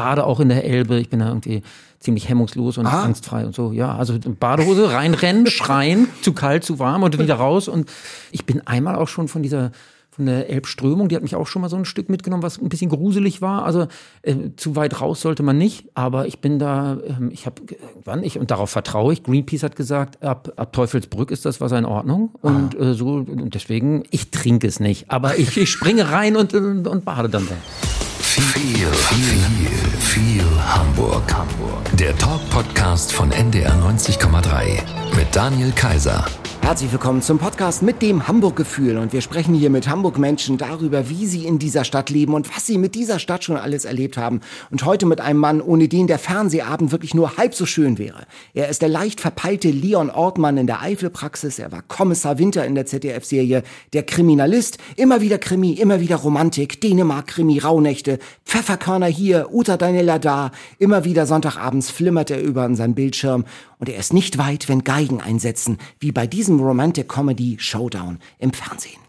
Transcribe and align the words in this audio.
bade 0.00 0.24
auch 0.24 0.40
in 0.40 0.48
der 0.48 0.64
Elbe. 0.64 0.98
Ich 0.98 1.10
bin 1.10 1.20
da 1.20 1.28
irgendwie 1.28 1.62
ziemlich 1.98 2.26
hemmungslos 2.30 2.78
und 2.78 2.86
ah. 2.86 3.02
angstfrei 3.02 3.44
und 3.44 3.54
so. 3.54 3.72
Ja, 3.72 3.94
also 3.94 4.18
Badehose 4.18 4.92
reinrennen, 4.92 5.46
schreien, 5.50 6.08
zu 6.22 6.32
kalt, 6.32 6.64
zu 6.64 6.78
warm 6.78 7.02
und 7.02 7.18
wieder 7.18 7.34
raus. 7.34 7.68
Und 7.68 7.90
ich 8.30 8.46
bin 8.46 8.66
einmal 8.66 8.96
auch 8.96 9.08
schon 9.08 9.28
von 9.28 9.42
dieser 9.42 9.72
von 10.12 10.26
der 10.26 10.50
Elbströmung, 10.50 11.08
die 11.08 11.14
hat 11.14 11.22
mich 11.22 11.36
auch 11.36 11.46
schon 11.46 11.62
mal 11.62 11.68
so 11.68 11.76
ein 11.76 11.84
Stück 11.84 12.08
mitgenommen, 12.08 12.42
was 12.42 12.58
ein 12.58 12.68
bisschen 12.68 12.90
gruselig 12.90 13.42
war. 13.42 13.64
Also 13.64 13.86
äh, 14.22 14.34
zu 14.56 14.74
weit 14.74 15.00
raus 15.00 15.20
sollte 15.20 15.42
man 15.44 15.56
nicht, 15.56 15.86
aber 15.94 16.26
ich 16.26 16.40
bin 16.40 16.58
da, 16.58 16.94
äh, 16.94 17.28
ich 17.30 17.46
habe 17.46 17.62
wann 18.04 18.24
ich 18.24 18.38
und 18.38 18.50
darauf 18.50 18.70
vertraue 18.70 19.12
ich. 19.12 19.22
Greenpeace 19.22 19.62
hat 19.62 19.76
gesagt, 19.76 20.22
ab, 20.22 20.52
ab 20.56 20.72
Teufelsbrück 20.72 21.30
ist 21.30 21.44
das 21.44 21.60
Wasser 21.60 21.78
in 21.78 21.84
Ordnung 21.84 22.30
und 22.42 22.74
äh, 22.74 22.94
so 22.94 23.14
und 23.14 23.54
deswegen 23.54 24.02
ich 24.10 24.30
trinke 24.30 24.66
es 24.66 24.80
nicht, 24.80 25.10
aber 25.10 25.38
ich, 25.38 25.56
ich 25.56 25.70
springe 25.70 26.10
rein 26.10 26.36
und, 26.36 26.54
und, 26.54 26.88
und 26.88 27.04
bade 27.04 27.28
dann 27.28 27.46
da. 27.46 28.09
Viel, 28.40 28.86
viel, 28.86 30.00
viel 30.00 30.44
Hamburg. 30.66 31.22
Hamburg. 31.30 31.84
Der 31.92 32.16
Talk-Podcast 32.16 33.12
von 33.12 33.30
NDR 33.30 33.74
90,3 33.74 34.80
mit 35.14 35.36
Daniel 35.36 35.70
Kaiser. 35.72 36.24
Herzlich 36.70 36.92
willkommen 36.92 37.20
zum 37.20 37.38
Podcast 37.38 37.82
mit 37.82 38.00
dem 38.00 38.28
Hamburg-Gefühl. 38.28 38.96
Und 38.96 39.12
wir 39.12 39.22
sprechen 39.22 39.54
hier 39.54 39.70
mit 39.70 39.88
Hamburg-Menschen 39.88 40.56
darüber, 40.56 41.08
wie 41.08 41.26
sie 41.26 41.44
in 41.44 41.58
dieser 41.58 41.82
Stadt 41.82 42.10
leben 42.10 42.32
und 42.32 42.48
was 42.54 42.64
sie 42.64 42.78
mit 42.78 42.94
dieser 42.94 43.18
Stadt 43.18 43.42
schon 43.42 43.56
alles 43.56 43.84
erlebt 43.84 44.16
haben. 44.16 44.40
Und 44.70 44.84
heute 44.84 45.04
mit 45.04 45.20
einem 45.20 45.40
Mann, 45.40 45.60
ohne 45.60 45.88
den 45.88 46.06
der 46.06 46.20
Fernsehabend 46.20 46.92
wirklich 46.92 47.12
nur 47.12 47.36
halb 47.36 47.56
so 47.56 47.66
schön 47.66 47.98
wäre. 47.98 48.24
Er 48.54 48.68
ist 48.68 48.82
der 48.82 48.88
leicht 48.88 49.20
verpeilte 49.20 49.68
Leon 49.68 50.10
Ortmann 50.10 50.58
in 50.58 50.68
der 50.68 50.80
Eifelpraxis. 50.80 51.58
Er 51.58 51.72
war 51.72 51.82
Kommissar 51.82 52.38
Winter 52.38 52.64
in 52.64 52.76
der 52.76 52.86
ZDF-Serie 52.86 53.64
Der 53.92 54.04
Kriminalist. 54.04 54.78
Immer 54.94 55.20
wieder 55.20 55.38
Krimi, 55.38 55.72
immer 55.72 55.98
wieder 55.98 56.14
Romantik, 56.14 56.80
Dänemark-Krimi, 56.80 57.58
Rauhnächte, 57.58 58.20
Pfefferkörner 58.44 59.08
hier, 59.08 59.48
Uta 59.52 59.76
Daniela 59.76 60.20
da. 60.20 60.52
Immer 60.78 61.04
wieder 61.04 61.26
Sonntagabends 61.26 61.90
flimmert 61.90 62.30
er 62.30 62.40
über 62.40 62.72
seinen 62.76 62.94
Bildschirm 62.94 63.44
und 63.80 63.88
er 63.88 63.98
ist 63.98 64.12
nicht 64.12 64.38
weit, 64.38 64.68
wenn 64.68 64.84
Geigen 64.84 65.20
einsetzen, 65.20 65.78
wie 65.98 66.12
bei 66.12 66.26
diesem 66.26 66.60
Romantic 66.60 67.08
Comedy 67.08 67.56
Showdown 67.58 68.18
im 68.38 68.52
Fernsehen. 68.52 69.00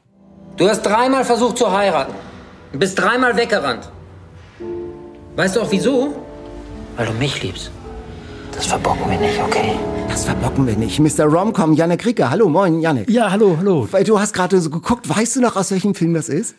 Du 0.57 0.67
hast 0.67 0.81
dreimal 0.81 1.23
versucht 1.23 1.57
zu 1.57 1.71
heiraten. 1.71 2.13
Du 2.71 2.79
bist 2.79 2.97
dreimal 2.97 3.35
weggerannt. 3.35 3.91
Weißt 5.35 5.55
du 5.55 5.61
auch 5.61 5.71
wieso? 5.71 6.15
Weil 6.95 7.07
du 7.07 7.13
mich 7.13 7.41
liebst. 7.43 7.71
Das 8.53 8.65
verbocken 8.65 9.09
wir 9.09 9.17
nicht, 9.17 9.39
okay? 9.41 9.75
Das 10.09 10.25
verbocken 10.25 10.67
wir 10.67 10.75
nicht. 10.75 10.99
Mr. 10.99 11.25
Romcom, 11.25 11.73
Janek 11.73 12.05
Rieker. 12.05 12.29
Hallo, 12.29 12.49
moin, 12.49 12.81
Janek. 12.81 13.09
Ja, 13.09 13.31
hallo, 13.31 13.55
hallo. 13.57 13.87
Weil 13.91 14.03
du 14.03 14.19
hast 14.19 14.33
gerade 14.33 14.59
so 14.59 14.69
geguckt. 14.69 15.07
Weißt 15.07 15.37
du 15.37 15.41
noch, 15.41 15.55
aus 15.55 15.71
welchem 15.71 15.95
Film 15.95 16.13
das 16.13 16.27
ist? 16.27 16.55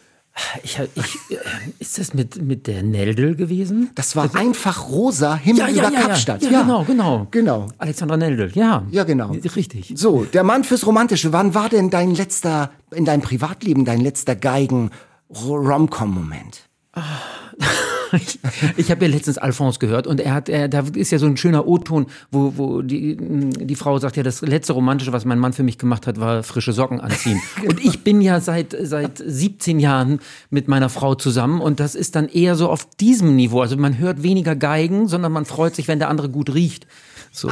Ich, 0.62 0.78
ich, 0.94 1.18
äh, 1.30 1.36
ist 1.78 1.98
das 1.98 2.14
mit, 2.14 2.40
mit 2.40 2.66
der 2.66 2.82
Neldel 2.82 3.36
gewesen? 3.36 3.90
Das 3.94 4.16
war 4.16 4.22
also, 4.24 4.38
einfach 4.38 4.88
rosa 4.88 5.36
Himmel 5.36 5.60
ja, 5.60 5.68
ja, 5.68 5.88
über 5.88 5.92
ja, 5.92 6.00
Kapstadt. 6.06 6.42
Ja, 6.42 6.50
ja, 6.50 6.62
genau, 6.62 6.84
genau. 6.84 7.26
Genau. 7.30 7.68
Alexandra 7.76 8.16
Neldel, 8.16 8.50
ja. 8.54 8.86
Ja, 8.90 9.04
genau. 9.04 9.32
Richtig. 9.32 9.92
So, 9.94 10.24
der 10.24 10.42
Mann 10.42 10.64
fürs 10.64 10.86
Romantische. 10.86 11.34
Wann 11.34 11.54
war 11.54 11.68
denn 11.68 11.90
dein 11.90 12.14
letzter, 12.14 12.70
in 12.92 13.04
deinem 13.04 13.20
Privatleben, 13.20 13.84
dein 13.84 14.00
letzter 14.00 14.34
Geigen-Romcom-Moment? 14.34 16.62
Ich, 18.12 18.38
ich 18.76 18.90
habe 18.90 19.04
ja 19.06 19.10
letztens 19.10 19.38
Alphonse 19.38 19.78
gehört 19.78 20.06
und 20.06 20.20
er 20.20 20.34
hat, 20.34 20.48
er, 20.48 20.68
da 20.68 20.84
ist 20.94 21.10
ja 21.10 21.18
so 21.18 21.26
ein 21.26 21.36
schöner 21.36 21.66
O-Ton, 21.66 22.06
wo, 22.30 22.54
wo 22.56 22.82
die, 22.82 23.16
die 23.16 23.74
Frau 23.74 23.98
sagt 23.98 24.16
ja, 24.16 24.22
das 24.22 24.42
letzte 24.42 24.74
Romantische, 24.74 25.12
was 25.12 25.24
mein 25.24 25.38
Mann 25.38 25.52
für 25.52 25.62
mich 25.62 25.78
gemacht 25.78 26.06
hat, 26.06 26.20
war 26.20 26.42
frische 26.42 26.72
Socken 26.72 27.00
anziehen. 27.00 27.40
und 27.66 27.82
ich 27.84 28.04
bin 28.04 28.20
ja 28.20 28.40
seit, 28.40 28.76
seit 28.80 29.22
17 29.24 29.80
Jahren 29.80 30.20
mit 30.50 30.68
meiner 30.68 30.88
Frau 30.88 31.14
zusammen 31.14 31.60
und 31.60 31.80
das 31.80 31.94
ist 31.94 32.14
dann 32.16 32.28
eher 32.28 32.54
so 32.54 32.68
auf 32.68 32.88
diesem 32.96 33.36
Niveau. 33.36 33.60
Also 33.60 33.76
man 33.76 33.98
hört 33.98 34.22
weniger 34.22 34.56
Geigen, 34.56 35.08
sondern 35.08 35.32
man 35.32 35.44
freut 35.44 35.74
sich, 35.74 35.88
wenn 35.88 35.98
der 35.98 36.08
andere 36.08 36.28
gut 36.28 36.54
riecht. 36.54 36.86
So, 37.30 37.50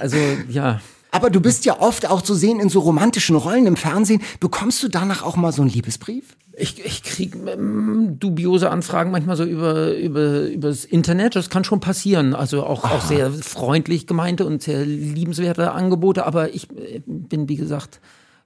also 0.00 0.16
ja. 0.48 0.80
Aber 1.10 1.30
du 1.30 1.40
bist 1.40 1.64
ja 1.64 1.80
oft 1.80 2.08
auch 2.08 2.22
zu 2.22 2.34
sehen 2.34 2.60
in 2.60 2.68
so 2.68 2.80
romantischen 2.80 3.36
Rollen 3.36 3.66
im 3.66 3.76
Fernsehen. 3.76 4.22
Bekommst 4.38 4.82
du 4.82 4.88
danach 4.88 5.22
auch 5.22 5.36
mal 5.36 5.52
so 5.52 5.62
einen 5.62 5.70
Liebesbrief? 5.70 6.36
Ich, 6.56 6.84
ich 6.84 7.02
kriege 7.02 7.38
ähm, 7.50 8.18
dubiose 8.18 8.70
Anfragen 8.70 9.10
manchmal 9.10 9.36
so 9.36 9.44
über, 9.44 9.96
über 9.96 10.42
übers 10.42 10.84
Internet. 10.84 11.36
Das 11.36 11.48
kann 11.48 11.64
schon 11.64 11.80
passieren. 11.80 12.34
Also 12.34 12.64
auch, 12.64 12.84
auch 12.84 13.04
sehr 13.04 13.30
freundlich 13.30 14.06
gemeinte 14.06 14.44
und 14.44 14.62
sehr 14.62 14.84
liebenswerte 14.84 15.72
Angebote. 15.72 16.26
Aber 16.26 16.54
ich 16.54 16.68
äh, 16.76 17.00
bin, 17.06 17.48
wie 17.48 17.56
gesagt, 17.56 18.00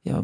ja, 0.05 0.23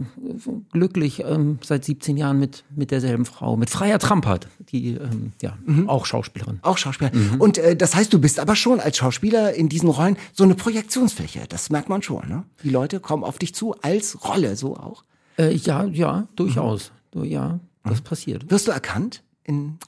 glücklich 0.73 1.25
ähm, 1.25 1.59
seit 1.65 1.87
17 1.87 2.19
Jahren 2.19 2.39
mit, 2.39 2.65
mit 2.77 2.91
derselben 2.91 3.25
Frau, 3.25 3.57
mit 3.57 3.71
Freier 3.71 3.99
Trampert, 3.99 4.47
die 4.71 4.91
ähm, 4.91 5.33
ja 5.41 5.57
mhm. 5.65 5.89
auch 5.89 6.05
Schauspielerin. 6.05 6.59
Auch 6.61 6.77
Schauspielerin. 6.77 7.33
Mhm. 7.33 7.41
Und 7.41 7.57
äh, 7.57 7.75
das 7.75 7.95
heißt, 7.95 8.13
du 8.13 8.21
bist 8.21 8.39
aber 8.41 8.57
schon 8.57 8.79
als 8.79 8.99
Schauspieler 8.99 9.55
in 9.55 9.71
diesen 9.71 9.89
Rollen 9.89 10.19
so 10.35 10.45
eine 10.45 10.55
Projektionsfläche. 10.55 11.45
Das 11.49 11.71
merkt 11.71 11.89
man 11.89 12.03
schon. 12.03 12.29
Ne? 12.29 12.45
Die 12.63 12.69
Leute 12.69 13.01
kommen 13.01 13.25
auf 13.25 13.39
dich 13.39 13.55
zu 13.55 13.75
als 13.81 14.23
Rolle, 14.29 14.55
so 14.55 14.77
auch. 14.77 15.03
Äh, 15.39 15.55
ja, 15.55 15.85
ja, 15.85 16.29
durchaus. 16.37 16.93
Mhm. 17.15 17.25
Ja, 17.25 17.61
das 17.83 18.03
passiert. 18.03 18.51
Wirst 18.51 18.69
du 18.69 18.73
erkannt? 18.73 19.23
In 19.45 19.79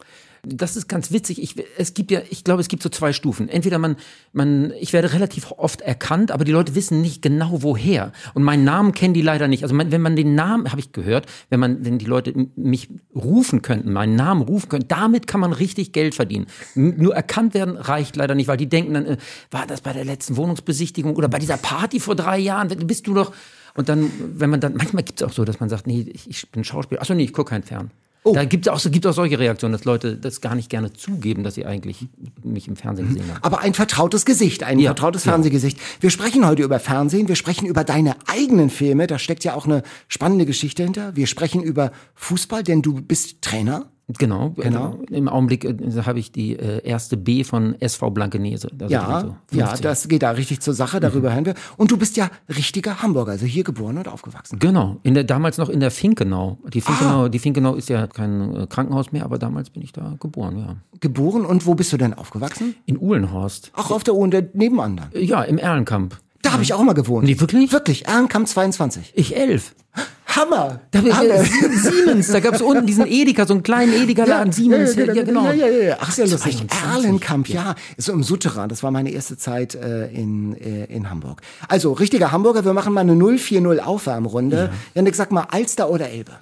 das 0.44 0.74
ist 0.74 0.88
ganz 0.88 1.12
witzig. 1.12 1.40
Ich, 1.40 1.54
es 1.78 1.94
gibt 1.94 2.10
ja, 2.10 2.20
ich 2.28 2.42
glaube, 2.42 2.60
es 2.60 2.66
gibt 2.66 2.82
so 2.82 2.88
zwei 2.88 3.12
Stufen. 3.12 3.48
Entweder 3.48 3.78
man, 3.78 3.96
man, 4.32 4.72
ich 4.80 4.92
werde 4.92 5.12
relativ 5.12 5.52
oft 5.52 5.82
erkannt, 5.82 6.32
aber 6.32 6.44
die 6.44 6.50
Leute 6.50 6.74
wissen 6.74 7.00
nicht 7.00 7.22
genau 7.22 7.62
woher. 7.62 8.12
Und 8.34 8.42
meinen 8.42 8.64
Namen 8.64 8.92
kennen 8.92 9.14
die 9.14 9.22
leider 9.22 9.46
nicht. 9.46 9.62
Also 9.62 9.78
wenn 9.78 10.00
man 10.00 10.16
den 10.16 10.34
Namen, 10.34 10.68
habe 10.70 10.80
ich 10.80 10.90
gehört, 10.90 11.26
wenn 11.48 11.60
man, 11.60 11.84
wenn 11.84 11.98
die 11.98 12.06
Leute 12.06 12.34
mich 12.56 12.88
rufen 13.14 13.62
könnten, 13.62 13.92
meinen 13.92 14.16
Namen 14.16 14.42
rufen 14.42 14.68
könnten, 14.68 14.88
damit 14.88 15.28
kann 15.28 15.40
man 15.40 15.52
richtig 15.52 15.92
Geld 15.92 16.16
verdienen. 16.16 16.46
Nur 16.74 17.14
erkannt 17.14 17.54
werden 17.54 17.76
reicht 17.76 18.16
leider 18.16 18.34
nicht, 18.34 18.48
weil 18.48 18.56
die 18.56 18.68
denken 18.68 18.94
dann, 18.94 19.06
äh, 19.06 19.16
war 19.52 19.68
das 19.68 19.80
bei 19.80 19.92
der 19.92 20.04
letzten 20.04 20.36
Wohnungsbesichtigung 20.36 21.14
oder 21.14 21.28
bei 21.28 21.38
dieser 21.38 21.56
Party 21.56 22.00
vor 22.00 22.16
drei 22.16 22.38
Jahren? 22.38 22.66
Bist 22.68 23.06
du 23.06 23.14
doch 23.14 23.32
und 23.74 23.88
dann, 23.88 24.10
wenn 24.18 24.50
man 24.50 24.60
dann, 24.60 24.74
manchmal 24.74 25.04
gibt 25.04 25.20
es 25.20 25.26
auch 25.26 25.32
so, 25.32 25.44
dass 25.44 25.60
man 25.60 25.68
sagt, 25.68 25.86
nee, 25.86 26.04
ich, 26.12 26.28
ich 26.28 26.50
bin 26.50 26.64
Schauspieler. 26.64 27.00
Achso, 27.00 27.14
nee, 27.14 27.24
ich 27.24 27.32
gucke 27.32 27.50
keinen 27.50 27.62
Fern. 27.62 27.90
Oh. 28.24 28.34
Da 28.34 28.44
gibt 28.44 28.66
es 28.66 28.72
auch, 28.72 28.78
so, 28.78 28.88
gibt 28.90 29.04
auch 29.06 29.12
solche 29.12 29.38
Reaktionen, 29.38 29.72
dass 29.72 29.84
Leute 29.84 30.16
das 30.16 30.40
gar 30.40 30.54
nicht 30.54 30.70
gerne 30.70 30.92
zugeben, 30.92 31.42
dass 31.42 31.54
sie 31.54 31.66
eigentlich 31.66 32.06
mich 32.44 32.68
im 32.68 32.76
Fernsehen 32.76 33.08
gesehen 33.08 33.28
haben. 33.28 33.42
Aber 33.42 33.60
ein 33.60 33.74
vertrautes 33.74 34.24
Gesicht, 34.24 34.62
ein 34.62 34.78
ja. 34.78 34.90
vertrautes 34.90 35.24
ja. 35.24 35.32
Fernsehgesicht. 35.32 35.78
Wir 36.00 36.10
sprechen 36.10 36.46
heute 36.46 36.62
über 36.62 36.78
Fernsehen, 36.78 37.26
wir 37.26 37.34
sprechen 37.34 37.66
über 37.66 37.82
deine 37.82 38.14
eigenen 38.26 38.70
Filme, 38.70 39.08
da 39.08 39.18
steckt 39.18 39.42
ja 39.42 39.54
auch 39.54 39.64
eine 39.64 39.82
spannende 40.06 40.46
Geschichte 40.46 40.84
hinter. 40.84 41.16
Wir 41.16 41.26
sprechen 41.26 41.62
über 41.62 41.90
Fußball, 42.14 42.62
denn 42.62 42.80
du 42.82 42.94
bist 43.00 43.42
Trainer. 43.42 43.90
Genau, 44.18 44.50
genau. 44.56 44.98
Äh, 45.10 45.16
Im 45.16 45.28
Augenblick 45.28 45.64
äh, 45.64 45.76
habe 46.04 46.18
ich 46.18 46.32
die 46.32 46.56
äh, 46.56 46.84
erste 46.84 47.16
B 47.16 47.44
von 47.44 47.80
SV 47.80 48.10
Blankenese. 48.10 48.68
ja, 48.88 49.20
so 49.20 49.58
ja, 49.58 49.74
das 49.76 50.08
geht 50.08 50.22
da 50.22 50.30
richtig 50.30 50.60
zur 50.60 50.74
Sache, 50.74 51.00
darüber 51.00 51.30
mhm. 51.30 51.34
hören 51.34 51.46
wir. 51.46 51.54
Und 51.76 51.90
du 51.90 51.96
bist 51.96 52.16
ja 52.16 52.30
richtiger 52.48 53.02
Hamburger, 53.02 53.32
also 53.32 53.46
hier 53.46 53.64
geboren 53.64 53.98
und 53.98 54.08
aufgewachsen. 54.08 54.58
Genau, 54.58 54.98
in 55.02 55.14
der, 55.14 55.24
damals 55.24 55.58
noch 55.58 55.68
in 55.68 55.80
der 55.80 55.90
Finkenau. 55.90 56.58
Die 56.72 56.80
Finkenau, 56.80 57.24
ah. 57.24 57.28
die 57.28 57.38
Finkenau 57.38 57.74
ist 57.74 57.88
ja 57.88 58.06
kein 58.06 58.54
äh, 58.54 58.66
Krankenhaus 58.66 59.12
mehr, 59.12 59.24
aber 59.24 59.38
damals 59.38 59.70
bin 59.70 59.82
ich 59.82 59.92
da 59.92 60.16
geboren, 60.20 60.58
ja. 60.58 60.76
Geboren 61.00 61.44
und 61.44 61.66
wo 61.66 61.74
bist 61.74 61.92
du 61.92 61.96
denn 61.96 62.14
aufgewachsen? 62.14 62.74
In 62.86 62.98
Uhlenhorst. 62.98 63.72
Ach, 63.74 63.90
auf 63.90 64.04
der 64.04 64.14
Uhr 64.14 64.28
nebenan 64.28 64.96
dann? 64.96 65.08
Ja, 65.14 65.42
im 65.42 65.58
Erlenkamp. 65.58 66.16
Da 66.42 66.52
habe 66.52 66.62
ich 66.62 66.74
auch 66.74 66.82
mal 66.82 66.92
gewohnt. 66.92 67.24
Nee, 67.26 67.38
wirklich? 67.40 67.72
Wirklich, 67.72 68.08
Ehrenkamp 68.08 68.48
22. 68.48 69.12
Ich 69.14 69.36
elf. 69.36 69.74
Hammer! 70.36 70.80
Da, 70.90 71.00
Hammer. 71.00 71.44
Siemens, 71.44 72.28
da 72.28 72.40
gab 72.40 72.54
es 72.54 72.62
unten 72.62 72.86
diesen 72.86 73.06
Edeka, 73.06 73.46
so 73.46 73.54
einen 73.54 73.62
kleinen 73.62 73.92
Edeka-Laden, 73.92 74.48
ja, 74.48 74.52
Siemens. 74.52 74.94
Ja, 74.96 75.12
ja, 75.12 75.22
genau. 75.22 75.44
Ja, 75.44 75.52
ja, 75.52 75.66
ja. 75.66 75.96
Ach, 76.00 76.10
sehr 76.10 76.26
lustig. 76.26 76.64
Erlenkamp, 76.94 77.48
ja. 77.48 77.74
So 77.98 78.12
im 78.12 78.22
Souterrain, 78.22 78.68
das 78.68 78.82
war 78.82 78.90
meine 78.90 79.10
erste 79.10 79.36
Zeit 79.36 79.74
äh, 79.74 80.06
in, 80.08 80.56
äh, 80.56 80.84
in 80.84 81.10
Hamburg. 81.10 81.42
Also, 81.68 81.92
richtiger 81.92 82.32
Hamburger, 82.32 82.64
wir 82.64 82.72
machen 82.72 82.92
mal 82.92 83.02
eine 83.02 83.14
040 83.14 83.82
Aufwärmrunde. 83.82 84.56
Ja. 84.56 84.78
Janik, 84.94 85.14
sag 85.14 85.32
mal, 85.32 85.46
Alster 85.50 85.90
oder 85.90 86.08
Elbe? 86.08 86.32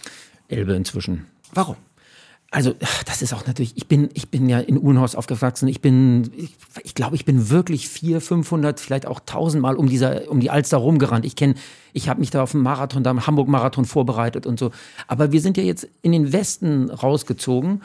Elbe 0.49 0.75
inzwischen. 0.75 1.27
Warum? 1.53 1.77
Also, 2.53 2.75
das 3.07 3.23
ist 3.23 3.33
auch 3.33 3.47
natürlich, 3.47 3.77
ich 3.77 3.87
bin, 3.87 4.09
ich 4.15 4.29
bin 4.29 4.49
ja 4.49 4.59
in 4.59 4.77
Uhlenhorst 4.77 5.17
aufgewachsen. 5.17 5.69
Ich 5.69 5.81
bin, 5.81 6.33
ich, 6.37 6.57
ich 6.83 6.95
glaube, 6.95 7.15
ich 7.15 7.25
bin 7.25 7.49
wirklich 7.49 7.89
vier, 7.89 8.21
500, 8.21 8.81
vielleicht 8.81 9.07
auch 9.07 9.21
tausendmal 9.25 9.77
um 9.77 9.89
dieser, 9.89 10.29
um 10.29 10.41
die 10.41 10.51
Alster 10.51 10.79
rumgerannt. 10.79 11.25
Ich 11.25 11.37
kenne, 11.37 11.55
ich 11.93 12.09
habe 12.09 12.19
mich 12.19 12.31
da 12.31 12.43
auf 12.43 12.51
dem 12.51 12.63
Marathon, 12.63 13.05
da 13.05 13.11
am 13.11 13.27
Hamburg-Marathon 13.27 13.85
vorbereitet 13.85 14.47
und 14.47 14.59
so. 14.59 14.73
Aber 15.07 15.31
wir 15.31 15.41
sind 15.41 15.57
ja 15.57 15.63
jetzt 15.63 15.89
in 16.03 16.11
den 16.11 16.33
Westen 16.33 16.91
rausgezogen 16.91 17.83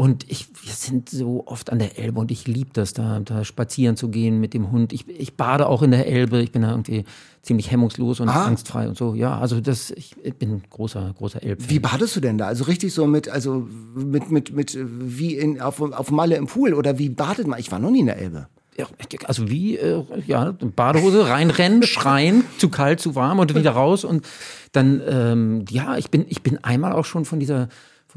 und 0.00 0.30
ich, 0.30 0.46
wir 0.62 0.72
sind 0.72 1.10
so 1.10 1.42
oft 1.48 1.72
an 1.72 1.80
der 1.80 1.98
Elbe 1.98 2.20
und 2.20 2.30
ich 2.30 2.46
liebe 2.46 2.70
das, 2.72 2.92
da, 2.92 3.18
da 3.18 3.44
spazieren 3.44 3.96
zu 3.96 4.10
gehen 4.10 4.38
mit 4.38 4.54
dem 4.54 4.70
Hund. 4.70 4.92
Ich, 4.92 5.08
ich 5.08 5.36
bade 5.36 5.66
auch 5.66 5.82
in 5.82 5.90
der 5.90 6.06
Elbe. 6.06 6.40
Ich 6.40 6.52
bin 6.52 6.62
da 6.62 6.70
irgendwie 6.70 7.04
ziemlich 7.42 7.72
hemmungslos 7.72 8.20
und 8.20 8.28
ah. 8.28 8.44
angstfrei 8.44 8.86
und 8.86 8.96
so. 8.96 9.16
Ja, 9.16 9.40
also 9.40 9.60
das, 9.60 9.90
ich 9.90 10.14
bin 10.38 10.62
großer, 10.70 11.14
großer 11.18 11.42
Elb. 11.42 11.68
Wie 11.68 11.80
badest 11.80 12.14
du 12.14 12.20
denn 12.20 12.38
da? 12.38 12.46
Also 12.46 12.62
richtig 12.62 12.94
so 12.94 13.08
mit, 13.08 13.28
also 13.28 13.66
mit, 13.96 14.30
mit, 14.30 14.52
mit, 14.52 14.78
wie 14.80 15.34
in, 15.34 15.60
auf, 15.60 15.80
auf 15.80 16.12
Malle 16.12 16.36
im 16.36 16.46
Pool 16.46 16.74
oder 16.74 16.96
wie 17.00 17.08
badet 17.08 17.48
man? 17.48 17.58
Ich 17.58 17.72
war 17.72 17.80
noch 17.80 17.90
nie 17.90 18.00
in 18.00 18.06
der 18.06 18.18
Elbe. 18.18 18.46
Ja, 18.76 18.86
also 19.24 19.50
wie, 19.50 19.78
äh, 19.78 20.04
ja, 20.28 20.52
Badehose, 20.76 21.28
reinrennen, 21.28 21.82
schreien, 21.82 22.44
zu 22.58 22.68
kalt, 22.68 23.00
zu 23.00 23.16
warm 23.16 23.40
und 23.40 23.52
wieder 23.56 23.72
raus 23.72 24.04
und 24.04 24.24
dann, 24.70 25.02
ähm, 25.08 25.64
ja, 25.68 25.96
ich 25.96 26.08
bin, 26.12 26.24
ich 26.28 26.42
bin 26.42 26.62
einmal 26.62 26.92
auch 26.92 27.04
schon 27.04 27.24
von 27.24 27.40
dieser 27.40 27.68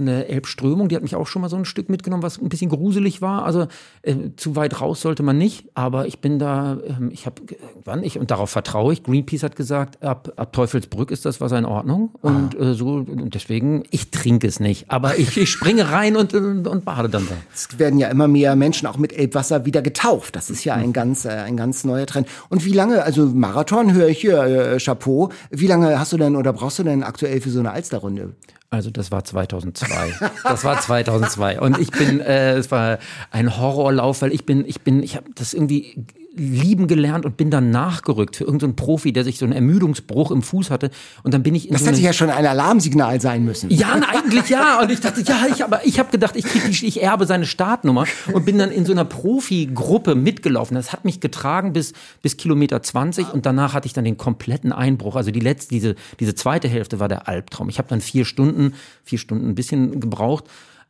der 0.06 0.30
Elbströmung, 0.30 0.90
die 0.90 0.96
hat 0.96 1.04
mich 1.04 1.16
auch 1.16 1.28
schon 1.28 1.42
mal 1.42 1.50
so 1.50 1.56
ein 1.56 1.66
Stück 1.66 1.90
mitgenommen, 1.90 2.24
was 2.24 2.40
ein 2.40 2.50
bisschen 2.50 2.70
gruselig 2.70 3.22
war. 3.22 3.46
Also 3.46 3.68
äh, 4.02 4.16
zu 4.36 4.56
weit 4.56 4.80
raus 4.82 5.02
sollte 5.02 5.24
man 5.24 5.38
nicht, 5.38 5.70
aber 5.74 6.08
ich 6.08 6.20
bin 6.20 6.40
da, 6.40 6.78
ähm, 6.86 7.10
ich 7.12 7.26
habe 7.26 7.42
irgendwann, 7.42 8.04
ich, 8.04 8.20
und 8.20 8.32
darauf 8.32 8.50
vertraue 8.50 8.94
ich, 8.94 9.04
Greenpeace 9.04 9.44
hat 9.44 9.56
gesagt, 9.56 10.04
ab, 10.04 10.34
ab 10.36 10.54
Teufelsbrück 10.54 11.12
ist 11.12 11.26
das 11.26 11.42
Wasser 11.42 11.58
in 11.58 11.66
Ordnung. 11.66 12.12
Und 12.22 12.60
äh, 12.60 12.74
so, 12.74 12.96
und 12.96 13.34
deswegen, 13.34 13.84
ich 13.92 14.12
trinke 14.12 14.48
es 14.48 14.60
nicht, 14.60 14.90
aber 14.90 15.18
ich, 15.18 15.38
ich 15.38 15.50
springe 15.50 15.92
rein 15.92 16.16
und, 16.16 16.34
und, 16.34 16.68
und 16.68 16.86
bade 16.86 17.10
dann 17.10 17.28
da. 17.28 17.36
Es 17.54 17.80
werden 17.80 18.00
ja 18.00 18.08
immer 18.08 18.28
mehr 18.28 18.56
Menschen 18.56 18.88
auch 18.88 18.98
mit 18.98 19.14
Elbwasser 19.14 19.66
wieder 19.66 19.82
getauft. 19.82 20.36
Das 20.36 20.50
ist 20.50 20.64
ja 20.64 20.76
ein 20.76 20.94
ganz, 20.94 21.26
äh, 21.26 21.30
ein 21.30 21.58
ganz 21.58 21.84
neuer 21.84 22.06
Trend. 22.06 22.28
Und 22.50 22.66
wie 22.66 22.74
lange, 22.74 23.04
also 23.04 23.26
Marathon 23.26 23.94
höre 23.94 24.08
ich 24.08 24.20
hier, 24.20 24.44
äh, 24.44 24.78
Chapeau. 24.80 25.30
Wie 25.50 25.68
lange 25.68 26.00
hast 26.00 26.14
du 26.14 26.18
denn 26.18 26.36
oder 26.36 26.54
brauchst 26.54 26.80
du 26.80 26.84
denn 26.84 27.04
aktuell 27.04 27.42
für 27.42 27.50
so 27.50 27.60
eine 27.60 27.72
Alsterrunde? 27.72 28.34
Also 28.72 28.90
das 28.90 29.12
war 29.12 29.24
2002. 29.24 30.14
Das 30.44 30.64
war 30.64 30.80
2002 30.80 31.60
und 31.60 31.78
ich 31.78 31.92
bin, 31.92 32.22
äh, 32.22 32.54
es 32.54 32.72
war 32.72 33.00
ein 33.30 33.58
Horrorlauf, 33.58 34.22
weil 34.22 34.32
ich 34.32 34.46
bin, 34.46 34.64
ich 34.66 34.80
bin, 34.80 35.04
ich 35.04 35.18
habe 35.18 35.30
das 35.36 35.54
irgendwie 35.54 36.06
lieben 36.34 36.88
gelernt 36.88 37.26
und 37.26 37.36
bin 37.36 37.52
dann 37.52 37.72
nachgerückt 37.72 38.38
für 38.38 38.46
irgendeinen 38.46 38.76
Profi, 38.76 39.12
der 39.12 39.24
sich 39.24 39.38
so 39.38 39.46
einen 39.46 39.54
Ermüdungsbruch 39.54 40.32
im 40.32 40.42
Fuß 40.42 40.70
hatte. 40.70 40.90
Und 41.24 41.34
dann 41.34 41.44
bin 41.44 41.56
ich 41.56 41.68
in 41.68 41.74
Das 41.74 41.82
so 41.82 41.88
hätte 41.88 42.00
ja 42.00 42.14
schon 42.14 42.30
ein 42.30 42.46
Alarmsignal 42.46 43.20
sein 43.20 43.44
müssen. 43.44 43.70
ja, 43.70 43.98
na, 44.00 44.08
eigentlich 44.10 44.50
ja. 44.50 44.80
Und 44.82 44.92
ich 44.92 45.02
dachte, 45.02 45.22
ja, 45.22 45.46
ich 45.50 45.64
aber 45.64 45.86
ich 45.86 46.00
habe 46.00 46.10
gedacht, 46.10 46.36
ich 46.36 46.46
krieg 46.46 46.64
die, 46.72 46.86
ich 46.86 47.04
erbe 47.04 47.26
seine 47.26 47.46
Startnummer 47.46 48.06
und 48.32 48.46
bin 48.46 48.58
dann 48.58 48.72
in 48.72 48.86
so 48.86 48.94
einer 48.94 49.04
Profi-Gruppe 49.06 50.16
mitgelaufen. 50.16 50.76
Das 50.76 50.94
hat 50.94 51.04
mich 51.04 51.20
getragen 51.20 51.74
bis 51.74 51.94
bis 52.22 52.38
Kilometer 52.38 52.82
20 52.82 53.34
und 53.34 53.46
danach 53.46 53.74
hatte 53.74 53.88
ich 53.88 53.94
dann 53.94 54.06
den 54.06 54.18
kompletten 54.18 54.72
Einbruch. 54.72 55.16
Also 55.16 55.32
die 55.32 55.42
letzte, 55.42 55.74
diese 55.74 55.96
diese 56.20 56.36
zweite 56.36 56.70
Hälfte 56.70 57.00
war 57.00 57.10
der 57.10 57.28
Albtraum. 57.28 57.68
Ich 57.68 57.78
habe 57.78 57.90
dann 57.90 58.00
vier 58.00 58.24
Stunden, 58.24 58.74
vier 59.04 59.20
Stunden 59.20 59.50
ein 59.50 59.56
bisschen 59.56 60.00
gebraucht 60.00 60.46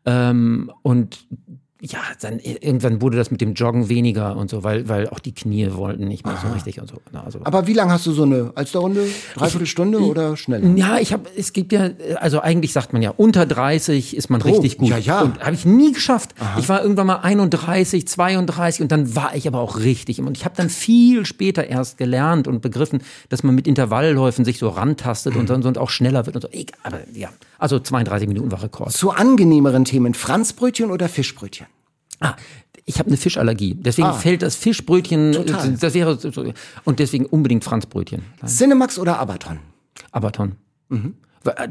ähm, 0.05 0.71
und 0.83 1.25
ja, 1.83 1.99
dann 2.21 2.37
irgendwann 2.39 3.01
wurde 3.01 3.17
das 3.17 3.31
mit 3.31 3.41
dem 3.41 3.55
Joggen 3.55 3.89
weniger 3.89 4.37
und 4.37 4.51
so, 4.51 4.63
weil 4.63 4.87
weil 4.87 5.09
auch 5.09 5.17
die 5.17 5.33
Knie 5.33 5.67
wollten 5.73 6.07
nicht 6.07 6.23
mehr 6.25 6.37
so 6.39 6.53
richtig 6.53 6.79
und 6.79 6.87
so. 6.87 6.97
Na, 7.11 7.23
Also 7.23 7.39
Aber 7.43 7.65
wie 7.65 7.73
lange 7.73 7.91
hast 7.91 8.05
du 8.05 8.11
so 8.11 8.21
eine 8.21 8.51
Alsterrunde? 8.53 9.07
Dreiviertel 9.33 9.65
Stunde 9.65 9.99
oder 9.99 10.37
schneller? 10.37 10.67
ja, 10.75 10.99
ich 10.99 11.11
habe, 11.11 11.23
es 11.35 11.53
gibt 11.53 11.73
ja, 11.73 11.89
also 12.19 12.39
eigentlich 12.39 12.71
sagt 12.71 12.93
man 12.93 13.01
ja, 13.01 13.11
unter 13.17 13.47
30 13.47 14.15
ist 14.15 14.29
man 14.29 14.43
richtig 14.43 14.77
gut. 14.77 14.89
ja, 14.89 14.97
ja. 14.99 15.21
Und 15.21 15.39
habe 15.43 15.55
ich 15.55 15.65
nie 15.65 15.91
geschafft. 15.91 16.35
Ich 16.59 16.69
war 16.69 16.83
irgendwann 16.83 17.07
mal 17.07 17.21
31, 17.21 18.07
32 18.07 18.81
und 18.83 18.91
dann 18.91 19.15
war 19.15 19.33
ich 19.35 19.47
aber 19.47 19.59
auch 19.59 19.79
richtig. 19.79 20.19
Und 20.19 20.37
ich 20.37 20.45
habe 20.45 20.55
dann 20.55 20.69
viel 20.69 21.25
später 21.25 21.65
erst 21.65 21.97
gelernt 21.97 22.47
und 22.47 22.61
begriffen, 22.61 23.01
dass 23.29 23.41
man 23.41 23.55
mit 23.55 23.65
Intervallläufen 23.65 24.45
sich 24.45 24.59
so 24.59 24.69
rantastet 24.69 25.35
und 25.35 25.49
dann 25.49 25.63
und 25.63 25.77
auch 25.79 25.89
schneller 25.89 26.27
wird 26.27 26.35
und 26.35 26.41
so. 26.43 26.49
Egal, 26.51 26.77
aber 26.83 26.99
ja, 27.13 27.29
also 27.57 27.79
32 27.79 28.27
Minuten 28.27 28.51
war 28.51 28.61
Rekord. 28.61 28.91
Zu 28.91 29.09
angenehmeren 29.11 29.85
Themen, 29.85 30.13
Franzbrötchen 30.13 30.91
oder 30.91 31.09
Fischbrötchen? 31.09 31.67
Ah, 32.21 32.35
ich 32.85 32.99
habe 32.99 33.07
eine 33.07 33.17
Fischallergie. 33.17 33.75
Deswegen 33.75 34.13
fällt 34.13 34.41
das 34.41 34.55
Fischbrötchen, 34.55 35.33
Total. 35.33 35.71
das 35.73 35.93
wäre 35.93 36.17
und 36.85 36.99
deswegen 36.99 37.25
unbedingt 37.25 37.63
Franzbrötchen. 37.63 38.23
Cinemax 38.45 38.97
oder 38.97 39.19
Abaton? 39.19 39.59
Abaton. 40.11 40.55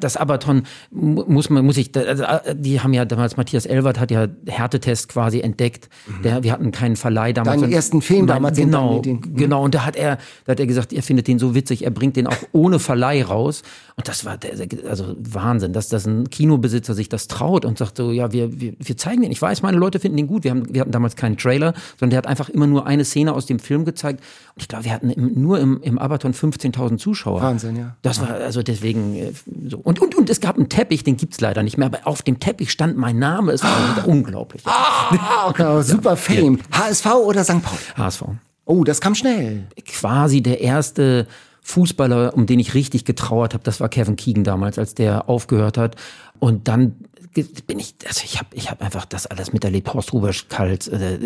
Das 0.00 0.16
Abaton 0.16 0.64
mu- 0.90 1.24
muss 1.28 1.48
man, 1.48 1.64
muss 1.64 1.76
ich, 1.76 1.90
also, 1.96 2.24
äh, 2.24 2.56
die 2.56 2.80
haben 2.80 2.92
ja 2.92 3.04
damals, 3.04 3.36
Matthias 3.36 3.66
Elwert 3.66 4.00
hat 4.00 4.10
ja 4.10 4.26
Härtetest 4.48 5.08
quasi 5.08 5.40
entdeckt. 5.40 5.88
Der, 6.24 6.42
wir 6.42 6.52
hatten 6.52 6.72
keinen 6.72 6.96
Verleih 6.96 7.32
damals. 7.32 7.60
Deinen 7.60 7.72
ersten 7.72 8.02
Film 8.02 8.20
Mein- 8.26 8.36
damals 8.36 8.58
Genau, 8.58 8.96
Medien. 8.96 9.20
genau. 9.36 9.62
Und 9.64 9.74
da 9.74 9.84
hat 9.86 9.96
er, 9.96 10.18
da 10.44 10.52
hat 10.52 10.60
er 10.60 10.66
gesagt, 10.66 10.92
er 10.92 11.02
findet 11.02 11.28
den 11.28 11.38
so 11.38 11.54
witzig, 11.54 11.84
er 11.84 11.90
bringt 11.90 12.16
den 12.16 12.26
auch 12.26 12.36
ohne 12.52 12.78
Verleih 12.78 13.22
raus. 13.24 13.62
Und 13.96 14.08
das 14.08 14.24
war, 14.24 14.38
der, 14.38 14.52
also 14.88 15.14
Wahnsinn, 15.18 15.72
dass, 15.72 15.88
dass 15.88 16.06
ein 16.06 16.28
Kinobesitzer 16.30 16.94
sich 16.94 17.08
das 17.08 17.28
traut 17.28 17.64
und 17.64 17.78
sagt 17.78 17.96
so, 17.96 18.10
ja, 18.12 18.32
wir, 18.32 18.60
wir, 18.60 18.72
wir 18.78 18.96
zeigen 18.96 19.22
den. 19.22 19.30
Ich 19.30 19.40
weiß, 19.42 19.62
meine 19.62 19.76
Leute 19.76 20.00
finden 20.00 20.16
den 20.16 20.26
gut. 20.26 20.42
Wir, 20.44 20.50
haben, 20.52 20.72
wir 20.74 20.80
hatten 20.80 20.90
damals 20.90 21.16
keinen 21.16 21.36
Trailer, 21.36 21.74
sondern 21.98 22.10
der 22.10 22.18
hat 22.18 22.26
einfach 22.26 22.48
immer 22.48 22.66
nur 22.66 22.86
eine 22.86 23.04
Szene 23.04 23.32
aus 23.34 23.46
dem 23.46 23.58
Film 23.58 23.84
gezeigt. 23.84 24.20
Und 24.54 24.62
ich 24.62 24.68
glaube, 24.68 24.84
wir 24.86 24.92
hatten 24.92 25.10
im, 25.10 25.40
nur 25.40 25.60
im, 25.60 25.80
im 25.82 25.98
Abaton 25.98 26.32
15.000 26.32 26.96
Zuschauer. 26.98 27.42
Wahnsinn, 27.42 27.76
ja. 27.76 27.96
Das 28.02 28.20
war 28.20 28.30
also 28.30 28.62
deswegen 28.62 29.14
äh, 29.14 29.32
so. 29.68 29.78
Und, 29.78 30.00
und, 30.00 30.14
und 30.14 30.30
es 30.30 30.40
gab 30.40 30.56
einen 30.56 30.68
Teppich, 30.68 31.04
den 31.04 31.16
gibt's 31.16 31.40
leider 31.40 31.62
nicht 31.62 31.78
mehr, 31.78 31.86
aber 31.86 32.00
auf 32.04 32.22
dem 32.22 32.40
Teppich 32.40 32.70
stand 32.70 32.96
mein 32.96 33.18
Name. 33.18 33.52
Es 33.52 33.62
war 33.62 34.06
unglaublich. 34.06 34.62
Ah, 34.66 35.46
okay, 35.48 35.82
super 35.82 36.16
Fame. 36.16 36.58
HSV 36.72 37.06
oder 37.06 37.44
St. 37.44 37.62
Pauli? 37.62 37.80
HSV. 37.96 38.22
Oh, 38.64 38.84
das 38.84 39.00
kam 39.00 39.14
schnell. 39.14 39.66
Quasi 39.86 40.42
der 40.42 40.60
erste 40.60 41.26
Fußballer, 41.62 42.34
um 42.34 42.46
den 42.46 42.58
ich 42.58 42.74
richtig 42.74 43.04
getrauert 43.04 43.54
habe, 43.54 43.64
das 43.64 43.80
war 43.80 43.88
Kevin 43.88 44.16
Keegan 44.16 44.44
damals, 44.44 44.78
als 44.78 44.94
der 44.94 45.28
aufgehört 45.28 45.76
hat. 45.76 45.96
Und 46.38 46.68
dann 46.68 46.96
bin 47.32 47.78
ich, 47.78 47.94
also 48.06 48.22
ich 48.24 48.38
habe 48.38 48.48
ich 48.54 48.70
hab 48.70 48.82
einfach 48.82 49.04
das 49.04 49.26
alles 49.26 49.52
miterlebt. 49.52 49.92
Horst 49.94 50.12
Rubesch, 50.12 50.48
Kalt, 50.48 50.88
äh, 50.88 51.18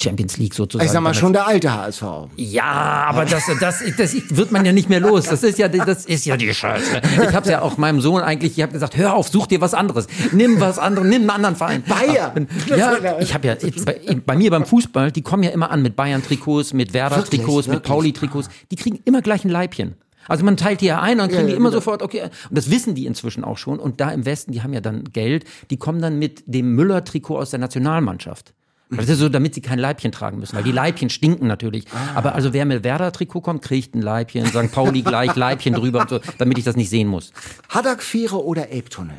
Champions 0.00 0.36
League 0.36 0.54
sozusagen. 0.54 0.86
Ich 0.86 0.92
sag 0.92 1.00
mal 1.00 1.14
schon 1.14 1.32
der 1.32 1.46
alte 1.46 1.72
HSV. 1.72 2.02
Ja, 2.36 3.06
aber 3.08 3.24
das, 3.24 3.44
das, 3.60 3.82
das 3.96 4.14
wird 4.30 4.52
man 4.52 4.64
ja 4.64 4.72
nicht 4.72 4.88
mehr 4.88 5.00
los. 5.00 5.24
Das 5.24 5.42
ist 5.42 5.58
ja, 5.58 5.68
das 5.68 6.04
ist 6.04 6.26
ja 6.26 6.36
die 6.36 6.52
Scheiße. 6.54 7.00
Ich 7.28 7.34
habe 7.34 7.50
ja 7.50 7.62
auch 7.62 7.76
meinem 7.76 8.00
Sohn 8.00 8.22
eigentlich, 8.22 8.56
ich 8.56 8.62
habe 8.62 8.72
gesagt, 8.72 8.96
hör 8.96 9.14
auf, 9.14 9.28
such 9.28 9.48
dir 9.48 9.60
was 9.60 9.74
anderes. 9.74 10.06
Nimm 10.32 10.60
was 10.60 10.78
anderes, 10.78 11.08
nimm 11.08 11.22
einen 11.22 11.30
anderen 11.30 11.56
Verein. 11.56 11.82
Bayern. 11.82 12.48
Ja, 12.68 13.18
ich 13.18 13.34
habe 13.34 13.48
ja 13.48 13.56
bei, 13.84 14.20
bei 14.24 14.36
mir 14.36 14.50
beim 14.50 14.64
Fußball, 14.64 15.10
die 15.10 15.22
kommen 15.22 15.42
ja 15.42 15.50
immer 15.50 15.70
an 15.70 15.82
mit 15.82 15.96
Bayern-Trikots, 15.96 16.72
mit 16.72 16.94
Werder-Trikots, 16.94 17.66
mit 17.66 17.82
Pauli-Trikots. 17.82 18.48
Die 18.70 18.76
kriegen 18.76 19.00
immer 19.04 19.22
gleich 19.22 19.44
ein 19.44 19.50
Leibchen. 19.50 19.96
Also 20.28 20.44
man 20.44 20.56
teilt 20.56 20.80
die 20.80 20.86
ja 20.86 21.00
ein 21.00 21.12
und 21.12 21.18
dann 21.18 21.28
kriegen 21.28 21.42
ja, 21.42 21.48
die 21.48 21.54
immer 21.54 21.70
genau. 21.70 21.80
sofort, 21.80 22.02
okay, 22.02 22.22
und 22.22 22.32
das 22.50 22.70
wissen 22.70 22.94
die 22.94 23.06
inzwischen 23.06 23.44
auch 23.44 23.58
schon. 23.58 23.78
Und 23.78 24.00
da 24.00 24.10
im 24.10 24.24
Westen, 24.24 24.52
die 24.52 24.62
haben 24.62 24.72
ja 24.72 24.80
dann 24.80 25.04
Geld, 25.12 25.44
die 25.70 25.76
kommen 25.76 26.00
dann 26.00 26.18
mit 26.18 26.42
dem 26.46 26.74
Müller-Trikot 26.74 27.38
aus 27.38 27.50
der 27.50 27.60
Nationalmannschaft. 27.60 28.52
Das 28.88 29.08
ist 29.08 29.18
so, 29.18 29.28
damit 29.28 29.54
sie 29.54 29.60
kein 29.60 29.80
Leibchen 29.80 30.12
tragen 30.12 30.38
müssen, 30.38 30.54
weil 30.54 30.62
die 30.62 30.70
Leibchen 30.70 31.10
stinken 31.10 31.48
natürlich. 31.48 31.86
Aber 32.14 32.36
also 32.36 32.52
wer 32.52 32.64
mit 32.64 32.84
Werder-Trikot 32.84 33.40
kommt, 33.40 33.62
kriegt 33.62 33.94
ein 33.96 34.02
Leibchen, 34.02 34.46
St. 34.46 34.70
Pauli 34.70 35.02
gleich, 35.02 35.34
Leibchen 35.34 35.74
drüber 35.74 36.02
und 36.02 36.10
so, 36.10 36.20
damit 36.38 36.56
ich 36.58 36.64
das 36.64 36.76
nicht 36.76 36.88
sehen 36.88 37.08
muss. 37.08 37.32
Haddock-Fähre 37.68 38.44
oder 38.44 38.68
Elbtunnel? 38.70 39.16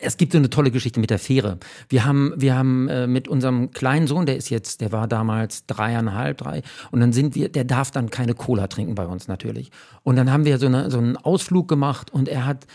Es 0.00 0.16
gibt 0.16 0.32
so 0.32 0.38
eine 0.38 0.50
tolle 0.50 0.70
Geschichte 0.70 1.00
mit 1.00 1.10
der 1.10 1.18
Fähre. 1.18 1.58
Wir 1.88 2.04
haben, 2.04 2.32
wir 2.36 2.56
haben 2.56 2.88
äh, 2.88 3.06
mit 3.06 3.28
unserem 3.28 3.70
kleinen 3.70 4.06
Sohn, 4.06 4.26
der 4.26 4.36
ist 4.36 4.50
jetzt, 4.50 4.80
der 4.80 4.92
war 4.92 5.08
damals 5.08 5.66
dreieinhalb, 5.66 6.38
drei, 6.38 6.62
und 6.90 7.00
dann 7.00 7.12
sind 7.12 7.34
wir, 7.34 7.48
der 7.48 7.64
darf 7.64 7.90
dann 7.90 8.10
keine 8.10 8.34
Cola 8.34 8.66
trinken 8.66 8.94
bei 8.94 9.06
uns 9.06 9.28
natürlich. 9.28 9.70
Und 10.02 10.16
dann 10.16 10.32
haben 10.32 10.44
wir 10.44 10.58
so, 10.58 10.66
eine, 10.66 10.90
so 10.90 10.98
einen 10.98 11.16
Ausflug 11.16 11.68
gemacht 11.68 12.12
und 12.12 12.28
er 12.28 12.46
hat 12.46 12.66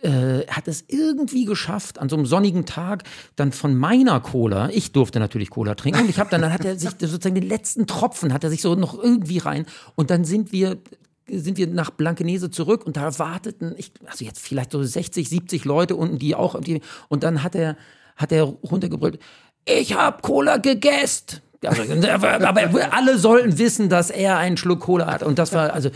äh, 0.00 0.46
hat 0.46 0.68
es 0.68 0.84
irgendwie 0.86 1.44
geschafft, 1.44 1.98
an 1.98 2.08
so 2.08 2.14
einem 2.14 2.26
sonnigen 2.26 2.66
Tag 2.66 3.02
dann 3.34 3.50
von 3.50 3.74
meiner 3.74 4.20
Cola, 4.20 4.68
ich 4.70 4.92
durfte 4.92 5.18
natürlich 5.18 5.50
Cola 5.50 5.74
trinken, 5.74 6.02
und 6.02 6.10
ich 6.10 6.20
habe 6.20 6.30
dann, 6.30 6.40
dann 6.40 6.52
hat 6.52 6.64
er 6.64 6.78
sich 6.78 6.90
sozusagen 6.90 7.34
den 7.34 7.48
letzten 7.48 7.86
Tropfen, 7.88 8.32
hat 8.32 8.44
er 8.44 8.50
sich 8.50 8.62
so 8.62 8.76
noch 8.76 8.96
irgendwie 8.96 9.38
rein, 9.38 9.66
und 9.96 10.10
dann 10.10 10.24
sind 10.24 10.52
wir 10.52 10.78
sind 11.30 11.58
wir 11.58 11.66
nach 11.66 11.90
Blankenese 11.90 12.50
zurück 12.50 12.86
und 12.86 12.96
da 12.96 13.18
warteten, 13.18 13.74
ich, 13.76 13.92
also 14.06 14.24
jetzt 14.24 14.40
vielleicht 14.40 14.72
so 14.72 14.82
60, 14.82 15.28
70 15.28 15.64
Leute 15.64 15.96
unten, 15.96 16.18
die 16.18 16.34
auch, 16.34 16.60
die, 16.60 16.80
und 17.08 17.22
dann 17.22 17.42
hat 17.42 17.54
er, 17.54 17.76
hat 18.16 18.32
er 18.32 18.44
runtergebrüllt, 18.44 19.18
ich 19.64 19.94
hab 19.94 20.22
Cola 20.22 20.56
gegessen. 20.56 21.40
Also, 21.64 21.82
aber 22.08 22.92
alle 22.92 23.18
sollten 23.18 23.58
wissen, 23.58 23.88
dass 23.88 24.10
er 24.10 24.38
einen 24.38 24.56
Schluck 24.56 24.80
Cola 24.80 25.06
hat. 25.06 25.22
Und 25.22 25.38
das 25.38 25.52
war, 25.52 25.72
also, 25.72 25.90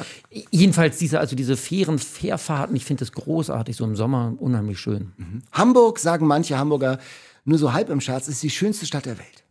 jedenfalls 0.51 0.99
diese, 0.99 1.21
also 1.21 1.37
diese 1.37 1.57
fairen 1.57 1.99
Fährfahrten, 1.99 2.75
ich 2.75 2.85
finde 2.85 3.01
das 3.01 3.13
großartig, 3.13 3.77
so 3.77 3.85
im 3.85 3.95
Sommer 3.95 4.35
unheimlich 4.39 4.81
schön. 4.81 5.13
Hamburg, 5.53 5.99
sagen 5.99 6.27
manche 6.27 6.59
Hamburger, 6.59 6.99
nur 7.45 7.59
so 7.59 7.73
halb 7.73 7.91
im 7.91 8.01
Scherz, 8.01 8.29
ist 8.29 8.43
die 8.43 8.51
schönste 8.51 8.87
Stadt 8.87 9.07
der 9.07 9.19
Welt. 9.19 9.45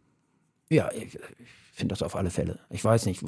Ja, 0.69 0.89
ich, 0.93 1.15
ich 1.15 1.21
finde 1.81 1.93
das 1.93 2.03
auf 2.03 2.15
alle 2.15 2.29
Fälle. 2.29 2.59
Ich 2.69 2.83
weiß 2.83 3.05
nicht, 3.05 3.23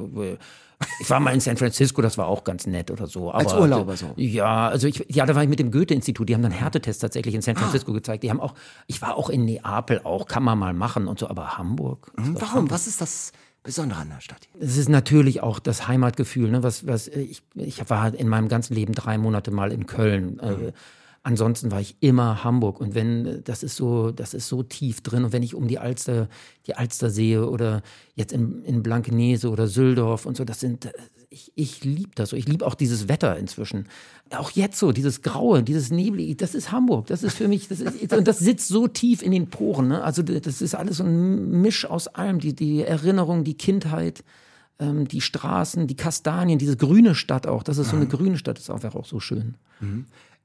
ich 1.00 1.10
war 1.10 1.20
mal 1.20 1.34
in 1.34 1.40
San 1.40 1.56
Francisco, 1.56 2.00
das 2.02 2.16
war 2.16 2.26
auch 2.26 2.44
ganz 2.44 2.66
nett 2.66 2.90
oder 2.90 3.06
so. 3.06 3.30
Aber, 3.30 3.38
Als 3.38 3.52
Urlauber 3.52 3.96
so? 3.96 4.14
Ja, 4.16 4.68
also 4.68 4.86
ich, 4.86 5.04
ja, 5.08 5.26
da 5.26 5.34
war 5.34 5.42
ich 5.42 5.48
mit 5.48 5.58
dem 5.58 5.70
Goethe-Institut, 5.70 6.28
die 6.28 6.34
haben 6.34 6.42
dann 6.42 6.52
Härtetests 6.52 7.00
tatsächlich 7.00 7.34
in 7.34 7.42
San 7.42 7.56
Francisco 7.56 7.92
gezeigt. 7.92 8.22
Die 8.22 8.30
haben 8.30 8.40
auch, 8.40 8.54
ich 8.86 9.02
war 9.02 9.16
auch 9.16 9.28
in 9.28 9.44
Neapel, 9.44 10.00
auch 10.04 10.26
kann 10.26 10.42
man 10.42 10.58
mal 10.58 10.72
machen 10.72 11.06
und 11.06 11.18
so, 11.18 11.28
aber 11.28 11.58
Hamburg. 11.58 12.12
Hm, 12.16 12.36
Warum? 12.40 12.70
Was 12.70 12.86
ist 12.86 13.00
das 13.00 13.32
Besondere 13.62 14.00
an 14.00 14.10
der 14.10 14.20
Stadt? 14.20 14.48
Es 14.58 14.76
ist 14.76 14.88
natürlich 14.88 15.42
auch 15.42 15.58
das 15.58 15.88
Heimatgefühl, 15.88 16.50
ne? 16.50 16.62
Was, 16.62 16.86
was 16.86 17.08
ich, 17.08 17.42
ich 17.54 17.88
war 17.90 18.14
in 18.14 18.28
meinem 18.28 18.48
ganzen 18.48 18.74
Leben 18.74 18.92
drei 18.92 19.18
Monate 19.18 19.50
mal 19.50 19.72
in 19.72 19.86
Köln. 19.86 20.38
Äh, 20.38 20.72
ansonsten 21.24 21.72
war 21.72 21.80
ich 21.80 21.96
immer 22.00 22.44
Hamburg 22.44 22.80
und 22.80 22.94
wenn 22.94 23.26
äh, 23.26 23.42
das 23.42 23.64
ist 23.64 23.76
so, 23.76 24.12
das 24.12 24.34
ist 24.34 24.46
so 24.46 24.62
tief 24.62 25.00
drin 25.00 25.24
und 25.24 25.32
wenn 25.32 25.42
ich 25.42 25.56
um 25.56 25.66
die 25.66 25.78
Alster, 25.78 26.28
die 26.66 26.76
Alster 26.76 27.10
sehe 27.10 27.48
oder 27.48 27.82
jetzt 28.14 28.32
in, 28.32 28.62
in 28.62 28.82
Blankenese 28.82 29.50
oder 29.50 29.66
Süldorf 29.66 30.26
und 30.26 30.36
so, 30.36 30.44
das 30.44 30.60
sind, 30.60 30.84
äh, 30.84 30.92
ich, 31.30 31.50
ich 31.56 31.82
liebe 31.82 32.12
das 32.14 32.30
so. 32.30 32.36
Ich 32.36 32.46
liebe 32.46 32.64
auch 32.64 32.76
dieses 32.76 33.08
Wetter 33.08 33.36
inzwischen. 33.36 33.88
Auch 34.30 34.52
jetzt 34.52 34.78
so, 34.78 34.92
dieses 34.92 35.20
Graue, 35.20 35.64
dieses 35.64 35.90
Neblige, 35.90 36.36
das 36.36 36.54
ist 36.54 36.70
Hamburg. 36.70 37.08
Das 37.08 37.24
ist 37.24 37.36
für 37.36 37.48
mich, 37.48 37.66
das 37.66 37.80
ist, 37.80 38.12
und 38.12 38.28
das 38.28 38.38
sitzt 38.38 38.68
so 38.68 38.86
tief 38.86 39.20
in 39.20 39.32
den 39.32 39.50
Poren. 39.50 39.88
Ne? 39.88 40.04
Also 40.04 40.22
das 40.22 40.62
ist 40.62 40.76
alles 40.76 40.98
so 40.98 41.04
ein 41.04 41.60
Misch 41.60 41.86
aus 41.86 42.06
allem. 42.06 42.38
Die, 42.38 42.54
die 42.54 42.82
Erinnerung, 42.82 43.42
die 43.42 43.58
Kindheit 43.58 44.22
ähm, 44.78 45.08
die 45.08 45.20
Straßen, 45.20 45.86
die 45.86 45.96
Kastanien, 45.96 46.58
diese 46.58 46.76
grüne 46.76 47.14
Stadt 47.14 47.46
auch, 47.46 47.62
das 47.62 47.78
ist 47.78 47.90
so 47.90 47.96
eine 47.96 48.06
grüne 48.06 48.38
Stadt, 48.38 48.58
ist 48.58 48.70
einfach 48.70 48.94
auch 48.94 49.06
so 49.06 49.20
schön. 49.20 49.54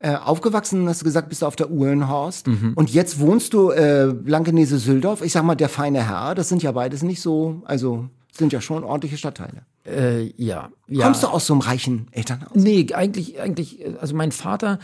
Äh, 0.01 0.15
aufgewachsen, 0.15 0.88
hast 0.88 1.01
du 1.01 1.06
gesagt, 1.06 1.27
bist 1.27 1.41
du 1.41 1.46
auf 1.46 1.58
der 1.58 1.70
Uhlenhorst. 1.70 2.48
Und 2.75 2.89
jetzt 2.94 3.20
wohnst 3.20 3.53
du 3.53 3.72
äh, 3.72 4.13
Blankenese-Süldorf. 4.13 5.22
Ich 5.22 5.34
sag 5.34 5.44
mal, 5.44 5.56
der 5.56 5.68
feine 5.68 6.08
Herr, 6.08 6.36
das 6.36 6.48
sind 6.48 6.63
ja 6.63 6.72
beides 6.72 7.03
nicht 7.03 7.22
so, 7.22 7.62
also 7.65 8.08
sind 8.32 8.53
ja 8.53 8.62
schon 8.62 8.86
ordentliche 8.86 9.18
Stadtteile. 9.18 9.63
Äh, 9.86 10.32
ja, 10.38 10.70
ja. 10.88 11.06
Kommst 11.06 11.24
du 11.24 11.27
aus 11.27 11.46
so 11.46 11.53
einem 11.53 11.62
reichen 11.62 12.08
Elternhaus? 12.12 12.51
Nee, 12.53 12.88
eigentlich, 12.94 13.39
eigentlich, 13.41 13.84
also 14.00 14.15
mein 14.15 14.32
Vater, 14.32 14.79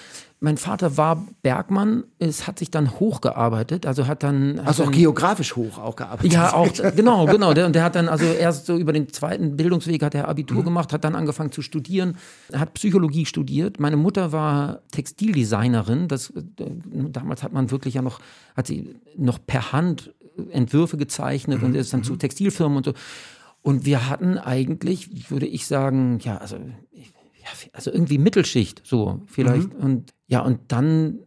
mein 0.45 0.57
Vater 0.57 0.95
war 0.95 1.25
Bergmann, 1.41 2.03
es 2.19 2.45
hat 2.45 2.59
sich 2.59 2.69
dann 2.69 2.99
hochgearbeitet, 2.99 3.87
also 3.87 4.05
hat 4.05 4.21
dann. 4.21 4.59
hat 4.59 4.67
Also 4.67 4.83
auch 4.83 4.87
dann, 4.87 4.95
geografisch 4.95 5.55
hoch 5.55 5.79
auch 5.79 5.95
gearbeitet. 5.95 6.33
Ja, 6.33 6.53
auch, 6.53 6.71
genau, 6.95 7.25
genau. 7.25 7.55
Der, 7.55 7.65
und 7.65 7.73
der 7.73 7.83
hat 7.83 7.95
dann 7.95 8.07
also 8.07 8.25
erst 8.25 8.67
so 8.67 8.77
über 8.77 8.93
den 8.93 9.09
zweiten 9.09 9.57
Bildungsweg 9.57 10.03
hat 10.03 10.13
er 10.13 10.27
Abitur 10.27 10.63
gemacht, 10.63 10.93
hat 10.93 11.03
dann 11.03 11.15
angefangen 11.15 11.51
zu 11.51 11.63
studieren, 11.63 12.17
hat 12.53 12.75
Psychologie 12.75 13.25
studiert. 13.25 13.79
Meine 13.79 13.97
Mutter 13.97 14.31
war 14.31 14.81
Textildesignerin. 14.91 16.07
Das, 16.07 16.29
äh, 16.29 16.43
damals 17.09 17.41
hat 17.41 17.51
man 17.51 17.71
wirklich 17.71 17.95
ja 17.95 18.03
noch, 18.03 18.19
hat 18.55 18.67
sie 18.67 18.95
noch 19.17 19.39
per 19.43 19.71
Hand 19.71 20.13
Entwürfe 20.51 20.97
gezeichnet 20.97 21.63
und 21.63 21.75
ist 21.75 21.91
dann 21.91 22.03
zu 22.03 22.17
Textilfirmen 22.17 22.77
und 22.77 22.85
so. 22.85 22.93
Und 23.63 23.83
wir 23.87 24.11
hatten 24.11 24.37
eigentlich, 24.37 25.31
würde 25.31 25.47
ich 25.47 25.65
sagen, 25.65 26.19
ja, 26.21 26.37
also, 26.37 26.57
ja, 27.45 27.51
also 27.73 27.91
irgendwie 27.91 28.17
Mittelschicht, 28.17 28.81
so 28.83 29.21
vielleicht. 29.27 29.73
Und 29.75 30.13
ja, 30.27 30.41
und 30.41 30.59
dann 30.69 31.19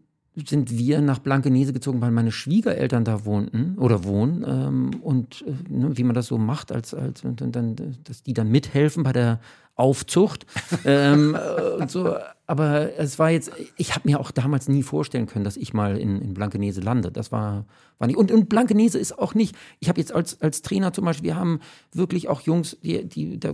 sind 0.47 0.77
wir 0.77 1.01
nach 1.01 1.19
Blankenese 1.19 1.73
gezogen, 1.73 2.01
weil 2.01 2.11
meine 2.11 2.33
Schwiegereltern 2.33 3.05
da 3.05 3.25
wohnten 3.25 3.77
oder 3.79 4.05
wohnen 4.05 4.45
ähm, 4.47 4.91
und 5.03 5.45
äh, 5.47 5.73
ne, 5.73 5.97
wie 5.97 6.05
man 6.05 6.15
das 6.15 6.27
so 6.27 6.39
macht, 6.39 6.71
als, 6.71 6.95
als 6.95 7.25
und, 7.25 7.43
und 7.43 7.57
dann, 7.57 7.77
dass 8.05 8.23
die 8.23 8.35
dann 8.35 8.49
mithelfen 8.49 9.03
bei 9.03 9.13
der 9.13 9.41
Aufzucht 9.79 10.45
ähm, 10.85 11.35
äh, 11.35 11.81
und 11.81 11.91
so. 11.91 12.15
Aber 12.49 12.99
es 12.99 13.19
war 13.19 13.31
jetzt, 13.31 13.53
ich 13.77 13.95
habe 13.95 14.09
mir 14.09 14.19
auch 14.19 14.31
damals 14.31 14.69
nie 14.69 14.83
vorstellen 14.83 15.27
können, 15.27 15.45
dass 15.45 15.59
ich 15.59 15.75
mal 15.75 15.99
in, 15.99 16.23
in 16.23 16.33
Blankenese 16.33 16.81
lande. 16.81 17.13
Das 17.13 17.31
war, 17.31 17.67
war 17.99 18.07
nicht. 18.07 18.17
Und, 18.17 18.33
und 18.33 18.49
Blankenese 18.49 18.99
ist 18.99 19.19
auch 19.19 19.35
nicht, 19.35 19.55
ich 19.81 19.91
habe 19.91 20.01
jetzt 20.01 20.15
als, 20.15 20.41
als 20.41 20.63
Trainer 20.63 20.95
zum 20.95 21.05
Beispiel, 21.05 21.29
wir 21.29 21.37
haben 21.37 21.61
wirklich 21.93 22.29
auch 22.29 22.41
Jungs, 22.41 22.79
die, 22.83 23.07
die, 23.07 23.39
da 23.39 23.53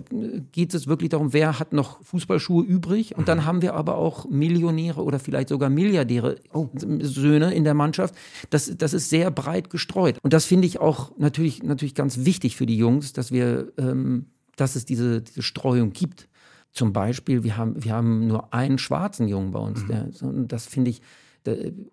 geht 0.52 0.74
es 0.74 0.86
wirklich 0.86 1.10
darum, 1.10 1.32
wer 1.32 1.58
hat 1.58 1.72
noch 1.72 2.02
Fußballschuhe 2.04 2.64
übrig. 2.64 3.18
Und 3.18 3.26
dann 3.26 3.44
haben 3.44 3.62
wir 3.62 3.74
aber 3.74 3.96
auch 3.96 4.26
Millionäre 4.30 5.02
oder 5.02 5.18
vielleicht 5.18 5.48
sogar 5.48 5.70
Milliardäre 5.70 6.36
Söhne 7.00 7.52
in 7.52 7.64
der 7.64 7.74
Mannschaft. 7.74 8.14
Das, 8.50 8.72
das 8.78 8.94
ist 8.94 9.10
sehr 9.10 9.32
breit 9.32 9.70
gestreut. 9.70 10.18
Und 10.22 10.32
das 10.32 10.44
finde 10.44 10.68
ich 10.68 10.78
auch 10.78 11.10
natürlich, 11.18 11.64
natürlich 11.64 11.96
ganz 11.96 12.24
wichtig 12.24 12.54
für 12.54 12.66
die 12.66 12.78
Jungs, 12.78 13.12
dass 13.12 13.32
wir, 13.32 13.72
ähm, 13.76 14.26
dass 14.56 14.76
es 14.76 14.84
diese, 14.84 15.23
diese 15.23 15.42
Streuung 15.42 15.92
gibt. 15.92 16.28
Zum 16.73 16.92
Beispiel, 16.92 17.44
wir 17.44 17.56
haben, 17.56 17.82
wir 17.84 17.92
haben 17.92 18.26
nur 18.26 18.52
einen 18.52 18.78
schwarzen 18.78 19.28
Jungen 19.28 19.52
bei 19.52 19.61
uns. 19.61 19.87
Der, 19.87 20.08
so, 20.11 20.26
und 20.26 20.49
das 20.49 20.66
finde 20.66 20.90
ich, 20.90 21.02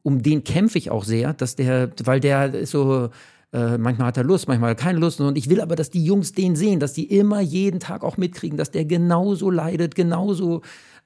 um 0.01 0.23
den 0.23 0.43
kämpfe 0.43 0.77
ich 0.77 0.89
auch 0.89 1.03
sehr, 1.03 1.33
dass 1.33 1.55
der, 1.55 1.91
weil 2.03 2.19
der 2.19 2.53
ist 2.53 2.71
so, 2.71 3.09
äh, 3.53 3.77
manchmal 3.77 4.07
hat 4.07 4.17
er 4.17 4.23
Lust, 4.23 4.47
manchmal 4.47 4.71
hat 4.71 4.79
keine 4.79 4.99
Lust. 4.99 5.19
Und 5.19 5.37
ich 5.37 5.49
will 5.49 5.61
aber, 5.61 5.75
dass 5.75 5.89
die 5.89 6.03
Jungs 6.03 6.31
den 6.31 6.55
sehen, 6.55 6.79
dass 6.79 6.93
die 6.93 7.05
immer 7.05 7.41
jeden 7.41 7.79
Tag 7.79 8.03
auch 8.03 8.17
mitkriegen, 8.17 8.57
dass 8.57 8.71
der 8.71 8.85
genauso 8.85 9.49
leidet, 9.49 9.95
genauso 9.95 10.61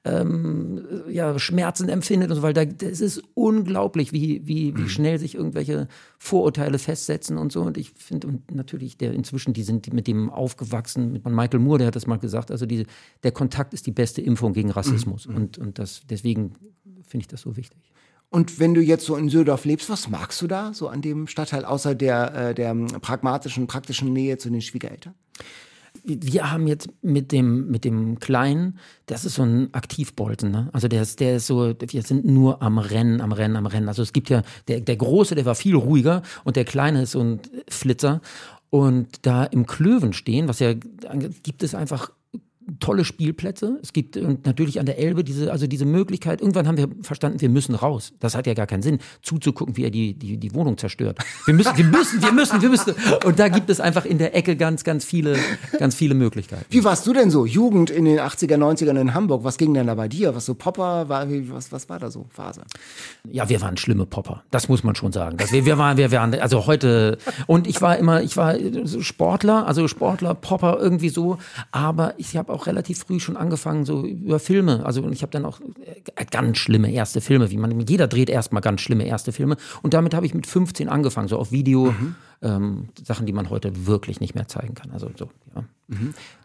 ähm, 0.05 0.85
ja, 1.09 1.37
Schmerzen 1.39 1.89
empfindet 1.89 2.29
und 2.29 2.35
so, 2.35 2.41
weil 2.43 2.53
da, 2.53 2.63
das 2.63 3.01
ist 3.01 3.23
unglaublich, 3.33 4.13
wie, 4.13 4.45
wie, 4.45 4.77
wie 4.77 4.87
schnell 4.87 5.17
sich 5.17 5.33
irgendwelche 5.33 5.87
Vorurteile 6.19 6.77
festsetzen 6.77 7.37
und 7.37 7.51
so. 7.51 7.61
Und 7.61 7.77
ich 7.77 7.91
finde, 7.91 8.27
und 8.27 8.53
natürlich, 8.53 8.97
der 8.97 9.13
inzwischen, 9.13 9.53
die 9.53 9.63
sind 9.63 9.91
mit 9.93 10.07
dem 10.07 10.29
aufgewachsen, 10.29 11.11
mit 11.11 11.25
Michael 11.25 11.59
Moore, 11.59 11.79
der 11.79 11.87
hat 11.87 11.95
das 11.95 12.05
mal 12.05 12.19
gesagt, 12.19 12.51
also 12.51 12.67
diese, 12.67 12.85
der 13.23 13.31
Kontakt 13.31 13.73
ist 13.73 13.87
die 13.87 13.91
beste 13.91 14.21
Impfung 14.21 14.53
gegen 14.53 14.69
Rassismus. 14.69 15.25
Und, 15.25 15.57
und 15.57 15.79
das, 15.79 16.01
deswegen 16.07 16.53
finde 17.07 17.23
ich 17.23 17.27
das 17.27 17.41
so 17.41 17.57
wichtig. 17.57 17.79
Und 18.29 18.59
wenn 18.59 18.73
du 18.73 18.81
jetzt 18.81 19.05
so 19.05 19.15
in 19.15 19.29
Södorf 19.29 19.65
lebst, 19.65 19.89
was 19.89 20.09
magst 20.09 20.41
du 20.41 20.47
da 20.47 20.73
so 20.73 20.87
an 20.87 21.01
dem 21.01 21.25
Stadtteil, 21.25 21.65
außer 21.65 21.95
der, 21.95 22.49
äh, 22.49 22.53
der 22.53 22.75
pragmatischen, 22.75 23.65
praktischen 23.65 24.13
Nähe 24.13 24.37
zu 24.37 24.49
den 24.49 24.61
Schwiegereltern? 24.61 25.15
Wir 26.03 26.51
haben 26.51 26.67
jetzt 26.67 26.89
mit 27.01 27.31
dem, 27.31 27.69
mit 27.69 27.85
dem 27.85 28.19
Kleinen, 28.19 28.79
das 29.05 29.25
ist 29.25 29.35
so 29.35 29.43
ein 29.43 29.73
Aktivbolzen, 29.73 30.51
ne? 30.51 30.69
Also 30.73 30.87
der 30.87 31.01
ist, 31.01 31.19
der 31.19 31.37
ist 31.37 31.47
so, 31.47 31.73
wir 31.79 32.01
sind 32.03 32.25
nur 32.25 32.61
am 32.61 32.77
Rennen, 32.77 33.21
am 33.21 33.31
Rennen, 33.31 33.55
am 33.55 33.65
Rennen. 33.65 33.87
Also 33.87 34.01
es 34.01 34.13
gibt 34.13 34.29
ja, 34.29 34.41
der, 34.67 34.81
der 34.81 34.95
Große, 34.95 35.35
der 35.35 35.45
war 35.45 35.55
viel 35.55 35.75
ruhiger 35.75 36.21
und 36.43 36.55
der 36.55 36.65
Kleine 36.65 37.03
ist 37.03 37.11
so 37.11 37.21
ein 37.21 37.39
Flitzer. 37.69 38.21
Und 38.69 39.25
da 39.25 39.45
im 39.45 39.65
Klöven 39.65 40.11
stehen, 40.11 40.47
was 40.47 40.59
ja, 40.59 40.73
gibt 40.73 41.63
es 41.63 41.75
einfach 41.75 42.11
tolle 42.79 43.05
Spielplätze. 43.05 43.79
Es 43.81 43.93
gibt 43.93 44.17
und 44.17 44.45
natürlich 44.45 44.79
an 44.79 44.85
der 44.85 44.97
Elbe 44.97 45.23
diese, 45.23 45.51
also 45.51 45.67
diese 45.67 45.85
Möglichkeit. 45.85 46.41
Irgendwann 46.41 46.67
haben 46.67 46.77
wir 46.77 46.87
verstanden, 47.01 47.41
wir 47.41 47.49
müssen 47.49 47.75
raus. 47.75 48.13
Das 48.19 48.35
hat 48.35 48.47
ja 48.47 48.53
gar 48.53 48.65
keinen 48.65 48.81
Sinn, 48.81 48.99
zuzugucken, 49.21 49.77
wie 49.77 49.83
er 49.83 49.91
die, 49.91 50.13
die, 50.13 50.37
die 50.37 50.53
Wohnung 50.55 50.77
zerstört. 50.77 51.19
Wir 51.45 51.53
müssen, 51.53 51.77
wir 51.77 51.85
müssen, 51.85 52.21
wir 52.21 52.31
müssen, 52.31 52.61
wir 52.61 52.69
müssen. 52.69 52.95
Und 53.23 53.39
da 53.39 53.49
gibt 53.49 53.69
es 53.69 53.79
einfach 53.79 54.05
in 54.05 54.17
der 54.17 54.35
Ecke 54.35 54.55
ganz, 54.55 54.83
ganz 54.83 55.05
viele, 55.05 55.37
ganz 55.79 55.95
viele 55.95 56.15
Möglichkeiten. 56.15 56.65
Wie 56.69 56.83
warst 56.83 57.05
du 57.05 57.13
denn 57.13 57.29
so? 57.29 57.45
Jugend 57.45 57.89
in 57.89 58.05
den 58.05 58.19
80er, 58.19 58.57
90ern 58.57 58.99
in 58.99 59.13
Hamburg. 59.13 59.43
Was 59.43 59.57
ging 59.57 59.73
denn 59.73 59.87
da 59.87 59.95
bei 59.95 60.07
dir? 60.07 60.35
Was 60.35 60.45
so 60.45 60.55
Popper 60.55 61.07
war? 61.07 61.27
Was, 61.29 61.71
was 61.71 61.87
war 61.89 61.99
da 61.99 62.09
so 62.09 62.25
Phase? 62.29 62.61
Ja, 63.29 63.47
wir 63.47 63.61
waren 63.61 63.77
schlimme 63.77 64.05
Popper. 64.05 64.43
Das 64.49 64.69
muss 64.69 64.83
man 64.83 64.95
schon 64.95 65.11
sagen. 65.11 65.37
Das, 65.37 65.51
wir, 65.51 65.65
wir 65.65 65.77
waren, 65.77 65.97
wir 65.97 66.11
waren, 66.11 66.33
also 66.35 66.65
heute, 66.65 67.17
und 67.47 67.67
ich 67.67 67.81
war 67.81 67.97
immer, 67.97 68.23
ich 68.23 68.37
war 68.37 68.55
Sportler, 68.99 69.67
also 69.67 69.87
Sportler, 69.87 70.33
Popper 70.33 70.77
irgendwie 70.79 71.09
so. 71.09 71.37
Aber 71.71 72.13
ich 72.17 72.35
habe 72.35 72.54
auch 72.55 72.67
relativ 72.67 72.99
früh 72.99 73.19
schon 73.19 73.37
angefangen, 73.37 73.85
so 73.85 74.05
über 74.05 74.39
Filme. 74.39 74.85
Also 74.85 75.07
ich 75.09 75.21
habe 75.21 75.31
dann 75.31 75.45
auch 75.45 75.59
äh, 75.59 76.25
ganz 76.31 76.57
schlimme 76.57 76.91
erste 76.91 77.21
Filme, 77.21 77.51
wie 77.51 77.57
man, 77.57 77.79
jeder 77.81 78.07
dreht 78.07 78.29
erstmal 78.29 78.61
ganz 78.61 78.81
schlimme 78.81 79.05
erste 79.05 79.31
Filme. 79.31 79.57
Und 79.81 79.93
damit 79.93 80.13
habe 80.13 80.25
ich 80.25 80.33
mit 80.33 80.47
15 80.47 80.89
angefangen, 80.89 81.27
so 81.27 81.37
auf 81.37 81.51
Video, 81.51 81.93
ähm, 82.41 82.89
Sachen, 83.03 83.25
die 83.25 83.33
man 83.33 83.49
heute 83.49 83.85
wirklich 83.85 84.19
nicht 84.19 84.35
mehr 84.35 84.47
zeigen 84.47 84.73
kann. 84.73 84.91
Also 84.91 85.09
so, 85.15 85.29
ja. 85.55 85.63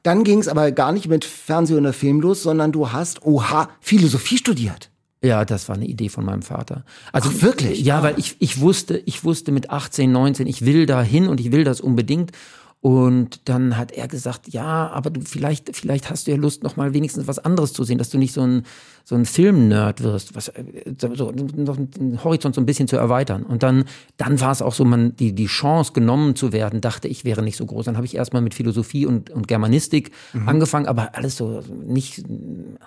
Dann 0.02 0.25
ging 0.25 0.38
es 0.38 0.49
aber 0.49 0.71
gar 0.73 0.93
nicht 0.93 1.09
mit 1.09 1.25
Fernseh- 1.25 1.75
oder 1.75 1.93
Film 1.93 2.21
los, 2.21 2.43
sondern 2.43 2.73
du 2.73 2.93
hast, 2.93 3.25
oha, 3.25 3.71
Philosophie 3.81 4.37
studiert. 4.37 4.90
Ja, 5.23 5.45
das 5.45 5.69
war 5.69 5.76
eine 5.76 5.85
Idee 5.85 6.09
von 6.09 6.25
meinem 6.25 6.40
Vater. 6.40 6.85
Also 7.12 7.31
Ach, 7.35 7.43
wirklich? 7.43 7.83
Ja, 7.83 8.02
weil 8.02 8.19
ich, 8.19 8.37
ich 8.38 8.61
wusste, 8.61 9.02
ich 9.05 9.23
wusste 9.23 9.52
mit 9.52 9.69
18, 9.69 10.11
19, 10.11 10.47
ich 10.47 10.64
will 10.64 10.87
da 10.87 11.02
hin 11.02 11.29
und 11.29 11.40
ich 11.40 11.52
will 11.52 11.64
das 11.64 11.81
unbedingt. 11.81 12.33
Und 12.82 13.49
dann 13.49 13.76
hat 13.76 13.92
er 13.92 14.08
gesagt, 14.08 14.49
ja, 14.49 14.88
aber 14.88 15.10
du 15.10 15.20
vielleicht, 15.20 15.76
vielleicht 15.76 16.08
hast 16.08 16.26
du 16.26 16.30
ja 16.30 16.38
Lust, 16.38 16.62
noch 16.62 16.76
mal 16.76 16.94
wenigstens 16.94 17.26
was 17.26 17.38
anderes 17.38 17.75
zu 17.75 17.84
sehen, 17.84 17.99
dass 17.99 18.08
du 18.08 18.16
nicht 18.16 18.32
so 18.32 18.40
ein 18.40 18.62
so 19.04 19.16
ein 19.16 19.25
Film-Nerd 19.25 20.02
wirst, 20.02 20.37
was 20.37 20.49
äh, 20.49 20.62
so 20.99 21.32
noch 21.32 21.76
den 21.76 22.22
Horizont 22.22 22.54
so 22.54 22.60
ein 22.60 22.66
bisschen 22.66 22.87
zu 22.87 22.96
erweitern. 22.96 23.42
Und 23.42 23.62
dann, 23.62 23.84
dann 24.18 24.40
war 24.40 24.52
es 24.52 24.62
auch 24.62 24.72
so, 24.72 24.84
man 24.84 25.16
die 25.16 25.34
die 25.34 25.46
Chance 25.46 25.92
genommen 25.92 26.37
zu 26.37 26.52
werden, 26.52 26.80
dachte 26.80 27.08
ich 27.08 27.25
wäre 27.25 27.42
nicht 27.42 27.56
so 27.56 27.66
groß. 27.66 27.87
Dann 27.87 27.96
habe 27.96 28.06
ich 28.06 28.14
erstmal 28.14 28.40
mit 28.40 28.54
Philosophie 28.54 29.04
und 29.04 29.28
und 29.30 29.49
Germanistik 29.49 30.12
angefangen, 30.46 30.87
aber 30.87 31.14
alles 31.14 31.37
so 31.37 31.62
nicht 31.84 32.25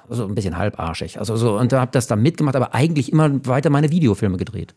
so 0.09 0.25
ein 0.25 0.33
bisschen 0.33 0.57
halbarschig. 0.57 1.19
Also 1.19 1.35
so 1.35 1.59
und 1.59 1.71
da 1.71 1.81
habe 1.81 1.91
das 1.91 2.07
dann 2.07 2.21
mitgemacht, 2.21 2.55
aber 2.55 2.73
eigentlich 2.73 3.12
immer 3.12 3.45
weiter 3.45 3.69
meine 3.69 3.91
Videofilme 3.91 4.38
gedreht. 4.38 4.73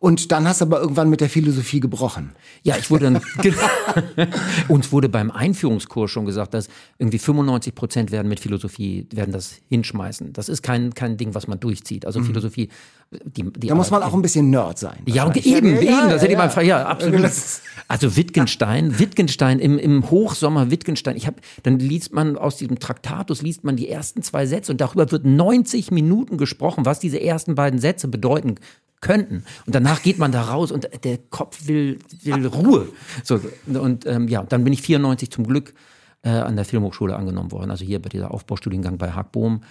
Und 0.00 0.30
dann 0.30 0.46
hast 0.46 0.60
du 0.60 0.66
aber 0.66 0.80
irgendwann 0.80 1.10
mit 1.10 1.20
der 1.20 1.28
Philosophie 1.28 1.80
gebrochen. 1.80 2.30
Ja, 2.62 2.76
ich 2.76 2.88
wurde 2.88 3.10
dann, 3.10 3.20
uns 4.68 4.92
wurde 4.92 5.08
beim 5.08 5.32
Einführungskurs 5.32 6.08
schon 6.08 6.24
gesagt, 6.24 6.54
dass 6.54 6.68
irgendwie 6.98 7.18
95 7.18 7.74
Prozent 7.74 8.12
werden 8.12 8.28
mit 8.28 8.38
Philosophie, 8.38 9.08
werden 9.12 9.32
das 9.32 9.56
hinschmeißen. 9.68 10.32
Das 10.32 10.48
ist 10.48 10.62
kein, 10.62 10.94
kein 10.94 11.16
Ding, 11.16 11.34
was 11.34 11.48
man 11.48 11.58
durchzieht. 11.58 12.06
Also 12.06 12.22
Philosophie, 12.22 12.68
die, 13.10 13.42
die 13.42 13.66
Da 13.66 13.74
muss 13.74 13.90
man 13.90 14.04
auch 14.04 14.14
ein 14.14 14.22
bisschen 14.22 14.50
Nerd 14.50 14.78
sein. 14.78 14.98
ja, 15.06 15.24
und 15.24 15.36
eben, 15.36 15.74
Ja, 15.82 16.02
eben, 16.02 16.10
das 16.10 16.22
hätte 16.22 16.32
ich 16.32 16.38
ja. 16.38 16.46
mal, 16.46 16.64
ja, 16.64 16.86
absolut. 16.86 17.28
Also 17.88 18.16
Wittgenstein, 18.16 18.98
Wittgenstein 18.98 19.58
im, 19.58 19.78
im 19.78 20.10
Hochsommer 20.10 20.70
Wittgenstein. 20.70 21.16
Ich 21.16 21.26
habe, 21.26 21.38
dann 21.62 21.78
liest 21.78 22.12
man 22.12 22.36
aus 22.36 22.56
diesem 22.56 22.78
Traktatus 22.78 23.40
liest 23.40 23.64
man 23.64 23.76
die 23.76 23.88
ersten 23.88 24.22
zwei 24.22 24.44
Sätze 24.46 24.72
und 24.72 24.80
darüber 24.80 25.10
wird 25.10 25.24
90 25.24 25.90
Minuten 25.90 26.36
gesprochen, 26.36 26.84
was 26.84 27.00
diese 27.00 27.20
ersten 27.20 27.54
beiden 27.54 27.80
Sätze 27.80 28.06
bedeuten 28.06 28.56
könnten. 29.00 29.44
Und 29.66 29.74
danach 29.74 30.02
geht 30.02 30.18
man 30.18 30.32
da 30.32 30.42
raus 30.42 30.72
und 30.72 30.88
der 31.04 31.18
Kopf 31.18 31.66
will, 31.66 31.98
will 32.22 32.46
Ruhe. 32.46 32.88
So, 33.22 33.40
und 33.66 34.06
ähm, 34.06 34.28
ja, 34.28 34.42
dann 34.42 34.64
bin 34.64 34.72
ich 34.72 34.82
94 34.82 35.30
zum 35.30 35.46
Glück 35.46 35.74
äh, 36.22 36.30
an 36.30 36.56
der 36.56 36.64
Filmhochschule 36.64 37.16
angenommen 37.16 37.52
worden. 37.52 37.70
Also 37.70 37.84
hier 37.84 38.00
bei 38.00 38.08
dieser 38.08 38.32
Aufbaustudiengang 38.32 38.98
bei 38.98 39.12
Hackbohm. 39.12 39.62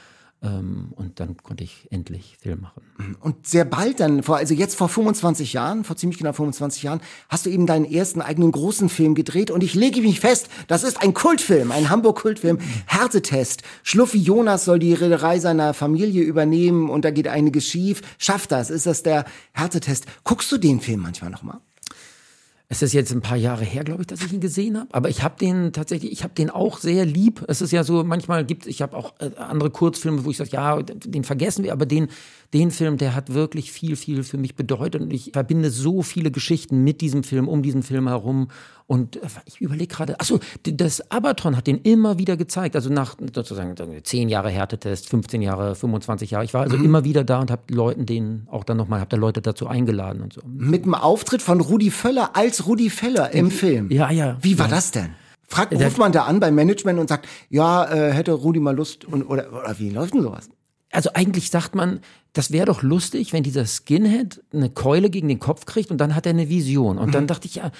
Ähm, 0.43 0.89
und 0.95 1.19
dann 1.19 1.37
konnte 1.37 1.63
ich 1.63 1.87
endlich 1.89 2.37
Film 2.39 2.61
machen. 2.61 3.17
Und 3.21 3.47
sehr 3.47 3.65
bald 3.65 3.99
dann, 3.99 4.21
vor, 4.21 4.37
also 4.37 4.53
jetzt 4.53 4.75
vor 4.75 4.87
25 4.87 5.53
Jahren, 5.53 5.83
vor 5.83 5.95
ziemlich 5.95 6.19
genau 6.19 6.31
25 6.31 6.83
Jahren, 6.83 7.01
hast 7.27 7.45
du 7.45 7.49
eben 7.49 7.65
deinen 7.65 7.85
ersten 7.85 8.21
eigenen 8.21 8.51
großen 8.51 8.89
Film 8.89 9.15
gedreht. 9.15 9.49
Und 9.49 9.63
ich 9.63 9.73
lege 9.73 10.01
mich 10.01 10.19
fest, 10.19 10.49
das 10.67 10.83
ist 10.83 11.01
ein 11.01 11.15
Kultfilm, 11.15 11.71
ein 11.71 11.89
Hamburg-Kultfilm, 11.89 12.59
Härtetest. 12.85 13.63
Schluffi 13.81 14.19
Jonas 14.19 14.65
soll 14.65 14.77
die 14.77 14.93
Reederei 14.93 15.39
seiner 15.39 15.73
Familie 15.73 16.23
übernehmen 16.23 16.89
und 16.89 17.03
da 17.03 17.09
geht 17.09 17.27
einiges 17.27 17.65
schief. 17.65 18.01
Schafft 18.19 18.51
das? 18.51 18.69
Ist 18.69 18.85
das 18.85 19.01
der 19.01 19.25
Härtetest? 19.53 20.05
Guckst 20.23 20.51
du 20.51 20.57
den 20.57 20.81
Film 20.81 21.01
manchmal 21.01 21.31
nochmal? 21.31 21.61
Es 22.69 22.81
ist 22.81 22.91
jetzt 22.91 23.13
ein 23.13 23.21
paar 23.21 23.37
Jahre 23.37 23.63
her, 23.63 23.85
glaube 23.85 24.01
ich, 24.01 24.07
dass 24.07 24.21
ich 24.21 24.33
ihn 24.33 24.41
gesehen 24.41 24.77
habe. 24.77 24.93
Aber 24.93 25.07
ich 25.07 25.23
habe 25.23 25.37
den 25.39 25.71
tatsächlich, 25.71 26.11
ich 26.11 26.23
habe 26.23 26.33
den 26.33 26.49
auch 26.49 26.79
sehr 26.79 27.05
lieb. 27.05 27.45
Es 27.47 27.61
ist 27.61 27.71
ja 27.71 27.85
so, 27.85 28.03
manchmal 28.03 28.45
gibt 28.45 28.67
ich 28.67 28.81
habe 28.81 28.97
auch 28.97 29.13
äh, 29.19 29.31
andere 29.37 29.69
Kurzfilme, 29.69 30.25
wo 30.25 30.31
ich 30.31 30.37
sage, 30.37 30.49
ja, 30.51 30.81
den 30.81 31.23
vergessen 31.23 31.63
wir, 31.63 31.71
aber 31.71 31.85
den, 31.85 32.09
den 32.53 32.71
Film, 32.71 32.97
der 32.97 33.13
hat 33.15 33.33
wirklich 33.33 33.71
viel, 33.71 33.95
viel 33.95 34.23
für 34.23 34.37
mich 34.37 34.55
bedeutet. 34.55 35.01
Und 35.01 35.11
ich 35.11 35.31
verbinde 35.33 35.69
so 35.69 36.01
viele 36.01 36.31
Geschichten 36.31 36.83
mit 36.83 37.01
diesem 37.01 37.23
Film, 37.23 37.47
um 37.47 37.61
diesen 37.61 37.83
Film 37.83 38.07
herum. 38.07 38.47
Und 38.85 39.17
äh, 39.17 39.27
ich 39.45 39.59
überlege 39.59 39.93
gerade, 39.93 40.19
achso, 40.19 40.39
das 40.63 41.11
Abaton 41.11 41.57
hat 41.57 41.67
den 41.67 41.79
immer 41.79 42.17
wieder 42.17 42.37
gezeigt. 42.37 42.75
Also 42.75 42.89
nach 42.89 43.15
sozusagen 43.33 43.75
zehn 44.03 44.29
Jahre 44.29 44.49
Härtetest, 44.49 45.09
15 45.09 45.41
Jahre, 45.41 45.75
25 45.75 46.31
Jahre. 46.31 46.45
Ich 46.45 46.53
war 46.53 46.61
also 46.61 46.77
mhm. 46.77 46.85
immer 46.85 47.03
wieder 47.03 47.23
da 47.23 47.39
und 47.39 47.51
habe 47.51 47.63
Leuten 47.69 48.05
den 48.05 48.47
auch 48.49 48.63
dann 48.63 48.77
nochmal, 48.77 49.01
habe 49.01 49.09
da 49.09 49.17
Leute 49.17 49.41
dazu 49.41 49.67
eingeladen 49.67 50.21
und 50.21 50.33
so. 50.33 50.41
Mit 50.45 50.85
dem 50.85 50.95
Auftritt 50.95 51.41
von 51.41 51.59
Rudi 51.59 51.91
Völler 51.91 52.35
als 52.35 52.65
Rudi 52.65 52.89
Völler 52.89 53.33
im 53.33 53.51
Film. 53.51 53.91
Ja, 53.91 54.09
ja. 54.09 54.37
Wie 54.41 54.57
war 54.57 54.67
ja. 54.67 54.75
das 54.75 54.91
denn? 54.91 55.09
Fragt, 55.49 55.73
ruft 55.73 55.97
man 55.97 56.11
da 56.11 56.23
an 56.23 56.41
beim 56.41 56.55
Management 56.55 56.99
und 56.99 57.07
sagt, 57.07 57.27
ja, 57.49 57.85
äh, 57.89 58.11
hätte 58.11 58.33
Rudi 58.33 58.59
mal 58.59 58.75
Lust 58.75 59.05
und 59.05 59.23
oder, 59.23 59.51
oder 59.53 59.79
wie 59.79 59.89
läuft 59.89 60.13
denn 60.13 60.21
sowas? 60.21 60.49
Also 60.91 61.11
eigentlich 61.13 61.49
sagt 61.49 61.75
man, 61.75 62.01
das 62.37 62.51
wäre 62.51 62.65
doch 62.65 62.83
lustig, 62.83 63.33
wenn 63.33 63.43
dieser 63.43 63.65
Skinhead 63.65 64.43
eine 64.53 64.69
Keule 64.69 65.09
gegen 65.09 65.27
den 65.27 65.39
Kopf 65.39 65.65
kriegt 65.65 65.89
und 65.89 65.97
dann 65.97 66.13
hat 66.13 66.25
er 66.25 66.31
eine 66.31 66.49
Vision. 66.49 66.97
Und 66.97 67.15
dann 67.15 67.23
mhm. 67.23 67.27
dachte 67.27 67.47
ich, 67.47 67.55
ja, 67.55 67.71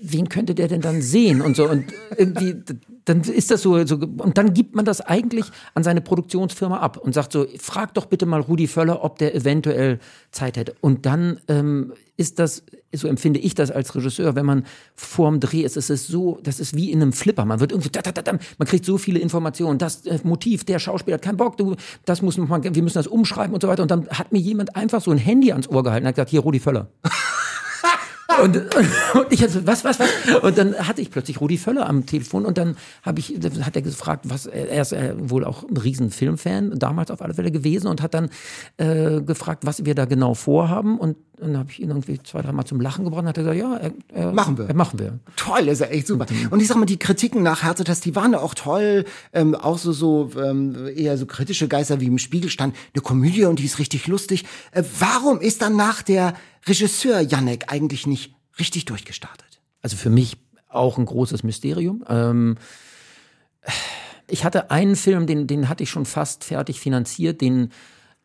wen 0.00 0.28
könnte 0.28 0.54
der 0.54 0.68
denn 0.68 0.80
dann 0.80 1.02
sehen? 1.02 1.40
Und 1.40 1.56
so 1.56 1.68
und 1.68 1.84
irgendwie 2.16 2.56
dann 3.04 3.22
ist 3.22 3.50
das 3.50 3.62
so, 3.62 3.86
so 3.86 3.96
und 3.96 4.36
dann 4.36 4.52
gibt 4.52 4.74
man 4.74 4.84
das 4.84 5.00
eigentlich 5.00 5.46
an 5.74 5.82
seine 5.82 6.00
Produktionsfirma 6.00 6.78
ab 6.78 6.98
und 6.98 7.14
sagt 7.14 7.32
so 7.32 7.46
frag 7.58 7.94
doch 7.94 8.06
bitte 8.06 8.26
mal 8.26 8.40
Rudi 8.40 8.66
Völler 8.66 9.02
ob 9.02 9.18
der 9.18 9.34
eventuell 9.34 9.98
Zeit 10.30 10.56
hätte. 10.56 10.74
Und 10.80 11.06
dann 11.06 11.40
ähm, 11.48 11.92
ist 12.16 12.38
das 12.38 12.64
so 12.92 13.06
empfinde 13.06 13.38
ich 13.38 13.54
das 13.54 13.70
als 13.70 13.94
Regisseur 13.94 14.34
wenn 14.34 14.46
man 14.46 14.64
vorm 14.94 15.40
Dreh 15.40 15.62
ist 15.62 15.76
es 15.76 15.88
ist 15.88 16.08
so 16.08 16.38
das 16.42 16.60
ist 16.60 16.74
wie 16.74 16.90
in 16.90 17.00
einem 17.00 17.12
Flipper. 17.12 17.44
Man 17.44 17.60
wird 17.60 17.72
irgendwie 17.72 17.90
man 18.58 18.68
kriegt 18.68 18.84
so 18.84 18.98
viele 18.98 19.20
Informationen. 19.20 19.78
Das 19.78 20.04
äh, 20.04 20.18
Motiv 20.24 20.64
der 20.64 20.78
Schauspieler 20.78 21.14
hat 21.14 21.22
keinen 21.22 21.38
Bock 21.38 21.56
du 21.56 21.76
das 22.04 22.20
muss 22.20 22.36
man 22.36 22.62
wir 22.62 22.82
müssen 22.82 22.98
das 22.98 23.06
umschreiben 23.06 23.54
und 23.54 23.62
so 23.62 23.68
weiter. 23.68 23.82
Und 23.82 23.90
dann 23.90 23.97
hat 24.10 24.32
mir 24.32 24.38
jemand 24.38 24.76
einfach 24.76 25.00
so 25.00 25.10
ein 25.10 25.18
Handy 25.18 25.52
ans 25.52 25.68
Ohr 25.68 25.82
gehalten 25.82 26.04
und 26.04 26.08
hat 26.08 26.16
gesagt 26.16 26.30
hier 26.30 26.40
Rudi 26.40 26.60
Völler 26.60 26.88
und, 28.42 28.56
und 29.14 29.26
ich 29.30 29.42
hatte 29.42 29.66
was, 29.66 29.84
was, 29.84 29.98
was? 29.98 30.10
Und 30.42 30.58
dann 30.58 30.74
hatte 30.86 31.00
ich 31.00 31.10
plötzlich 31.10 31.40
Rudi 31.40 31.56
Völler 31.56 31.88
am 31.88 32.04
Telefon 32.04 32.44
und 32.44 32.58
dann 32.58 32.76
habe 33.02 33.20
ich, 33.20 33.34
hat 33.62 33.74
er 33.74 33.82
gefragt, 33.82 34.26
was, 34.28 34.46
er 34.46 34.82
ist 34.82 34.92
äh, 34.92 35.14
wohl 35.16 35.44
auch 35.44 35.64
ein 35.64 35.76
riesen 35.76 36.10
Filmfan, 36.10 36.78
damals 36.78 37.10
auf 37.10 37.22
alle 37.22 37.34
Fälle 37.34 37.50
gewesen 37.50 37.86
und 37.86 38.02
hat 38.02 38.14
dann 38.14 38.28
äh, 38.76 39.22
gefragt, 39.22 39.64
was 39.64 39.84
wir 39.84 39.94
da 39.94 40.04
genau 40.04 40.34
vorhaben 40.34 40.98
und 40.98 41.16
dann 41.40 41.56
habe 41.56 41.70
ich 41.70 41.80
ihn 41.80 41.88
irgendwie 41.88 42.20
zwei, 42.22 42.42
drei 42.42 42.52
Mal 42.52 42.64
zum 42.64 42.80
Lachen 42.80 43.04
gebracht 43.04 43.22
und 43.22 43.28
hat 43.28 43.38
er 43.38 43.44
gesagt, 43.44 43.58
ja, 43.58 43.76
er, 43.76 43.92
er, 44.12 44.32
machen 44.32 44.58
wir. 44.58 44.66
Er, 44.66 44.74
machen 44.74 44.98
wir. 44.98 45.18
Toll, 45.36 45.68
ist 45.68 45.80
ja 45.80 45.86
echt 45.86 46.06
super. 46.06 46.26
Und 46.50 46.60
ich 46.60 46.68
sag 46.68 46.76
mal, 46.76 46.86
die 46.86 46.98
Kritiken 46.98 47.42
nach 47.42 47.62
Herzetest, 47.62 48.04
die 48.04 48.16
waren 48.16 48.32
ja 48.32 48.40
auch 48.40 48.54
toll, 48.54 49.04
ähm, 49.32 49.54
auch 49.54 49.78
so, 49.78 49.92
so 49.92 50.30
ähm, 50.36 50.88
eher 50.94 51.16
so 51.16 51.26
kritische 51.26 51.68
Geister 51.68 52.00
wie 52.00 52.06
im 52.06 52.18
Spiegel 52.18 52.50
stand, 52.50 52.74
eine 52.94 53.02
Komödie 53.02 53.44
und 53.44 53.58
die 53.58 53.64
ist 53.64 53.78
richtig 53.78 54.06
lustig. 54.06 54.44
Äh, 54.72 54.82
warum 54.98 55.40
ist 55.40 55.62
dann 55.62 55.76
nach 55.76 56.02
der 56.02 56.34
Regisseur 56.68 57.20
Janek 57.20 57.72
eigentlich 57.72 58.06
nicht 58.06 58.34
richtig 58.58 58.84
durchgestartet? 58.84 59.60
Also 59.82 59.96
für 59.96 60.10
mich 60.10 60.36
auch 60.68 60.98
ein 60.98 61.06
großes 61.06 61.42
Mysterium. 61.42 62.04
Ähm, 62.08 62.56
ich 64.26 64.44
hatte 64.44 64.70
einen 64.70 64.96
Film, 64.96 65.26
den, 65.26 65.46
den 65.46 65.68
hatte 65.68 65.82
ich 65.82 65.90
schon 65.90 66.04
fast 66.04 66.44
fertig 66.44 66.80
finanziert, 66.80 67.40
den 67.40 67.72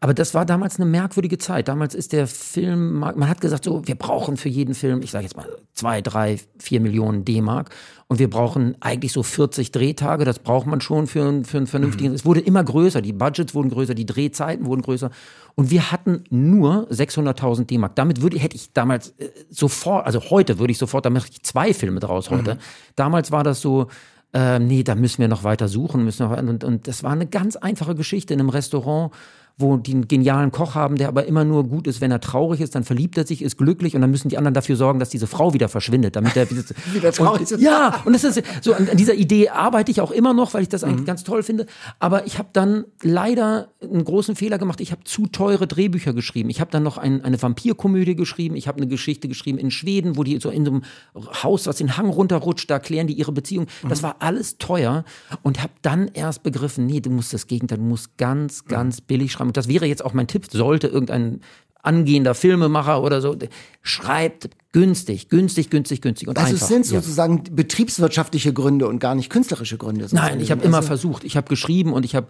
aber 0.03 0.13
das 0.13 0.33
war 0.33 0.45
damals 0.45 0.75
eine 0.81 0.85
merkwürdige 0.85 1.37
Zeit. 1.37 1.69
Damals 1.69 1.95
ist 1.95 2.11
der 2.11 2.27
Film, 2.27 2.99
man 2.99 3.29
hat 3.29 3.39
gesagt, 3.39 3.63
so, 3.63 3.87
wir 3.87 3.95
brauchen 3.95 4.35
für 4.35 4.49
jeden 4.49 4.75
Film, 4.75 5.01
ich 5.01 5.11
sage 5.11 5.23
jetzt 5.23 5.37
mal, 5.37 5.47
zwei, 5.71 6.01
drei, 6.01 6.41
vier 6.59 6.81
Millionen 6.81 7.23
D-Mark. 7.23 7.69
Und 8.07 8.19
wir 8.19 8.29
brauchen 8.29 8.75
eigentlich 8.81 9.13
so 9.13 9.23
40 9.23 9.71
Drehtage. 9.71 10.25
Das 10.25 10.39
braucht 10.39 10.67
man 10.67 10.81
schon 10.81 11.07
für, 11.07 11.25
einen, 11.25 11.45
für 11.45 11.55
einen 11.55 11.67
vernünftigen. 11.67 12.09
Mhm. 12.09 12.15
Es 12.15 12.25
wurde 12.25 12.41
immer 12.41 12.65
größer. 12.65 13.01
Die 13.01 13.13
Budgets 13.13 13.55
wurden 13.55 13.69
größer, 13.69 13.93
die 13.93 14.05
Drehzeiten 14.05 14.65
wurden 14.65 14.81
größer. 14.81 15.09
Und 15.55 15.71
wir 15.71 15.89
hatten 15.89 16.25
nur 16.29 16.85
600.000 16.91 17.67
D-Mark. 17.67 17.95
Damit 17.95 18.21
würde, 18.21 18.37
hätte 18.39 18.57
ich 18.57 18.73
damals 18.73 19.11
äh, 19.19 19.29
sofort, 19.49 20.05
also 20.05 20.19
heute 20.29 20.59
würde 20.59 20.71
ich 20.71 20.79
sofort, 20.79 21.05
da 21.05 21.11
mache 21.11 21.29
ich 21.31 21.43
zwei 21.43 21.73
Filme 21.73 22.01
draus 22.01 22.29
heute. 22.29 22.55
Mhm. 22.55 22.59
Damals 22.97 23.31
war 23.31 23.45
das 23.45 23.61
so, 23.61 23.87
äh, 24.33 24.59
nee, 24.59 24.83
da 24.83 24.95
müssen 24.95 25.19
wir 25.19 25.29
noch 25.29 25.45
weiter 25.45 25.69
suchen, 25.69 26.03
müssen 26.03 26.27
noch, 26.27 26.37
und, 26.37 26.65
und 26.65 26.89
das 26.89 27.03
war 27.03 27.11
eine 27.11 27.27
ganz 27.27 27.55
einfache 27.55 27.95
Geschichte 27.95 28.33
in 28.33 28.41
einem 28.41 28.49
Restaurant 28.49 29.13
wo 29.57 29.77
die 29.77 29.91
einen 29.91 30.07
genialen 30.07 30.51
Koch 30.51 30.73
haben, 30.73 30.95
der 30.95 31.07
aber 31.07 31.25
immer 31.25 31.45
nur 31.45 31.63
gut 31.63 31.85
ist, 31.85 32.01
wenn 32.01 32.09
er 32.09 32.19
traurig 32.19 32.59
ist, 32.59 32.73
dann 32.73 32.83
verliebt 32.83 33.17
er 33.17 33.27
sich, 33.27 33.43
ist 33.43 33.57
glücklich 33.57 33.95
und 33.95 34.01
dann 34.01 34.09
müssen 34.09 34.29
die 34.29 34.37
anderen 34.37 34.55
dafür 34.55 34.75
sorgen, 34.75 34.99
dass 34.99 35.09
diese 35.09 35.27
Frau 35.27 35.53
wieder 35.53 35.69
verschwindet, 35.69 36.15
damit 36.15 36.35
er 36.35 36.49
wieder, 36.49 37.11
traurig 37.11 37.43
ist. 37.43 37.61
Ja, 37.61 38.01
und 38.05 38.13
das 38.13 38.23
ist 38.23 38.41
so 38.61 38.73
an, 38.73 38.89
dieser 38.95 39.13
Idee 39.13 39.49
arbeite 39.49 39.91
ich 39.91 40.01
auch 40.01 40.09
immer 40.09 40.33
noch, 40.33 40.55
weil 40.55 40.63
ich 40.63 40.69
das 40.69 40.83
eigentlich 40.83 41.01
mhm. 41.01 41.05
ganz 41.05 41.23
toll 41.23 41.43
finde, 41.43 41.67
aber 41.99 42.25
ich 42.25 42.39
habe 42.39 42.49
dann 42.51 42.85
leider 43.03 43.69
einen 43.81 44.03
großen 44.03 44.35
Fehler 44.35 44.57
gemacht, 44.57 44.81
ich 44.81 44.91
habe 44.91 45.03
zu 45.03 45.27
teure 45.27 45.67
Drehbücher 45.67 46.13
geschrieben. 46.13 46.49
Ich 46.49 46.59
habe 46.59 46.71
dann 46.71 46.81
noch 46.81 46.97
ein, 46.97 47.23
eine 47.23 47.39
Vampirkomödie 47.39 48.15
geschrieben, 48.15 48.55
ich 48.55 48.67
habe 48.67 48.77
eine 48.77 48.87
Geschichte 48.87 49.27
geschrieben 49.27 49.59
in 49.59 49.69
Schweden, 49.69 50.17
wo 50.17 50.23
die 50.23 50.39
so 50.39 50.49
in 50.49 50.65
so 50.65 50.71
einem 50.71 50.83
Haus, 51.43 51.67
was 51.67 51.77
den 51.77 51.95
Hang 51.95 52.09
runterrutscht, 52.09 52.69
da 52.71 52.79
klären 52.79 53.05
die 53.05 53.13
ihre 53.13 53.31
Beziehung. 53.31 53.67
Das 53.87 54.01
mhm. 54.01 54.03
war 54.03 54.15
alles 54.19 54.57
teuer 54.57 55.05
und 55.43 55.61
habe 55.61 55.73
dann 55.83 56.07
erst 56.07 56.41
begriffen, 56.41 56.87
nee, 56.87 57.01
du 57.01 57.11
musst 57.11 57.33
das 57.33 57.45
Gegenteil, 57.45 57.77
du 57.77 57.83
musst 57.83 58.17
ganz 58.17 58.65
ganz 58.65 58.99
billig 59.01 59.31
schreiben. 59.31 59.42
Und 59.47 59.57
das 59.57 59.67
wäre 59.67 59.85
jetzt 59.85 60.03
auch 60.03 60.13
mein 60.13 60.27
Tipp, 60.27 60.47
sollte 60.51 60.87
irgendein 60.87 61.41
angehender 61.83 62.33
Filmemacher 62.33 63.03
oder 63.03 63.21
so, 63.21 63.35
schreibt 63.81 64.49
günstig, 64.71 65.27
günstig, 65.27 65.69
günstig, 65.69 66.01
günstig 66.01 66.29
und 66.29 66.37
also 66.37 66.51
einfach. 66.51 66.61
es 66.61 66.67
sind 66.69 66.85
sozusagen 66.85 67.43
ja. 67.45 67.51
betriebswirtschaftliche 67.51 68.53
Gründe 68.53 68.87
und 68.87 68.99
gar 68.99 69.15
nicht 69.15 69.29
künstlerische 69.29 69.77
Gründe. 69.77 70.07
Nein, 70.11 70.39
ich 70.39 70.49
habe 70.49 70.63
immer 70.63 70.81
versucht, 70.81 71.25
ich 71.25 71.35
habe 71.35 71.49
geschrieben 71.49 71.91
und 71.91 72.05
ich 72.05 72.15
habe 72.15 72.27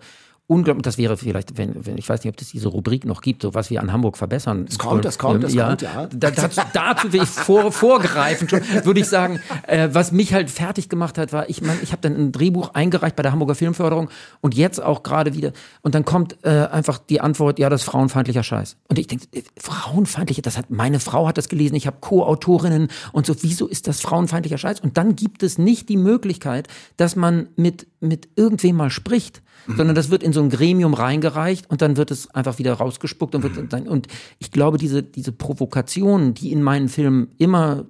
unglaublich, 0.47 0.83
das 0.83 0.97
wäre 0.97 1.15
vielleicht, 1.15 1.57
wenn, 1.57 1.85
wenn, 1.85 1.97
ich 1.97 2.07
weiß 2.07 2.23
nicht, 2.23 2.33
ob 2.33 2.39
es 2.39 2.49
diese 2.49 2.67
Rubrik 2.67 3.05
noch 3.05 3.21
gibt, 3.21 3.43
so 3.43 3.53
was 3.53 3.69
wir 3.69 3.81
an 3.81 3.93
Hamburg 3.93 4.17
verbessern. 4.17 4.65
Das 4.65 4.77
kommt, 4.77 5.05
das 5.05 5.17
kommt, 5.17 5.43
das 5.43 5.53
ja, 5.53 5.67
kommt, 5.67 5.81
ja. 5.81 6.07
Da, 6.13 6.31
dazu, 6.31 6.61
dazu 6.73 7.13
will 7.13 7.23
ich 7.23 7.29
vor, 7.29 7.71
vorgreifen 7.71 8.49
schon, 8.49 8.61
würde 8.83 8.99
ich 8.99 9.07
sagen, 9.07 9.39
äh, 9.67 9.89
was 9.91 10.11
mich 10.11 10.33
halt 10.33 10.49
fertig 10.49 10.89
gemacht 10.89 11.17
hat, 11.17 11.31
war, 11.31 11.49
ich 11.49 11.61
meine, 11.61 11.79
ich 11.81 11.91
habe 11.91 12.01
dann 12.01 12.15
ein 12.15 12.31
Drehbuch 12.31 12.73
eingereicht 12.73 13.15
bei 13.15 13.23
der 13.23 13.31
Hamburger 13.31 13.55
Filmförderung 13.55 14.09
und 14.41 14.53
jetzt 14.53 14.83
auch 14.83 15.03
gerade 15.03 15.33
wieder, 15.33 15.53
und 15.81 15.95
dann 15.95 16.03
kommt 16.03 16.37
äh, 16.43 16.49
einfach 16.49 16.97
die 16.97 17.21
Antwort, 17.21 17.57
ja, 17.57 17.69
das 17.69 17.81
ist 17.81 17.87
frauenfeindlicher 17.87 18.43
Scheiß. 18.43 18.75
Und 18.89 18.99
ich 18.99 19.07
denke, 19.07 19.27
äh, 19.31 19.43
frauenfeindliche, 19.57 20.41
das 20.41 20.57
hat, 20.57 20.69
meine 20.69 20.99
Frau 20.99 21.27
hat 21.27 21.37
das 21.37 21.47
gelesen, 21.47 21.75
ich 21.75 21.87
habe 21.87 21.97
Co-Autorinnen 22.01 22.89
und 23.13 23.25
so, 23.25 23.35
wieso 23.41 23.67
ist 23.67 23.87
das 23.87 24.01
frauenfeindlicher 24.01 24.57
Scheiß? 24.57 24.81
Und 24.81 24.97
dann 24.97 25.15
gibt 25.15 25.41
es 25.41 25.57
nicht 25.57 25.87
die 25.87 25.97
Möglichkeit, 25.97 26.67
dass 26.97 27.15
man 27.15 27.47
mit, 27.55 27.87
mit 28.01 28.27
irgendwem 28.35 28.75
mal 28.75 28.89
spricht 28.89 29.41
mhm. 29.67 29.77
sondern 29.77 29.95
das 29.95 30.09
wird 30.09 30.23
in 30.23 30.33
so 30.33 30.41
ein 30.41 30.49
Gremium 30.49 30.93
reingereicht 30.93 31.69
und 31.69 31.81
dann 31.81 31.97
wird 31.97 32.11
es 32.11 32.29
einfach 32.31 32.59
wieder 32.59 32.73
rausgespuckt 32.73 33.35
und 33.35 33.43
wird 33.43 33.55
mhm. 33.55 33.69
dann, 33.69 33.87
und 33.87 34.07
ich 34.39 34.51
glaube, 34.51 34.77
diese, 34.77 35.03
diese 35.03 35.31
Provokationen, 35.31 36.33
die 36.33 36.51
in 36.51 36.63
meinen 36.63 36.89
Filmen 36.89 37.29
immer 37.37 37.85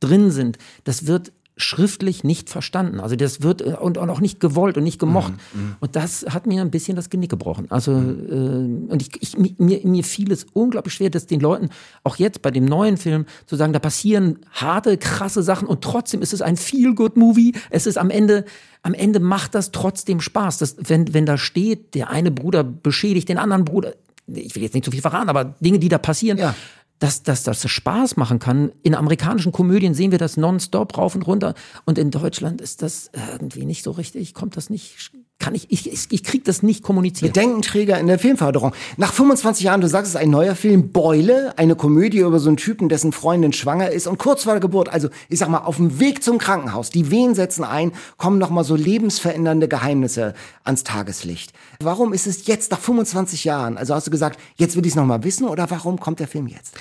drin 0.00 0.30
sind, 0.30 0.58
das 0.84 1.06
wird 1.06 1.32
schriftlich 1.62 2.24
nicht 2.24 2.50
verstanden. 2.50 3.00
Also 3.00 3.16
das 3.16 3.42
wird 3.42 3.62
äh, 3.62 3.74
und 3.80 3.98
auch 3.98 4.20
nicht 4.20 4.40
gewollt 4.40 4.76
und 4.76 4.84
nicht 4.84 4.98
gemocht. 4.98 5.32
Mm, 5.54 5.58
mm. 5.58 5.76
Und 5.80 5.96
das 5.96 6.26
hat 6.28 6.46
mir 6.46 6.60
ein 6.60 6.70
bisschen 6.70 6.96
das 6.96 7.10
Genick 7.10 7.30
gebrochen. 7.30 7.66
Also 7.70 7.92
mm. 7.92 8.88
äh, 8.88 8.92
und 8.92 9.02
ich, 9.02 9.10
ich, 9.20 9.38
mir, 9.58 9.80
mir 9.84 10.04
fiel 10.04 10.32
es 10.32 10.46
unglaublich 10.52 10.94
schwer, 10.94 11.10
das 11.10 11.26
den 11.26 11.40
Leuten 11.40 11.70
auch 12.04 12.16
jetzt 12.16 12.42
bei 12.42 12.50
dem 12.50 12.64
neuen 12.64 12.96
Film 12.96 13.26
zu 13.46 13.56
sagen, 13.56 13.72
da 13.72 13.78
passieren 13.78 14.40
harte, 14.52 14.98
krasse 14.98 15.42
Sachen 15.42 15.68
und 15.68 15.82
trotzdem 15.82 16.22
ist 16.22 16.32
es 16.32 16.42
ein 16.42 16.56
feel 16.56 16.94
good 16.94 17.16
Movie. 17.16 17.54
Es 17.70 17.86
ist 17.86 17.98
am 17.98 18.10
Ende 18.10 18.44
am 18.84 18.94
Ende 18.94 19.20
macht 19.20 19.54
das 19.54 19.70
trotzdem 19.70 20.20
Spaß. 20.20 20.58
Das, 20.58 20.76
wenn 20.78 21.14
wenn 21.14 21.24
da 21.24 21.38
steht, 21.38 21.94
der 21.94 22.10
eine 22.10 22.30
Bruder 22.30 22.64
beschädigt 22.64 23.28
den 23.28 23.38
anderen 23.38 23.64
Bruder. 23.64 23.94
Ich 24.26 24.54
will 24.54 24.62
jetzt 24.62 24.74
nicht 24.74 24.84
zu 24.84 24.90
viel 24.90 25.00
verraten, 25.00 25.28
aber 25.28 25.56
Dinge, 25.60 25.78
die 25.78 25.88
da 25.88 25.98
passieren. 25.98 26.38
Ja 26.38 26.54
dass, 27.02 27.22
dass 27.24 27.42
das 27.42 27.68
Spaß 27.68 28.16
machen 28.16 28.38
kann. 28.38 28.70
In 28.82 28.94
amerikanischen 28.94 29.50
Komödien 29.50 29.92
sehen 29.92 30.12
wir 30.12 30.18
das 30.18 30.36
nonstop 30.36 30.96
rauf 30.96 31.16
und 31.16 31.22
runter. 31.22 31.54
Und 31.84 31.98
in 31.98 32.12
Deutschland 32.12 32.60
ist 32.60 32.82
das 32.82 33.10
irgendwie 33.32 33.64
nicht 33.64 33.82
so 33.82 33.90
richtig, 33.90 34.34
kommt 34.34 34.56
das 34.56 34.70
nicht, 34.70 35.10
kann 35.42 35.54
ich, 35.56 35.70
ich, 35.70 36.12
ich 36.12 36.22
krieg 36.22 36.44
das 36.44 36.62
nicht 36.62 36.84
kommuniziert. 36.84 37.32
Bedenkenträger 37.32 37.98
in 37.98 38.06
der 38.06 38.20
Filmförderung. 38.20 38.72
Nach 38.96 39.12
25 39.12 39.64
Jahren, 39.64 39.80
du 39.80 39.88
sagst 39.88 40.10
es, 40.10 40.16
ein 40.16 40.30
neuer 40.30 40.54
Film, 40.54 40.92
Beule, 40.92 41.58
eine 41.58 41.74
Komödie 41.74 42.18
über 42.18 42.38
so 42.38 42.48
einen 42.48 42.56
Typen, 42.56 42.88
dessen 42.88 43.10
Freundin 43.10 43.52
schwanger 43.52 43.90
ist 43.90 44.06
und 44.06 44.18
kurz 44.18 44.44
vor 44.44 44.52
der 44.52 44.60
Geburt, 44.60 44.88
also 44.88 45.08
ich 45.28 45.40
sag 45.40 45.48
mal, 45.48 45.58
auf 45.58 45.76
dem 45.76 45.98
Weg 45.98 46.22
zum 46.22 46.38
Krankenhaus, 46.38 46.90
die 46.90 47.10
Wehen 47.10 47.34
setzen 47.34 47.64
ein, 47.64 47.90
kommen 48.18 48.38
nochmal 48.38 48.62
so 48.62 48.76
lebensverändernde 48.76 49.66
Geheimnisse 49.66 50.34
ans 50.62 50.84
Tageslicht. 50.84 51.52
Warum 51.80 52.12
ist 52.12 52.28
es 52.28 52.46
jetzt 52.46 52.70
nach 52.70 52.80
25 52.80 53.42
Jahren, 53.42 53.76
also 53.76 53.94
hast 53.94 54.06
du 54.06 54.12
gesagt, 54.12 54.38
jetzt 54.56 54.76
will 54.76 54.86
ich 54.86 54.92
es 54.92 54.96
nochmal 54.96 55.24
wissen 55.24 55.48
oder 55.48 55.68
warum 55.70 55.98
kommt 55.98 56.20
der 56.20 56.28
Film 56.28 56.46
jetzt? 56.46 56.76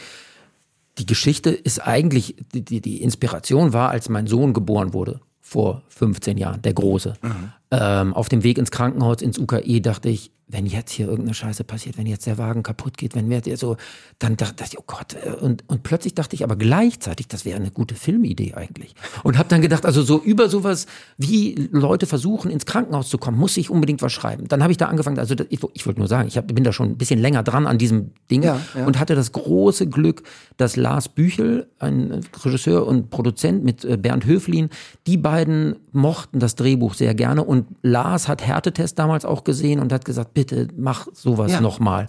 Die 0.99 1.07
Geschichte 1.07 1.49
ist 1.49 1.79
eigentlich, 1.79 2.35
die, 2.53 2.79
die 2.79 3.01
Inspiration 3.01 3.73
war, 3.73 3.89
als 3.89 4.07
mein 4.07 4.27
Sohn 4.27 4.53
geboren 4.53 4.93
wurde 4.93 5.19
vor 5.39 5.81
15 5.89 6.37
Jahren, 6.37 6.61
der 6.61 6.73
Große. 6.73 7.15
Mhm. 7.21 7.53
Ähm, 7.71 8.13
auf 8.13 8.27
dem 8.27 8.43
Weg 8.43 8.57
ins 8.57 8.71
Krankenhaus, 8.71 9.21
ins 9.21 9.39
UKE, 9.39 9.79
dachte 9.81 10.09
ich, 10.09 10.31
wenn 10.51 10.65
jetzt 10.65 10.91
hier 10.91 11.07
irgendeine 11.07 11.33
Scheiße 11.33 11.63
passiert, 11.63 11.97
wenn 11.97 12.05
jetzt 12.05 12.25
der 12.25 12.37
Wagen 12.37 12.63
kaputt 12.63 12.97
geht, 12.97 13.15
wenn 13.15 13.29
wir 13.29 13.41
so, 13.57 13.77
dann 14.19 14.37
dachte 14.37 14.63
ich, 14.65 14.77
oh 14.77 14.83
Gott, 14.85 15.15
äh, 15.15 15.31
und, 15.31 15.63
und 15.67 15.83
plötzlich 15.83 16.13
dachte 16.13 16.35
ich 16.35 16.43
aber 16.43 16.55
gleichzeitig, 16.55 17.27
das 17.27 17.45
wäre 17.45 17.57
eine 17.57 17.71
gute 17.71 17.95
Filmidee 17.95 18.53
eigentlich. 18.53 18.93
Und 19.23 19.37
habe 19.37 19.49
dann 19.49 19.61
gedacht, 19.61 19.85
also 19.85 20.01
so 20.03 20.19
über 20.21 20.49
sowas, 20.49 20.87
wie 21.17 21.69
Leute 21.71 22.05
versuchen, 22.05 22.51
ins 22.51 22.65
Krankenhaus 22.65 23.09
zu 23.09 23.17
kommen, 23.17 23.37
muss 23.37 23.57
ich 23.57 23.69
unbedingt 23.69 24.01
was 24.01 24.11
schreiben. 24.11 24.47
Dann 24.47 24.61
habe 24.61 24.71
ich 24.71 24.77
da 24.77 24.87
angefangen, 24.87 25.19
also 25.19 25.35
ich, 25.49 25.59
ich 25.73 25.85
wollte 25.85 25.99
nur 25.99 26.07
sagen, 26.07 26.27
ich 26.27 26.37
hab, 26.37 26.47
bin 26.47 26.63
da 26.63 26.73
schon 26.73 26.89
ein 26.89 26.97
bisschen 26.97 27.19
länger 27.19 27.43
dran 27.43 27.67
an 27.67 27.77
diesem 27.77 28.11
Ding 28.29 28.43
Ja, 28.43 28.59
ja. 28.75 28.85
und 28.85 28.99
hatte 28.99 29.15
das 29.15 29.31
große 29.31 29.87
Glück, 29.87 30.23
dass 30.57 30.75
Lars 30.75 31.09
Büchel, 31.09 31.67
ein 31.79 32.21
Regisseur 32.43 32.85
und 32.85 33.09
Produzent 33.09 33.63
mit 33.63 33.85
äh, 33.85 33.97
Bernd 33.97 34.25
Höflin, 34.25 34.69
die 35.07 35.17
beiden 35.17 35.75
mochten 35.91 36.39
das 36.39 36.55
Drehbuch 36.55 36.93
sehr 36.93 37.15
gerne 37.15 37.43
und 37.43 37.67
Lars 37.81 38.27
hat 38.27 38.45
Härtetest 38.45 38.97
damals 38.99 39.25
auch 39.25 39.43
gesehen 39.43 39.79
und 39.79 39.91
hat 39.91 40.05
gesagt, 40.05 40.33
bitte 40.41 40.67
mach 40.75 41.07
sowas 41.13 41.51
Ja. 41.51 41.61
nochmal. 41.61 42.07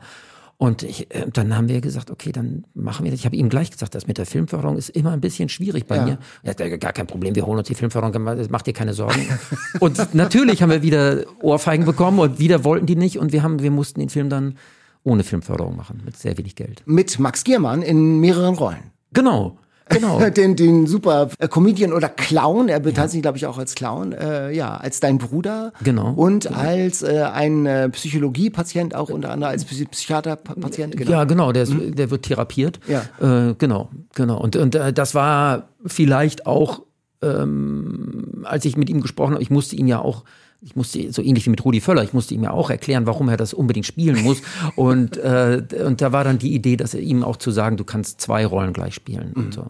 Und 0.58 0.84
ich, 0.84 1.12
äh, 1.12 1.26
dann 1.32 1.56
haben 1.56 1.68
wir 1.68 1.80
gesagt, 1.80 2.10
okay, 2.10 2.30
dann 2.30 2.64
machen 2.72 3.02
wir 3.04 3.10
das. 3.10 3.18
Ich 3.20 3.26
habe 3.26 3.34
ihm 3.34 3.48
gleich 3.48 3.70
gesagt, 3.72 3.94
das 3.96 4.06
mit 4.06 4.16
der 4.18 4.26
Filmförderung 4.26 4.76
ist 4.76 4.90
immer 4.90 5.10
ein 5.10 5.20
bisschen 5.20 5.48
schwierig 5.48 5.86
bei 5.86 5.96
Ja. 5.96 6.04
mir. 6.04 6.18
Er 6.44 6.50
hat 6.50 6.80
gar 6.80 6.92
kein 6.92 7.06
Problem, 7.08 7.34
wir 7.34 7.44
holen 7.46 7.58
uns 7.58 7.66
die 7.68 7.74
Filmförderung, 7.74 8.24
das 8.36 8.48
macht 8.48 8.66
dir 8.68 8.72
keine 8.72 8.94
Sorgen. 8.94 9.26
und 9.80 10.14
natürlich 10.14 10.62
haben 10.62 10.70
wir 10.70 10.82
wieder 10.82 11.24
Ohrfeigen 11.40 11.84
bekommen 11.84 12.20
und 12.20 12.38
wieder 12.38 12.62
wollten 12.64 12.86
die 12.86 12.96
nicht 12.96 13.18
und 13.18 13.32
wir 13.32 13.42
haben, 13.42 13.60
wir 13.60 13.72
mussten 13.72 13.98
den 14.00 14.08
Film 14.08 14.28
dann 14.28 14.56
ohne 15.04 15.24
Filmförderung 15.24 15.76
machen, 15.76 16.00
mit 16.04 16.16
sehr 16.16 16.38
wenig 16.38 16.54
Geld. 16.54 16.82
Mit 16.86 17.18
Max 17.18 17.42
Giermann 17.42 17.82
in 17.82 18.20
mehreren 18.20 18.54
Rollen. 18.54 18.92
Genau, 19.12 19.58
genau. 19.88 20.20
Den, 20.30 20.56
den 20.56 20.86
super 20.86 21.28
äh, 21.38 21.48
Comedian 21.48 21.92
oder 21.92 22.08
Clown, 22.08 22.68
er 22.68 22.80
bezeichnet 22.80 23.10
sich, 23.10 23.22
glaube 23.22 23.38
ich, 23.38 23.46
auch 23.46 23.58
als 23.58 23.74
Clown, 23.74 24.12
äh, 24.12 24.50
ja, 24.52 24.76
als 24.76 25.00
dein 25.00 25.18
Bruder. 25.18 25.72
Genau. 25.82 26.12
Und 26.12 26.50
als 26.54 27.02
äh, 27.02 27.24
ein 27.32 27.66
äh, 27.66 27.88
Psychologiepatient, 27.90 28.94
auch 28.94 29.10
unter 29.10 29.30
anderem 29.30 29.52
als 29.52 29.64
Psy 29.64 29.84
Psychiaterpatient, 29.86 30.96
genau. 30.96 31.10
Ja, 31.10 31.24
genau, 31.24 31.52
der, 31.52 31.64
ist, 31.64 31.74
der 31.78 32.10
wird 32.10 32.24
therapiert. 32.24 32.80
Ja. 32.86 33.02
Äh, 33.20 33.54
genau, 33.58 33.90
genau. 34.14 34.40
Und, 34.40 34.56
und 34.56 34.74
äh, 34.74 34.92
das 34.92 35.14
war 35.14 35.68
vielleicht 35.84 36.46
auch, 36.46 36.82
ähm, 37.22 38.44
als 38.44 38.64
ich 38.64 38.76
mit 38.76 38.88
ihm 38.90 39.00
gesprochen 39.00 39.34
habe, 39.34 39.42
ich 39.42 39.50
musste 39.50 39.76
ihn 39.76 39.88
ja 39.88 40.00
auch, 40.00 40.24
ich 40.64 40.76
musste, 40.76 41.12
so 41.12 41.22
ähnlich 41.22 41.44
wie 41.46 41.50
mit 41.50 41.64
Rudi 41.64 41.80
Völler, 41.80 42.04
ich 42.04 42.12
musste 42.12 42.34
ihm 42.34 42.44
ja 42.44 42.52
auch 42.52 42.70
erklären, 42.70 43.04
warum 43.06 43.28
er 43.28 43.36
das 43.36 43.52
unbedingt 43.52 43.86
spielen 43.86 44.22
muss. 44.22 44.42
und, 44.76 45.16
äh, 45.16 45.62
und 45.84 46.00
da 46.00 46.12
war 46.12 46.22
dann 46.24 46.38
die 46.38 46.54
Idee, 46.54 46.76
dass 46.76 46.94
er 46.94 47.00
ihm 47.00 47.24
auch 47.24 47.36
zu 47.36 47.50
sagen, 47.50 47.76
du 47.76 47.84
kannst 47.84 48.20
zwei 48.20 48.46
Rollen 48.46 48.72
gleich 48.72 48.94
spielen. 48.94 49.32
Und 49.34 49.54
so. 49.54 49.66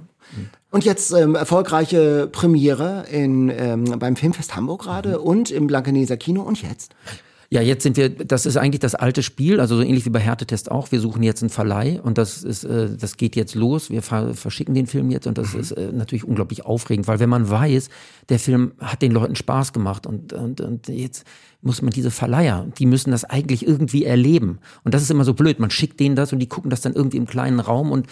Und 0.71 0.85
jetzt 0.85 1.13
ähm, 1.13 1.35
erfolgreiche 1.35 2.29
Premiere 2.31 3.05
in, 3.11 3.51
ähm, 3.51 3.99
beim 3.99 4.17
Filmfest 4.17 4.57
Hamburg 4.57 4.83
gerade 4.83 5.19
Mhm. 5.19 5.25
und 5.25 5.51
im 5.51 5.67
Blankeneser 5.67 6.17
Kino 6.17 6.43
und 6.43 6.63
jetzt? 6.63 6.95
Ja, 7.53 7.61
jetzt 7.61 7.83
sind 7.83 7.99
wir, 7.99 8.09
das 8.09 8.47
ist 8.47 8.57
eigentlich 8.57 8.81
das 8.81 8.95
alte 8.95 9.23
Spiel, 9.23 9.61
also 9.61 9.77
so 9.77 9.83
ähnlich 9.83 10.07
wie 10.07 10.11
bei 10.11 10.21
Härtetest 10.21 10.71
auch. 10.71 10.91
Wir 10.91 11.01
suchen 11.01 11.23
jetzt 11.23 11.43
einen 11.43 11.51
Verleih 11.51 12.01
und 12.01 12.17
das 12.17 12.43
ist, 12.45 12.65
äh, 12.65 12.97
das 12.97 13.19
geht 13.19 13.37
jetzt 13.37 13.55
los. 13.55 13.91
Wir 13.91 14.01
ver 14.01 14.33
verschicken 14.33 14.75
den 14.75 14.87
Film 14.87 15.11
jetzt 15.11 15.27
und 15.27 15.37
das 15.37 15.53
ist 15.53 15.73
äh, 15.73 15.93
natürlich 15.93 16.25
unglaublich 16.25 16.65
aufregend, 16.65 17.09
weil 17.09 17.21
wenn 17.21 17.29
man 17.29 17.51
weiß, 17.51 17.91
der 18.31 18.39
Film 18.39 18.73
hat 18.79 19.03
den 19.03 19.13
Leuten 19.13 19.37
Spaß 19.37 19.75
gemacht 19.75 20.07
und, 20.07 20.33
und, 20.33 20.63
und 20.63 20.89
jetzt 20.89 21.27
muss 21.61 21.83
man 21.83 21.91
diese 21.91 22.11
Verleiher, 22.11 22.69
die 22.79 22.87
müssen 22.87 23.11
das 23.11 23.25
eigentlich 23.25 23.67
irgendwie 23.67 24.07
erleben. 24.07 24.59
Und 24.85 24.95
das 24.95 25.03
ist 25.03 25.11
immer 25.11 25.25
so 25.25 25.35
blöd. 25.35 25.59
Man 25.61 25.69
schickt 25.69 26.01
denen 26.01 26.17
das 26.17 26.33
und 26.33 26.39
die 26.39 26.49
gucken 26.49 26.71
das 26.71 26.81
dann 26.81 26.95
irgendwie 26.95 27.19
im 27.19 27.27
kleinen 27.27 27.61
Raum 27.61 27.93
und 27.93 28.07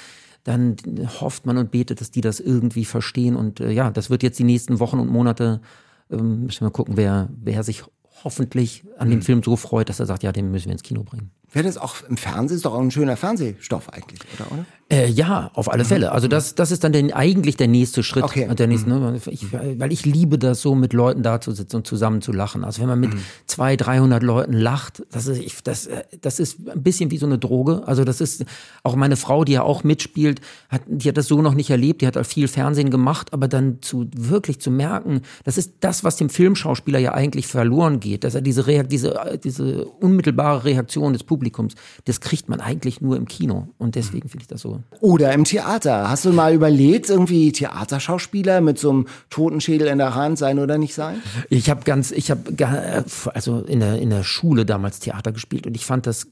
dann 0.44 0.76
hofft 1.18 1.46
man 1.46 1.56
und 1.56 1.70
betet, 1.70 2.02
dass 2.02 2.10
die 2.10 2.20
das 2.20 2.40
irgendwie 2.40 2.84
verstehen. 2.84 3.36
Und 3.36 3.60
äh, 3.60 3.70
ja, 3.70 3.90
das 3.90 4.10
wird 4.10 4.22
jetzt 4.22 4.38
die 4.38 4.44
nächsten 4.44 4.80
Wochen 4.80 4.98
und 4.98 5.08
Monate, 5.08 5.62
ähm, 6.10 6.44
müssen 6.44 6.66
wir 6.66 6.70
gucken, 6.70 6.98
wer, 6.98 7.30
wer 7.42 7.62
sich 7.62 7.84
hoffentlich 8.24 8.84
an 8.98 9.10
dem 9.10 9.22
Film 9.22 9.42
so 9.42 9.56
freut, 9.56 9.88
dass 9.88 10.00
er 10.00 10.06
sagt, 10.06 10.22
ja, 10.22 10.32
den 10.32 10.50
müssen 10.50 10.66
wir 10.66 10.72
ins 10.72 10.82
Kino 10.82 11.02
bringen. 11.02 11.30
Wäre 11.52 11.64
das 11.64 11.78
auch 11.78 12.02
im 12.08 12.16
Fernsehen? 12.16 12.56
Ist 12.56 12.64
doch 12.64 12.74
auch 12.74 12.80
ein 12.80 12.90
schöner 12.90 13.16
Fernsehstoff 13.16 13.88
eigentlich, 13.92 14.20
oder? 14.34 14.52
oder? 14.52 14.66
Äh, 14.92 15.08
ja, 15.08 15.52
auf 15.54 15.70
alle 15.70 15.84
Fälle. 15.84 16.10
Also 16.10 16.26
das, 16.26 16.56
das 16.56 16.72
ist 16.72 16.82
dann 16.82 16.92
der, 16.92 17.16
eigentlich 17.16 17.56
der 17.56 17.68
nächste 17.68 18.02
Schritt. 18.02 18.24
Okay. 18.24 18.52
Der 18.52 18.66
nächste, 18.66 18.88
ne? 18.88 19.20
ich, 19.26 19.52
weil 19.52 19.92
ich 19.92 20.04
liebe 20.04 20.36
das 20.36 20.62
so, 20.62 20.74
mit 20.74 20.92
Leuten 20.92 21.22
da 21.22 21.40
zu 21.40 21.52
sitzen 21.52 21.76
und 21.76 21.86
zusammen 21.86 22.22
zu 22.22 22.32
lachen. 22.32 22.64
Also 22.64 22.82
wenn 22.82 22.88
man 22.88 22.98
mit 22.98 23.12
zwei, 23.46 23.76
300 23.76 24.20
Leuten 24.20 24.52
lacht, 24.52 25.04
das 25.12 25.28
ist, 25.28 25.38
ich, 25.38 25.62
das, 25.62 25.86
äh, 25.86 26.02
das 26.20 26.40
ist 26.40 26.68
ein 26.68 26.82
bisschen 26.82 27.12
wie 27.12 27.18
so 27.18 27.26
eine 27.26 27.38
Droge. 27.38 27.86
Also 27.86 28.02
das 28.02 28.20
ist 28.20 28.44
auch 28.82 28.96
meine 28.96 29.14
Frau, 29.14 29.44
die 29.44 29.52
ja 29.52 29.62
auch 29.62 29.84
mitspielt, 29.84 30.40
hat, 30.68 30.82
die 30.88 31.08
hat 31.08 31.16
das 31.16 31.28
so 31.28 31.40
noch 31.40 31.54
nicht 31.54 31.70
erlebt. 31.70 32.02
Die 32.02 32.08
hat 32.08 32.26
viel 32.26 32.48
Fernsehen 32.48 32.90
gemacht, 32.90 33.32
aber 33.32 33.46
dann 33.46 33.80
zu 33.82 34.08
wirklich 34.12 34.60
zu 34.60 34.72
merken, 34.72 35.20
das 35.44 35.56
ist 35.56 35.74
das, 35.80 36.02
was 36.02 36.16
dem 36.16 36.30
Filmschauspieler 36.30 36.98
ja 36.98 37.14
eigentlich 37.14 37.46
verloren 37.46 38.00
geht, 38.00 38.24
dass 38.24 38.34
er 38.34 38.40
diese, 38.40 38.66
Reak 38.66 38.88
diese, 38.88 39.14
äh, 39.14 39.38
diese 39.38 39.84
unmittelbare 39.84 40.64
Reaktion 40.64 41.12
des 41.12 41.22
Publikums, 41.22 41.76
das 42.06 42.20
kriegt 42.20 42.48
man 42.48 42.60
eigentlich 42.60 43.00
nur 43.00 43.16
im 43.16 43.28
Kino. 43.28 43.68
Und 43.78 43.94
deswegen 43.94 44.28
finde 44.28 44.42
ich 44.42 44.48
das 44.48 44.62
so 44.62 44.79
Oder 45.00 45.32
im 45.32 45.44
Theater. 45.44 46.10
Hast 46.10 46.24
du 46.24 46.32
mal 46.32 46.54
überlegt, 46.54 47.08
irgendwie 47.08 47.52
Theaterschauspieler 47.52 48.60
mit 48.60 48.78
so 48.78 48.90
einem 48.90 49.06
Totenschädel 49.30 49.88
in 49.88 49.98
der 49.98 50.14
Hand 50.14 50.38
sein 50.38 50.58
oder 50.58 50.78
nicht 50.78 50.94
sein? 50.94 51.22
Ich 51.48 51.70
habe 51.70 51.82
ganz, 51.84 52.10
ich 52.10 52.30
habe 52.30 53.04
also 53.34 53.60
in 53.60 53.80
der 53.80 53.98
in 53.98 54.10
der 54.10 54.24
Schule 54.24 54.66
damals 54.66 55.00
Theater 55.00 55.32
gespielt 55.32 55.66
und 55.66 55.74
ich 55.74 55.86
fand 55.86 56.06
das 56.06 56.26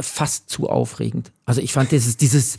fast 0.00 0.50
zu 0.50 0.68
aufregend. 0.68 1.30
Also 1.46 1.60
ich 1.60 1.72
fand 1.72 1.92
dieses, 1.92 2.16
dieses, 2.16 2.56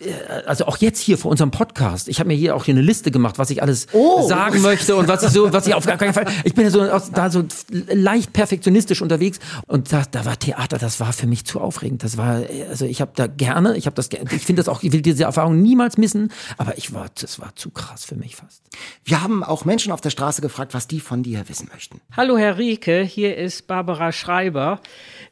äh, 0.00 0.10
also 0.46 0.64
auch 0.66 0.78
jetzt 0.78 0.98
hier 0.98 1.18
vor 1.18 1.30
unserem 1.30 1.50
Podcast, 1.52 2.08
ich 2.08 2.18
habe 2.18 2.28
mir 2.28 2.34
hier 2.34 2.56
auch 2.56 2.64
hier 2.64 2.74
eine 2.74 2.80
Liste 2.82 3.12
gemacht, 3.12 3.38
was 3.38 3.50
ich 3.50 3.62
alles 3.62 3.86
Oh. 3.92 4.26
sagen 4.26 4.60
möchte 4.60 4.96
und 4.96 5.06
was 5.06 5.22
ich 5.22 5.28
so, 5.30 5.52
was 5.52 5.66
ich 5.68 5.74
auf 5.74 5.86
gar 5.86 5.98
keinen 5.98 6.14
Fall, 6.14 6.26
ich 6.42 6.54
bin 6.54 6.64
ja 6.64 6.70
so 6.70 6.82
aus- 6.82 7.12
da 7.12 7.30
so 7.30 7.44
leicht 7.70 8.32
perfektionistisch 8.32 9.02
unterwegs 9.02 9.38
und 9.68 9.92
da, 9.92 10.02
da 10.10 10.24
war 10.24 10.36
Theater, 10.38 10.78
das 10.78 10.98
war 10.98 11.12
für 11.12 11.28
mich 11.28 11.44
zu 11.44 11.60
aufregend. 11.60 12.02
Das 12.02 12.16
war, 12.16 12.40
also 12.68 12.86
ich 12.86 13.00
habe 13.00 13.12
da 13.14 13.28
gerne, 13.28 13.76
ich 13.76 13.86
habe 13.86 13.94
das, 13.94 14.08
ich 14.10 14.42
finde 14.44 14.60
das 14.60 14.68
auch, 14.68 14.82
ich 14.82 14.90
will 14.92 15.02
diese 15.02 15.24
Erfahrung 15.24 15.62
niemals 15.62 15.96
missen, 15.96 16.32
aber 16.56 16.76
ich 16.76 16.92
war, 16.92 17.06
das 17.20 17.38
war 17.38 17.54
zu 17.54 17.70
krass 17.70 18.04
für 18.04 18.16
mich 18.16 18.34
fast. 18.36 18.62
Wir 19.04 19.22
haben 19.22 19.44
auch 19.44 19.64
Menschen 19.64 19.92
auf 19.92 20.00
der 20.00 20.10
Straße 20.10 20.40
gefragt, 20.42 20.74
was 20.74 20.88
die 20.88 20.98
von 20.98 21.22
dir 21.22 21.44
wissen 21.48 21.68
möchten. 21.72 22.00
Hallo 22.16 22.36
Herr 22.36 22.58
Rieke, 22.58 23.02
hier 23.02 23.36
ist 23.36 23.68
Barbara 23.68 24.10
Schreiber. 24.10 24.80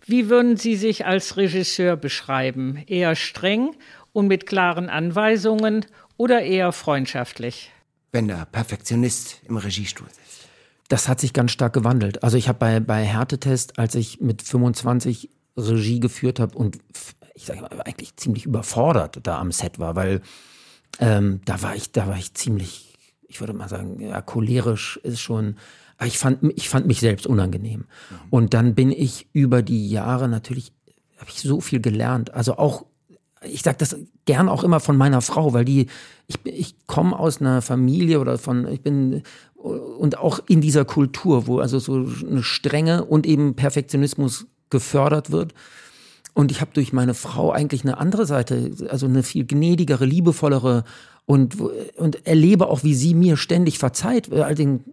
Wie 0.04 0.28
würden 0.28 0.56
Sie 0.56 0.76
sich 0.76 1.06
als 1.06 1.36
Regisseur 1.36 1.96
beschreiben? 1.96 2.82
Eher 2.86 3.14
streng 3.14 3.76
und 4.12 4.26
mit 4.26 4.46
klaren 4.46 4.88
Anweisungen 4.88 5.86
oder 6.16 6.42
eher 6.42 6.72
freundschaftlich? 6.72 7.70
Wenn 8.10 8.28
der 8.28 8.46
Perfektionist 8.46 9.40
im 9.48 9.56
Regiestuhl 9.56 10.08
sitzt. 10.08 10.48
Das 10.88 11.08
hat 11.08 11.20
sich 11.20 11.32
ganz 11.32 11.52
stark 11.52 11.72
gewandelt. 11.72 12.22
Also 12.22 12.36
ich 12.36 12.48
habe 12.48 12.58
bei, 12.58 12.80
bei 12.80 13.04
Härtetest, 13.04 13.78
als 13.78 13.94
ich 13.94 14.20
mit 14.20 14.42
25 14.42 15.30
Regie 15.56 16.00
geführt 16.00 16.40
habe 16.40 16.56
und 16.58 16.78
ich 17.34 17.46
sage 17.46 17.62
mal, 17.62 17.80
eigentlich 17.82 18.16
ziemlich 18.16 18.44
überfordert 18.44 19.20
da 19.22 19.38
am 19.38 19.52
Set 19.52 19.78
war, 19.78 19.96
weil 19.96 20.20
ähm, 20.98 21.40
da 21.44 21.62
war 21.62 21.74
ich, 21.74 21.92
da 21.92 22.06
war 22.06 22.18
ich 22.18 22.34
ziemlich, 22.34 22.98
ich 23.26 23.40
würde 23.40 23.54
mal 23.54 23.68
sagen, 23.68 24.00
ja, 24.00 24.20
cholerisch 24.20 24.98
ist 25.02 25.20
schon, 25.20 25.56
ich 26.06 26.18
fand, 26.18 26.38
ich 26.56 26.68
fand 26.68 26.86
mich 26.86 27.00
selbst 27.00 27.26
unangenehm. 27.26 27.84
Und 28.30 28.54
dann 28.54 28.74
bin 28.74 28.90
ich 28.90 29.28
über 29.32 29.62
die 29.62 29.88
Jahre 29.88 30.28
natürlich, 30.28 30.72
habe 31.18 31.30
ich 31.30 31.40
so 31.40 31.60
viel 31.60 31.80
gelernt. 31.80 32.34
Also 32.34 32.56
auch 32.56 32.86
ich 33.44 33.62
sage 33.62 33.78
das 33.78 33.96
gern 34.24 34.48
auch 34.48 34.64
immer 34.64 34.80
von 34.80 34.96
meiner 34.96 35.20
Frau, 35.20 35.52
weil 35.52 35.64
die, 35.64 35.86
ich, 36.28 36.36
ich 36.44 36.86
komme 36.86 37.18
aus 37.18 37.40
einer 37.40 37.62
Familie 37.62 38.20
oder 38.20 38.38
von, 38.38 38.68
ich 38.68 38.82
bin 38.82 39.22
und 39.54 40.18
auch 40.18 40.40
in 40.48 40.60
dieser 40.60 40.84
Kultur, 40.84 41.46
wo 41.46 41.58
also 41.58 41.78
so 41.78 42.06
eine 42.28 42.42
Strenge 42.42 43.04
und 43.04 43.26
eben 43.26 43.54
Perfektionismus 43.54 44.46
gefördert 44.70 45.30
wird. 45.30 45.54
Und 46.34 46.50
ich 46.50 46.60
habe 46.60 46.72
durch 46.74 46.92
meine 46.92 47.14
Frau 47.14 47.52
eigentlich 47.52 47.82
eine 47.84 47.98
andere 47.98 48.26
Seite, 48.26 48.72
also 48.88 49.06
eine 49.06 49.22
viel 49.22 49.46
gnädigere, 49.46 50.04
liebevollere 50.04 50.84
und, 51.26 51.58
und 51.96 52.26
erlebe 52.26 52.68
auch, 52.68 52.82
wie 52.82 52.94
sie 52.94 53.14
mir 53.14 53.36
ständig 53.36 53.78
verzeiht, 53.78 54.32
all 54.32 54.54
den 54.54 54.84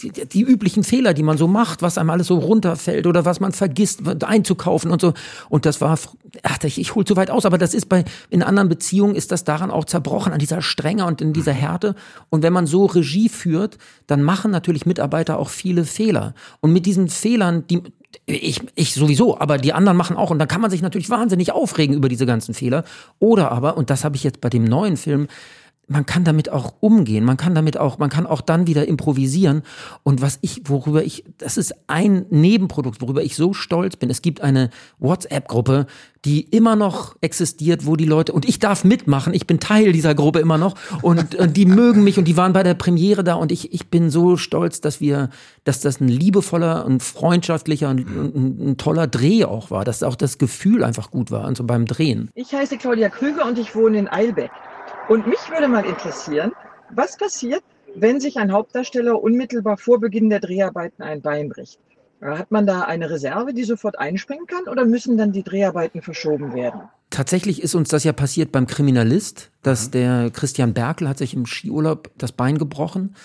die, 0.00 0.10
die 0.10 0.42
üblichen 0.42 0.84
Fehler, 0.84 1.14
die 1.14 1.22
man 1.22 1.38
so 1.38 1.48
macht, 1.48 1.82
was 1.82 1.98
einem 1.98 2.10
alles 2.10 2.26
so 2.26 2.38
runterfällt 2.38 3.06
oder 3.06 3.24
was 3.24 3.40
man 3.40 3.52
vergisst 3.52 4.00
einzukaufen 4.24 4.90
und 4.90 5.00
so. 5.00 5.12
Und 5.48 5.66
das 5.66 5.80
war, 5.80 5.98
ach, 6.42 6.58
ich, 6.64 6.80
ich 6.80 6.94
hol 6.94 7.04
zu 7.04 7.16
weit 7.16 7.30
aus, 7.30 7.46
aber 7.46 7.58
das 7.58 7.74
ist 7.74 7.88
bei, 7.88 8.04
in 8.28 8.42
anderen 8.42 8.68
Beziehungen 8.68 9.14
ist 9.14 9.32
das 9.32 9.44
daran 9.44 9.70
auch 9.70 9.84
zerbrochen, 9.84 10.32
an 10.32 10.38
dieser 10.38 10.62
Strenge 10.62 11.06
und 11.06 11.20
in 11.20 11.32
dieser 11.32 11.52
Härte. 11.52 11.94
Und 12.28 12.42
wenn 12.42 12.52
man 12.52 12.66
so 12.66 12.86
Regie 12.86 13.28
führt, 13.28 13.78
dann 14.06 14.22
machen 14.22 14.50
natürlich 14.50 14.86
Mitarbeiter 14.86 15.38
auch 15.38 15.48
viele 15.48 15.84
Fehler. 15.84 16.34
Und 16.60 16.72
mit 16.72 16.86
diesen 16.86 17.08
Fehlern, 17.08 17.66
die, 17.68 17.82
ich, 18.26 18.60
ich 18.74 18.94
sowieso, 18.94 19.38
aber 19.38 19.58
die 19.58 19.72
anderen 19.72 19.96
machen 19.96 20.16
auch. 20.16 20.30
Und 20.30 20.38
dann 20.38 20.48
kann 20.48 20.60
man 20.60 20.70
sich 20.70 20.82
natürlich 20.82 21.10
wahnsinnig 21.10 21.52
aufregen 21.52 21.94
über 21.94 22.08
diese 22.08 22.26
ganzen 22.26 22.54
Fehler. 22.54 22.84
Oder 23.18 23.52
aber, 23.52 23.76
und 23.76 23.90
das 23.90 24.04
habe 24.04 24.16
ich 24.16 24.24
jetzt 24.24 24.40
bei 24.40 24.50
dem 24.50 24.64
neuen 24.64 24.96
Film, 24.96 25.28
man 25.90 26.06
kann 26.06 26.22
damit 26.22 26.50
auch 26.50 26.74
umgehen, 26.78 27.24
man 27.24 27.36
kann 27.36 27.54
damit 27.54 27.76
auch, 27.76 27.98
man 27.98 28.10
kann 28.10 28.24
auch 28.24 28.42
dann 28.42 28.68
wieder 28.68 28.86
improvisieren. 28.86 29.62
Und 30.04 30.22
was 30.22 30.38
ich, 30.40 30.62
worüber 30.66 31.02
ich, 31.02 31.24
das 31.36 31.56
ist 31.56 31.74
ein 31.88 32.26
Nebenprodukt, 32.30 33.02
worüber 33.02 33.22
ich 33.22 33.34
so 33.34 33.52
stolz 33.52 33.96
bin. 33.96 34.08
Es 34.08 34.22
gibt 34.22 34.40
eine 34.40 34.70
WhatsApp-Gruppe, 35.00 35.86
die 36.24 36.42
immer 36.42 36.76
noch 36.76 37.16
existiert, 37.22 37.86
wo 37.86 37.96
die 37.96 38.04
Leute, 38.04 38.32
und 38.32 38.48
ich 38.48 38.60
darf 38.60 38.84
mitmachen, 38.84 39.34
ich 39.34 39.48
bin 39.48 39.58
Teil 39.58 39.90
dieser 39.90 40.14
Gruppe 40.14 40.38
immer 40.38 40.58
noch, 40.58 40.76
und, 41.02 41.34
und 41.38 41.56
die 41.56 41.66
mögen 41.66 42.04
mich 42.04 42.18
und 42.18 42.26
die 42.26 42.36
waren 42.36 42.52
bei 42.52 42.62
der 42.62 42.74
Premiere 42.74 43.24
da 43.24 43.34
und 43.34 43.50
ich, 43.50 43.72
ich 43.74 43.90
bin 43.90 44.10
so 44.10 44.36
stolz, 44.36 44.80
dass 44.80 45.00
wir, 45.00 45.30
dass 45.64 45.80
das 45.80 46.00
ein 46.00 46.08
liebevoller 46.08 46.86
und 46.86 47.02
freundschaftlicher 47.02 47.90
und, 47.90 48.04
und 48.04 48.60
ein 48.60 48.76
toller 48.76 49.08
Dreh 49.08 49.44
auch 49.44 49.72
war, 49.72 49.84
dass 49.84 50.04
auch 50.04 50.14
das 50.14 50.38
Gefühl 50.38 50.84
einfach 50.84 51.10
gut 51.10 51.32
war, 51.32 51.46
also 51.46 51.64
beim 51.64 51.86
Drehen. 51.86 52.30
Ich 52.34 52.52
heiße 52.52 52.78
Claudia 52.78 53.08
Krüger 53.08 53.44
und 53.44 53.58
ich 53.58 53.74
wohne 53.74 53.98
in 53.98 54.06
Eilbeck. 54.06 54.52
Und 55.08 55.26
mich 55.26 55.50
würde 55.50 55.68
mal 55.68 55.84
interessieren, 55.84 56.52
was 56.90 57.16
passiert, 57.16 57.62
wenn 57.94 58.20
sich 58.20 58.38
ein 58.38 58.52
Hauptdarsteller 58.52 59.20
unmittelbar 59.20 59.76
vor 59.76 59.98
Beginn 60.00 60.30
der 60.30 60.40
Dreharbeiten 60.40 61.02
ein 61.02 61.22
Bein 61.22 61.48
bricht? 61.48 61.80
Hat 62.20 62.50
man 62.50 62.66
da 62.66 62.82
eine 62.82 63.08
Reserve, 63.08 63.54
die 63.54 63.64
sofort 63.64 63.98
einspringen 63.98 64.46
kann 64.46 64.68
oder 64.68 64.84
müssen 64.84 65.16
dann 65.16 65.32
die 65.32 65.42
Dreharbeiten 65.42 66.02
verschoben 66.02 66.52
werden? 66.54 66.82
Tatsächlich 67.08 67.62
ist 67.62 67.74
uns 67.74 67.88
das 67.88 68.04
ja 68.04 68.12
passiert 68.12 68.52
beim 68.52 68.66
Kriminalist, 68.66 69.50
dass 69.62 69.88
mhm. 69.88 69.90
der 69.92 70.30
Christian 70.30 70.74
Berkel 70.74 71.08
hat 71.08 71.18
sich 71.18 71.34
im 71.34 71.46
Skiurlaub 71.46 72.10
das 72.18 72.32
Bein 72.32 72.58
gebrochen, 72.58 73.16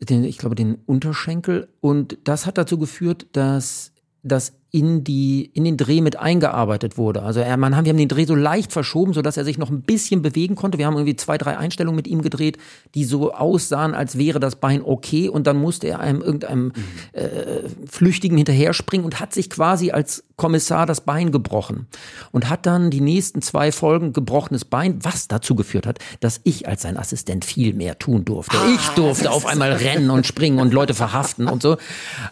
den, 0.00 0.24
ich 0.24 0.38
glaube 0.38 0.56
den 0.56 0.74
Unterschenkel 0.86 1.68
und 1.80 2.18
das 2.24 2.44
hat 2.44 2.58
dazu 2.58 2.76
geführt, 2.78 3.28
dass 3.32 3.92
das 4.22 4.52
in 4.74 5.04
die 5.04 5.52
in 5.54 5.62
den 5.62 5.76
Dreh 5.76 6.00
mit 6.00 6.18
eingearbeitet 6.18 6.98
wurde. 6.98 7.22
Also 7.22 7.38
er, 7.38 7.56
man 7.56 7.76
haben, 7.76 7.84
wir 7.84 7.90
haben 7.90 7.96
den 7.96 8.08
Dreh 8.08 8.24
so 8.24 8.34
leicht 8.34 8.72
verschoben, 8.72 9.12
so 9.12 9.22
dass 9.22 9.36
er 9.36 9.44
sich 9.44 9.56
noch 9.56 9.70
ein 9.70 9.82
bisschen 9.82 10.20
bewegen 10.20 10.56
konnte. 10.56 10.78
Wir 10.78 10.86
haben 10.86 10.94
irgendwie 10.94 11.14
zwei, 11.14 11.38
drei 11.38 11.56
Einstellungen 11.56 11.94
mit 11.94 12.08
ihm 12.08 12.22
gedreht, 12.22 12.58
die 12.96 13.04
so 13.04 13.32
aussahen, 13.32 13.94
als 13.94 14.18
wäre 14.18 14.40
das 14.40 14.56
Bein 14.56 14.82
okay. 14.82 15.28
Und 15.28 15.46
dann 15.46 15.58
musste 15.58 15.86
er 15.86 16.00
einem 16.00 16.22
irgendeinem 16.22 16.64
mhm. 16.64 16.72
äh, 17.12 17.68
Flüchtigen 17.88 18.36
hinterher 18.36 18.74
springen 18.74 19.04
und 19.04 19.20
hat 19.20 19.32
sich 19.32 19.48
quasi 19.48 19.92
als 19.92 20.24
Kommissar 20.34 20.86
das 20.86 21.02
Bein 21.02 21.30
gebrochen 21.30 21.86
und 22.32 22.50
hat 22.50 22.66
dann 22.66 22.90
die 22.90 23.00
nächsten 23.00 23.42
zwei 23.42 23.70
Folgen 23.70 24.12
gebrochenes 24.12 24.64
Bein, 24.64 24.98
was 25.04 25.28
dazu 25.28 25.54
geführt 25.54 25.86
hat, 25.86 26.00
dass 26.18 26.40
ich 26.42 26.66
als 26.66 26.82
sein 26.82 26.96
Assistent 26.96 27.44
viel 27.44 27.74
mehr 27.74 28.00
tun 28.00 28.24
durfte. 28.24 28.56
Ah, 28.58 28.74
ich 28.74 28.88
durfte 28.96 29.30
auf 29.30 29.46
einmal 29.46 29.72
rennen 29.74 30.10
und 30.10 30.26
springen 30.26 30.58
und 30.58 30.74
Leute 30.74 30.94
verhaften 30.94 31.46
und 31.46 31.62
so. 31.62 31.76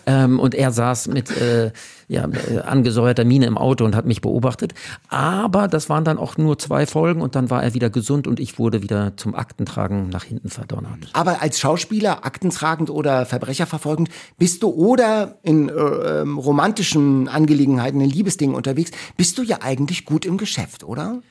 Ähm, 0.07 0.41
und 0.41 0.57
er 0.57 0.73
saß 0.73 1.07
mit 1.07 1.31
äh, 1.31 1.71
ja, 2.13 2.29
äh, 2.29 2.59
angesäuerter 2.59 3.25
Miene 3.25 3.47
im 3.47 3.57
Auto 3.57 3.85
und 3.85 3.97
hat 3.97 4.05
mich 4.05 4.21
beobachtet. 4.21 4.75
Aber 5.09 5.67
das 5.67 5.89
waren 5.89 6.05
dann 6.05 6.19
auch 6.19 6.37
nur 6.37 6.59
zwei 6.59 6.87
Folgen 6.87 7.23
und 7.23 7.35
dann 7.35 7.49
war 7.49 7.63
er 7.63 7.73
wieder 7.73 7.89
gesund 7.89 8.27
und 8.27 8.39
ich 8.39 8.59
wurde 8.59 8.83
wieder 8.83 9.17
zum 9.17 9.35
Aktentragen 9.35 10.11
nach 10.11 10.25
hinten 10.25 10.51
verdonnert. 10.51 11.09
Aber 11.15 11.41
als 11.41 11.59
Schauspieler, 11.59 12.27
aktentragend 12.27 12.91
oder 12.91 13.25
verbrecherverfolgend, 13.25 14.11
bist 14.37 14.63
du 14.63 14.69
oder 14.69 15.39
in 15.43 15.71
äh, 15.71 15.73
ähm, 15.73 16.37
romantischen 16.39 17.29
Angelegenheiten, 17.29 18.01
in 18.01 18.11
Liebesdingen 18.11 18.55
unterwegs, 18.55 18.91
bist 19.17 19.39
du 19.39 19.43
ja 19.43 19.59
eigentlich 19.63 20.05
gut 20.05 20.27
im 20.27 20.37
Geschäft, 20.37 20.85
oder? 20.85 21.23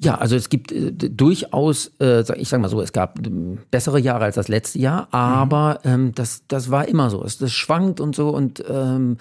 Ja, 0.00 0.16
also 0.16 0.36
es 0.36 0.50
gibt 0.50 0.70
äh, 0.70 0.92
durchaus, 0.92 1.90
äh, 2.00 2.22
ich 2.38 2.50
sag 2.50 2.60
mal 2.60 2.68
so, 2.68 2.82
es 2.82 2.92
gab 2.92 3.18
äh, 3.18 3.30
bessere 3.70 3.98
Jahre 3.98 4.26
als 4.26 4.36
das 4.36 4.48
letzte 4.48 4.78
Jahr, 4.78 5.08
aber 5.10 5.80
mhm. 5.84 5.90
ähm, 5.90 6.12
das, 6.14 6.42
das 6.48 6.70
war 6.70 6.86
immer 6.86 7.08
so. 7.08 7.24
Es, 7.24 7.38
das 7.38 7.52
schwankt 7.52 7.98
und 7.98 8.14
so 8.14 8.28
und 8.28 8.62
ähm, 8.68 9.16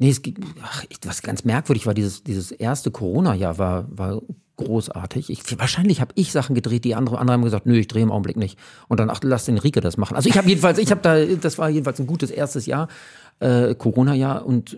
Nee, 0.00 0.08
es 0.08 0.22
ach, 0.62 0.84
was 1.04 1.20
ganz 1.20 1.44
merkwürdig 1.44 1.86
war, 1.86 1.92
dieses, 1.92 2.24
dieses 2.24 2.52
erste 2.52 2.90
Corona-Jahr 2.90 3.58
war, 3.58 3.86
war 3.90 4.22
großartig. 4.56 5.28
Ich, 5.28 5.58
wahrscheinlich 5.58 6.00
habe 6.00 6.12
ich 6.16 6.32
Sachen 6.32 6.54
gedreht, 6.54 6.84
die 6.84 6.94
andere, 6.94 7.18
andere 7.18 7.34
haben 7.34 7.44
gesagt, 7.44 7.66
nö, 7.66 7.76
ich 7.76 7.86
drehe 7.86 8.02
im 8.02 8.10
Augenblick 8.10 8.38
nicht. 8.38 8.58
Und 8.88 8.98
dann, 8.98 9.10
ach, 9.10 9.20
lass 9.22 9.44
den 9.44 9.58
Rike 9.58 9.82
das 9.82 9.98
machen. 9.98 10.16
Also 10.16 10.30
ich 10.30 10.38
habe 10.38 10.48
jedenfalls, 10.48 10.78
ich 10.78 10.90
habe 10.90 11.02
da, 11.02 11.22
das 11.36 11.58
war 11.58 11.68
jedenfalls 11.68 11.98
ein 12.00 12.06
gutes 12.06 12.30
erstes 12.30 12.64
Jahr 12.64 12.88
äh, 13.40 13.74
Corona-Jahr 13.74 14.46
und 14.46 14.74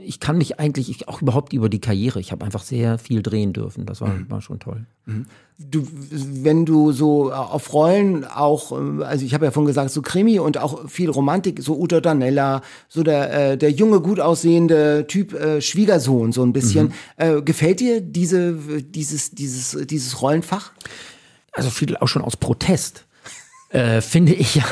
ich 0.00 0.18
kann 0.18 0.38
mich 0.38 0.58
eigentlich 0.58 0.90
ich, 0.90 1.08
auch 1.08 1.22
überhaupt 1.22 1.52
über 1.52 1.68
die 1.68 1.80
Karriere, 1.80 2.18
ich 2.18 2.32
habe 2.32 2.44
einfach 2.44 2.62
sehr 2.62 2.98
viel 2.98 3.22
drehen 3.22 3.52
dürfen. 3.52 3.86
Das 3.86 4.00
war, 4.00 4.08
mhm. 4.08 4.28
war 4.28 4.42
schon 4.42 4.58
toll. 4.58 4.86
Mhm. 5.06 5.26
Du, 5.56 5.86
wenn 5.90 6.66
du 6.66 6.90
so 6.90 7.30
äh, 7.30 7.34
auf 7.34 7.72
Rollen 7.72 8.24
auch, 8.24 8.72
äh, 8.72 9.04
also 9.04 9.24
ich 9.24 9.34
habe 9.34 9.44
ja 9.44 9.50
vorhin 9.52 9.68
gesagt, 9.68 9.90
so 9.90 10.02
Krimi 10.02 10.40
und 10.40 10.58
auch 10.58 10.88
viel 10.88 11.10
Romantik, 11.10 11.62
so 11.62 11.78
Uta 11.78 12.00
Danella, 12.00 12.62
so 12.88 13.04
der, 13.04 13.52
äh, 13.52 13.58
der 13.58 13.70
junge, 13.70 14.00
gut 14.00 14.18
aussehende 14.18 15.06
Typ 15.06 15.32
äh, 15.32 15.60
Schwiegersohn, 15.60 16.32
so 16.32 16.42
ein 16.42 16.52
bisschen. 16.52 16.86
Mhm. 16.86 16.92
Äh, 17.16 17.42
gefällt 17.42 17.80
dir 17.80 18.00
diese, 18.00 18.54
dieses, 18.82 19.30
dieses, 19.30 19.78
dieses 19.86 20.20
Rollenfach? 20.20 20.72
Also 21.52 21.70
viel 21.70 21.96
auch 21.98 22.08
schon 22.08 22.22
aus 22.22 22.36
Protest. 22.36 23.04
Äh, 23.70 24.00
finde 24.00 24.34
ich 24.34 24.56
ja, 24.56 24.64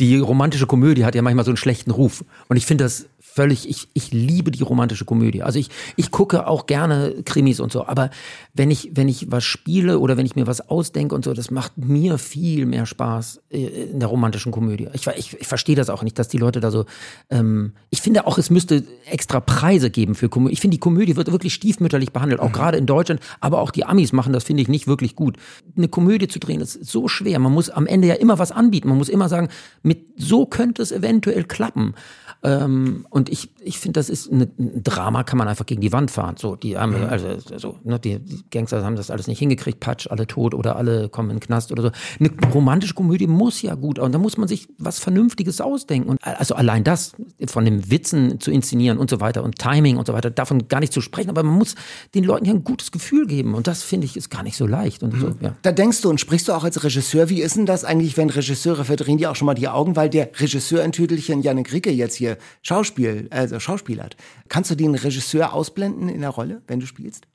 die 0.00 0.18
romantische 0.18 0.66
Komödie 0.66 1.04
hat 1.04 1.14
ja 1.14 1.22
manchmal 1.22 1.44
so 1.44 1.50
einen 1.50 1.56
schlechten 1.56 1.90
Ruf. 1.90 2.24
Und 2.48 2.56
ich 2.56 2.66
finde 2.66 2.84
das 2.84 3.06
völlig, 3.32 3.68
ich, 3.68 3.88
ich 3.94 4.12
liebe 4.12 4.50
die 4.50 4.62
romantische 4.62 5.04
Komödie. 5.04 5.42
Also 5.42 5.58
ich, 5.58 5.68
ich 5.96 6.10
gucke 6.10 6.46
auch 6.46 6.66
gerne 6.66 7.14
Krimis 7.24 7.60
und 7.60 7.72
so, 7.72 7.86
aber 7.86 8.10
wenn 8.54 8.70
ich, 8.70 8.90
wenn 8.94 9.08
ich 9.08 9.30
was 9.30 9.44
spiele 9.44 9.98
oder 9.98 10.16
wenn 10.16 10.26
ich 10.26 10.36
mir 10.36 10.46
was 10.46 10.68
ausdenke 10.68 11.14
und 11.14 11.24
so, 11.24 11.32
das 11.32 11.50
macht 11.50 11.78
mir 11.78 12.18
viel 12.18 12.66
mehr 12.66 12.86
Spaß 12.86 13.42
äh, 13.50 13.66
in 13.92 14.00
der 14.00 14.08
romantischen 14.08 14.52
Komödie. 14.52 14.88
Ich, 14.94 15.06
ich, 15.06 15.40
ich 15.40 15.46
verstehe 15.46 15.76
das 15.76 15.90
auch 15.90 16.02
nicht, 16.02 16.18
dass 16.18 16.28
die 16.28 16.38
Leute 16.38 16.60
da 16.60 16.70
so, 16.70 16.86
ähm, 17.30 17.72
ich 17.90 18.00
finde 18.00 18.26
auch, 18.26 18.36
es 18.36 18.50
müsste 18.50 18.84
extra 19.06 19.40
Preise 19.40 19.90
geben 19.90 20.14
für 20.14 20.28
Komödie. 20.28 20.54
Ich 20.54 20.60
finde, 20.60 20.74
die 20.74 20.80
Komödie 20.80 21.16
wird 21.16 21.30
wirklich 21.30 21.54
stiefmütterlich 21.54 22.12
behandelt, 22.12 22.40
auch 22.40 22.48
mhm. 22.48 22.54
gerade 22.54 22.78
in 22.78 22.86
Deutschland, 22.86 23.20
aber 23.40 23.60
auch 23.60 23.70
die 23.70 23.84
Amis 23.84 24.12
machen 24.12 24.32
das, 24.32 24.44
finde 24.44 24.62
ich, 24.62 24.68
nicht 24.68 24.86
wirklich 24.86 25.14
gut. 25.14 25.36
Eine 25.76 25.88
Komödie 25.88 26.28
zu 26.28 26.40
drehen, 26.40 26.60
ist 26.60 26.84
so 26.84 27.06
schwer. 27.06 27.38
Man 27.38 27.52
muss 27.52 27.70
am 27.70 27.86
Ende 27.86 28.08
ja 28.08 28.14
immer 28.14 28.38
was 28.38 28.50
anbieten. 28.50 28.88
Man 28.88 28.98
muss 28.98 29.08
immer 29.08 29.28
sagen, 29.28 29.48
mit 29.82 30.06
so 30.16 30.46
könnte 30.46 30.82
es 30.82 30.90
eventuell 30.90 31.44
klappen. 31.44 31.94
Ähm, 32.42 33.06
und 33.10 33.19
ich, 33.28 33.50
ich 33.60 33.78
finde, 33.78 34.00
das 34.00 34.08
ist 34.08 34.30
eine, 34.30 34.48
ein 34.58 34.82
Drama, 34.82 35.24
kann 35.24 35.38
man 35.38 35.48
einfach 35.48 35.66
gegen 35.66 35.80
die 35.80 35.92
Wand 35.92 36.10
fahren. 36.10 36.36
So, 36.38 36.56
die 36.56 36.78
haben, 36.78 36.98
mhm. 36.98 37.08
also, 37.08 37.28
so, 37.56 37.78
ne, 37.84 37.98
die, 37.98 38.20
Gangster 38.50 38.84
haben 38.84 38.96
das 38.96 39.10
alles 39.10 39.26
nicht 39.26 39.38
hingekriegt, 39.38 39.80
Patsch, 39.80 40.06
alle 40.08 40.26
tot 40.26 40.54
oder 40.54 40.76
alle 40.76 41.08
kommen 41.08 41.30
in 41.30 41.36
den 41.36 41.40
Knast 41.40 41.72
oder 41.72 41.82
so. 41.82 41.90
Eine 42.18 42.30
romantische 42.52 42.94
Komödie 42.94 43.26
muss 43.26 43.62
ja 43.62 43.74
gut, 43.74 43.98
und 43.98 44.12
da 44.12 44.18
muss 44.18 44.36
man 44.36 44.48
sich 44.48 44.68
was 44.78 44.98
Vernünftiges 44.98 45.60
ausdenken. 45.60 46.08
Und 46.08 46.24
also 46.24 46.54
allein 46.54 46.84
das, 46.84 47.12
von 47.46 47.64
dem 47.64 47.90
Witzen 47.90 48.40
zu 48.40 48.50
inszenieren 48.50 48.98
und 48.98 49.10
so 49.10 49.20
weiter 49.20 49.42
und 49.42 49.58
Timing 49.58 49.96
und 49.96 50.06
so 50.06 50.12
weiter, 50.12 50.30
davon 50.30 50.68
gar 50.68 50.80
nicht 50.80 50.92
zu 50.92 51.00
sprechen, 51.00 51.30
aber 51.30 51.42
man 51.42 51.56
muss 51.56 51.74
den 52.14 52.24
Leuten 52.24 52.44
ja 52.44 52.52
ein 52.52 52.64
gutes 52.64 52.92
Gefühl 52.92 53.26
geben. 53.26 53.54
Und 53.54 53.66
das 53.66 53.82
finde 53.82 54.06
ich 54.06 54.16
ist 54.16 54.30
gar 54.30 54.42
nicht 54.42 54.56
so 54.56 54.66
leicht. 54.66 55.02
Und 55.02 55.14
mhm. 55.14 55.20
so, 55.20 55.34
ja. 55.40 55.56
Da 55.62 55.72
denkst 55.72 56.00
du 56.02 56.10
und 56.10 56.20
sprichst 56.20 56.48
du 56.48 56.52
auch 56.52 56.64
als 56.64 56.82
Regisseur, 56.82 57.28
wie 57.28 57.42
ist 57.42 57.56
denn 57.56 57.66
das 57.66 57.84
eigentlich, 57.84 58.16
wenn 58.16 58.30
Regisseure 58.30 58.84
verdrehen 58.84 59.18
die 59.18 59.26
auch 59.26 59.36
schon 59.36 59.46
mal 59.46 59.54
die 59.54 59.68
Augen, 59.68 59.96
weil 59.96 60.08
der 60.08 60.30
Regisseur 60.38 60.84
in 60.84 60.92
Tüdelchen 60.92 61.42
Janik 61.42 61.72
Ricke 61.72 61.90
jetzt 61.90 62.14
hier 62.14 62.38
Schauspiel, 62.62 63.09
also 63.30 63.60
Schauspielert. 63.60 64.16
Kannst 64.48 64.70
du 64.70 64.74
den 64.74 64.94
Regisseur 64.94 65.52
ausblenden 65.52 66.08
in 66.08 66.20
der 66.20 66.30
Rolle, 66.30 66.62
wenn 66.66 66.80
du 66.80 66.86
spielst? 66.86 67.26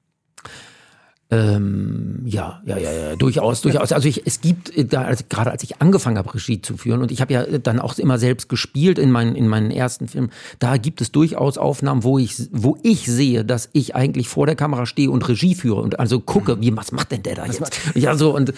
Ähm, 1.32 2.22
ja, 2.26 2.62
ja, 2.66 2.78
ja, 2.78 2.92
ja, 2.92 3.16
durchaus, 3.16 3.62
durchaus. 3.62 3.92
Also 3.92 4.08
ich, 4.08 4.28
es 4.28 4.42
gibt 4.42 4.70
äh, 4.78 4.86
da, 4.86 5.02
also 5.02 5.24
gerade 5.28 5.50
als 5.50 5.64
ich 5.64 5.82
angefangen 5.82 6.20
habe, 6.20 6.32
Regie 6.36 6.62
zu 6.62 6.78
führen, 6.78 7.02
und 7.02 7.12
ich 7.12 7.20
habe 7.20 7.34
ja 7.34 7.58
dann 7.58 7.80
auch 7.80 7.98
immer 7.98 8.20
selbst 8.20 8.48
gespielt 8.48 9.00
in 9.00 9.10
meinen 9.10 9.36
in 9.36 9.48
meinen 9.48 9.72
ersten 9.72 10.08
Filmen, 10.08 10.30
da 10.60 10.78
gibt 10.78 11.02
es 11.02 11.12
durchaus 11.12 11.58
Aufnahmen, 11.58 12.04
wo 12.04 12.20
ich 12.20 12.48
wo 12.52 12.78
ich 12.84 13.08
sehe, 13.08 13.44
dass 13.44 13.70
ich 13.74 13.96
eigentlich 13.96 14.30
vor 14.30 14.46
der 14.46 14.56
Kamera 14.56 14.86
stehe 14.86 15.10
und 15.10 15.28
Regie 15.28 15.56
führe 15.56 15.82
und 15.82 16.00
also 16.00 16.20
gucke, 16.20 16.62
wie 16.62 16.78
was 16.78 16.92
macht 16.92 17.12
denn 17.12 17.24
der 17.24 17.34
da 17.34 17.48
jetzt? 17.48 17.82
Ja, 17.96 18.16
so 18.16 18.36
und 18.36 18.54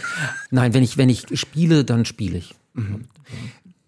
nein, 0.51 0.73
wenn 0.73 0.83
ich 0.83 0.97
wenn 0.97 1.07
ich 1.07 1.25
spiele, 1.39 1.85
dann 1.85 2.03
spiele 2.03 2.37
ich. 2.37 2.53
Mhm. 2.73 3.05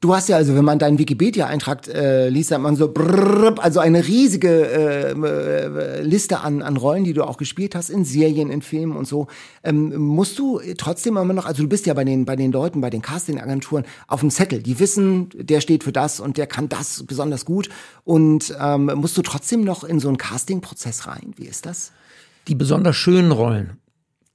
Du 0.02 0.16
hast 0.16 0.30
ja 0.30 0.38
also, 0.38 0.56
wenn 0.56 0.64
man 0.64 0.80
deinen 0.80 0.98
Wikipedia-Eintrag 0.98 1.90
äh, 1.90 2.30
liest, 2.30 2.52
hat 2.52 2.62
man 2.62 2.78
so 2.78 2.90
brrr, 2.90 3.56
also 3.60 3.82
eine 3.82 4.08
riesige 4.08 4.70
äh, 4.70 6.02
Liste 6.02 6.40
an, 6.40 6.62
an 6.62 6.78
Rollen, 6.78 7.04
die 7.04 7.12
du 7.12 7.24
auch 7.24 7.36
gespielt 7.36 7.76
hast 7.76 7.90
in 7.90 8.06
Serien, 8.06 8.50
in 8.50 8.62
Filmen 8.62 8.96
und 8.96 9.06
so. 9.06 9.28
Ähm, 9.62 9.94
musst 9.98 10.40
du 10.40 10.62
trotzdem 10.78 11.18
immer 11.18 11.34
noch, 11.34 11.46
also 11.46 11.64
du 11.64 11.70
bist 11.70 11.86
ja 11.86 11.94
bei 11.94 12.06
den 12.06 12.24
bei 12.24 12.38
den 12.38 12.54
Leuten, 12.54 12.80
bei 12.80 12.90
den 12.90 13.02
Casting-Agenturen 13.02 13.84
auf 14.08 14.22
dem 14.22 14.30
Zettel. 14.30 14.64
Die 14.64 14.80
wissen, 14.80 15.32
der 15.34 15.60
steht 15.60 15.84
für 15.84 15.92
das 15.92 16.22
und 16.22 16.38
der 16.38 16.48
kann 16.48 16.70
das 16.70 17.04
besonders 17.04 17.44
gut. 17.44 17.68
Und 18.06 18.56
ähm, 18.58 18.92
musst 18.96 19.18
du 19.18 19.22
trotzdem 19.22 19.66
noch 19.66 19.84
in 19.84 20.00
so 20.00 20.08
einen 20.08 20.18
Casting-Prozess 20.18 21.08
rein? 21.08 21.34
Wie 21.36 21.46
ist 21.46 21.66
das? 21.66 21.92
Die 22.48 22.56
besonders 22.56 22.96
schönen 22.96 23.34
Rollen, 23.34 23.80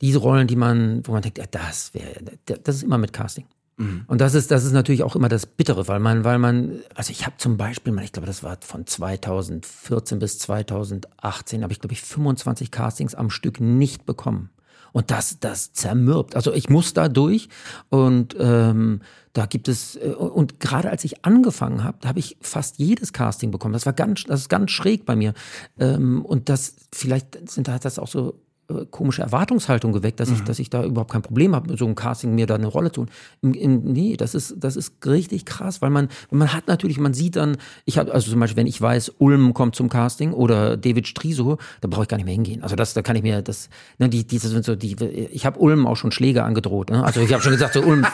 diese 0.02 0.18
Rollen, 0.18 0.46
die 0.46 0.56
man, 0.56 1.00
wo 1.06 1.12
man 1.12 1.22
denkt, 1.22 1.38
ja, 1.38 1.46
das 1.50 1.94
wäre, 1.94 2.20
das 2.44 2.76
ist 2.76 2.82
immer 2.82 2.98
mit 2.98 3.14
Casting. 3.14 3.46
Mhm. 3.76 4.04
Und 4.06 4.20
das 4.20 4.34
ist, 4.34 4.50
das 4.50 4.64
ist 4.64 4.72
natürlich 4.72 5.02
auch 5.02 5.16
immer 5.16 5.28
das 5.28 5.46
Bittere, 5.46 5.88
weil 5.88 6.00
man, 6.00 6.24
weil 6.24 6.38
man, 6.38 6.80
also 6.94 7.10
ich 7.10 7.26
habe 7.26 7.36
zum 7.38 7.56
Beispiel, 7.56 7.96
ich 8.02 8.12
glaube, 8.12 8.26
das 8.26 8.42
war 8.42 8.58
von 8.60 8.86
2014 8.86 10.18
bis 10.18 10.38
2018, 10.38 11.62
habe 11.62 11.72
ich, 11.72 11.80
glaube 11.80 11.92
ich, 11.92 12.02
25 12.02 12.70
Castings 12.70 13.14
am 13.14 13.30
Stück 13.30 13.60
nicht 13.60 14.06
bekommen. 14.06 14.50
Und 14.92 15.10
das, 15.10 15.40
das 15.40 15.72
zermürbt. 15.72 16.36
Also 16.36 16.52
ich 16.52 16.68
muss 16.68 16.94
da 16.94 17.08
durch 17.08 17.48
und 17.88 18.36
ähm, 18.38 19.00
da 19.32 19.46
gibt 19.46 19.66
es, 19.66 19.96
äh, 19.96 20.10
und 20.10 20.60
gerade 20.60 20.88
als 20.88 21.02
ich 21.02 21.24
angefangen 21.24 21.82
habe, 21.82 22.06
habe 22.06 22.20
ich 22.20 22.36
fast 22.40 22.78
jedes 22.78 23.12
Casting 23.12 23.50
bekommen. 23.50 23.72
Das 23.72 23.86
war 23.86 23.92
ganz, 23.92 24.22
das 24.22 24.42
ist 24.42 24.48
ganz 24.48 24.70
schräg 24.70 25.04
bei 25.04 25.16
mir. 25.16 25.34
Ähm, 25.80 26.24
und 26.24 26.48
das, 26.48 26.76
vielleicht 26.92 27.50
sind 27.50 27.66
da 27.66 27.80
das 27.80 27.98
auch 27.98 28.06
so 28.06 28.40
äh, 28.68 28.86
komische 28.90 29.22
Erwartungshaltung 29.22 29.92
geweckt, 29.92 30.20
dass 30.20 30.30
ich, 30.30 30.40
Mhm. 30.40 30.44
dass 30.46 30.58
ich 30.58 30.70
da 30.70 30.84
überhaupt 30.84 31.12
kein 31.12 31.22
Problem 31.22 31.54
habe, 31.54 31.68
mit 31.68 31.78
so 31.78 31.84
einem 31.84 31.94
Casting 31.94 32.34
mir 32.34 32.46
da 32.46 32.54
eine 32.54 32.66
Rolle 32.66 32.90
zu 32.90 33.04
tun. 33.04 33.10
Im, 33.42 33.52
im, 33.52 33.92
nee, 33.92 34.16
das 34.16 34.34
ist, 34.34 34.54
das 34.58 34.76
ist 34.76 34.94
richtig 35.06 35.44
krass, 35.44 35.82
weil 35.82 35.90
man, 35.90 36.08
man 36.30 36.52
hat 36.52 36.66
natürlich, 36.66 36.98
man 36.98 37.12
sieht 37.12 37.36
dann, 37.36 37.56
ich 37.84 37.98
habe, 37.98 38.12
also 38.12 38.30
zum 38.30 38.40
Beispiel, 38.40 38.56
wenn 38.56 38.66
ich 38.66 38.80
weiß, 38.80 39.12
Ulm 39.18 39.52
kommt 39.52 39.74
zum 39.76 39.88
Casting 39.88 40.32
oder 40.32 40.76
David 40.76 41.06
Striso, 41.06 41.58
da 41.80 41.88
brauche 41.88 42.02
ich 42.04 42.08
gar 42.08 42.16
nicht 42.16 42.24
mehr 42.24 42.34
hingehen. 42.34 42.62
Also 42.62 42.74
das, 42.76 42.94
da 42.94 43.02
kann 43.02 43.16
ich 43.16 43.22
mir, 43.22 43.42
das, 43.42 43.68
ne, 43.98 44.08
die, 44.08 44.26
diese 44.26 44.48
sind 44.48 44.64
so, 44.64 44.76
die, 44.76 44.94
ich 45.02 45.44
habe 45.44 45.58
Ulm 45.58 45.86
auch 45.86 45.96
schon 45.96 46.10
Schläge 46.12 46.42
angedroht. 46.44 46.90
Ne? 46.90 47.04
Also 47.04 47.20
ich 47.20 47.32
habe 47.32 47.42
schon 47.42 47.52
gesagt, 47.52 47.74
so 47.74 47.82
Ulm, 47.82 48.06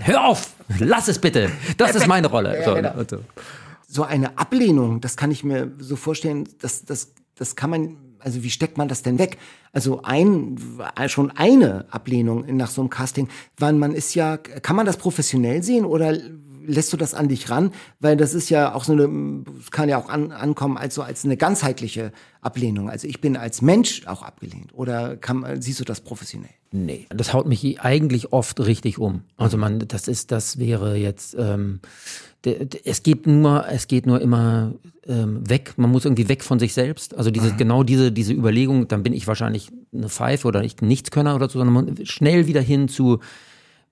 hör 0.00 0.24
auf, 0.26 0.54
lass 0.78 1.08
es 1.08 1.18
bitte, 1.18 1.48
das 1.78 1.94
ist 1.94 2.06
meine 2.06 2.26
Rolle. 2.26 2.62
So, 2.64 2.74
genau. 2.74 2.94
und 2.98 3.08
so. 3.08 3.18
So 3.88 4.02
eine 4.02 4.36
Ablehnung, 4.36 5.00
das 5.00 5.16
kann 5.16 5.30
ich 5.30 5.44
mir 5.44 5.70
so 5.78 5.96
vorstellen, 5.96 6.48
das, 6.60 6.84
das, 6.84 7.12
das 7.36 7.56
kann 7.56 7.70
man, 7.70 7.96
also 8.26 8.42
wie 8.42 8.50
steckt 8.50 8.76
man 8.76 8.88
das 8.88 9.02
denn 9.02 9.20
weg? 9.20 9.38
Also 9.72 10.02
ein, 10.02 10.56
schon 11.06 11.30
eine 11.30 11.86
Ablehnung 11.90 12.44
nach 12.56 12.70
so 12.70 12.80
einem 12.80 12.90
Casting, 12.90 13.28
weil 13.56 13.72
man 13.74 13.94
ist 13.94 14.16
ja, 14.16 14.36
kann 14.36 14.74
man 14.74 14.84
das 14.84 14.96
professionell 14.96 15.62
sehen 15.62 15.84
oder 15.84 16.12
lässt 16.66 16.92
du 16.92 16.96
das 16.96 17.14
an 17.14 17.28
dich 17.28 17.50
ran? 17.50 17.72
Weil 18.00 18.16
das 18.16 18.34
ist 18.34 18.50
ja 18.50 18.74
auch 18.74 18.84
so 18.84 18.92
eine, 18.92 19.44
kann 19.70 19.88
ja 19.88 19.98
auch 19.98 20.08
an, 20.08 20.32
ankommen 20.32 20.76
als 20.76 20.94
so 20.94 21.02
als 21.02 21.24
eine 21.24 21.36
ganzheitliche 21.36 22.12
Ablehnung. 22.40 22.90
Also 22.90 23.06
ich 23.06 23.20
bin 23.20 23.36
als 23.36 23.62
Mensch 23.62 24.06
auch 24.06 24.22
abgelehnt. 24.22 24.72
Oder 24.72 25.16
kann, 25.16 25.60
siehst 25.60 25.80
du 25.80 25.84
das 25.84 26.00
professionell? 26.00 26.50
Nee, 26.72 27.06
das 27.10 27.32
haut 27.32 27.46
mich 27.46 27.80
eigentlich 27.80 28.32
oft 28.32 28.60
richtig 28.60 28.98
um. 28.98 29.22
Also 29.36 29.56
man, 29.56 29.78
das 29.78 30.08
ist, 30.08 30.30
das 30.32 30.58
wäre 30.58 30.96
jetzt, 30.96 31.36
ähm, 31.38 31.80
es 32.84 33.02
geht 33.02 33.26
nur, 33.26 33.66
es 33.68 33.88
geht 33.88 34.06
nur 34.06 34.20
immer 34.20 34.74
ähm, 35.06 35.48
weg. 35.48 35.74
Man 35.76 35.90
muss 35.90 36.04
irgendwie 36.04 36.28
weg 36.28 36.44
von 36.44 36.58
sich 36.58 36.74
selbst. 36.74 37.16
Also 37.16 37.30
diese, 37.30 37.54
genau 37.54 37.82
diese, 37.82 38.12
diese 38.12 38.32
Überlegung, 38.32 38.88
dann 38.88 39.02
bin 39.02 39.12
ich 39.12 39.26
wahrscheinlich 39.26 39.70
eine 39.92 40.08
Pfeife 40.08 40.46
oder 40.46 40.62
ich 40.62 40.80
ein 40.80 40.88
Nichtskönner 40.88 41.34
oder 41.34 41.48
so, 41.48 41.58
sondern 41.58 42.04
schnell 42.04 42.46
wieder 42.46 42.60
hin 42.60 42.88
zu, 42.88 43.20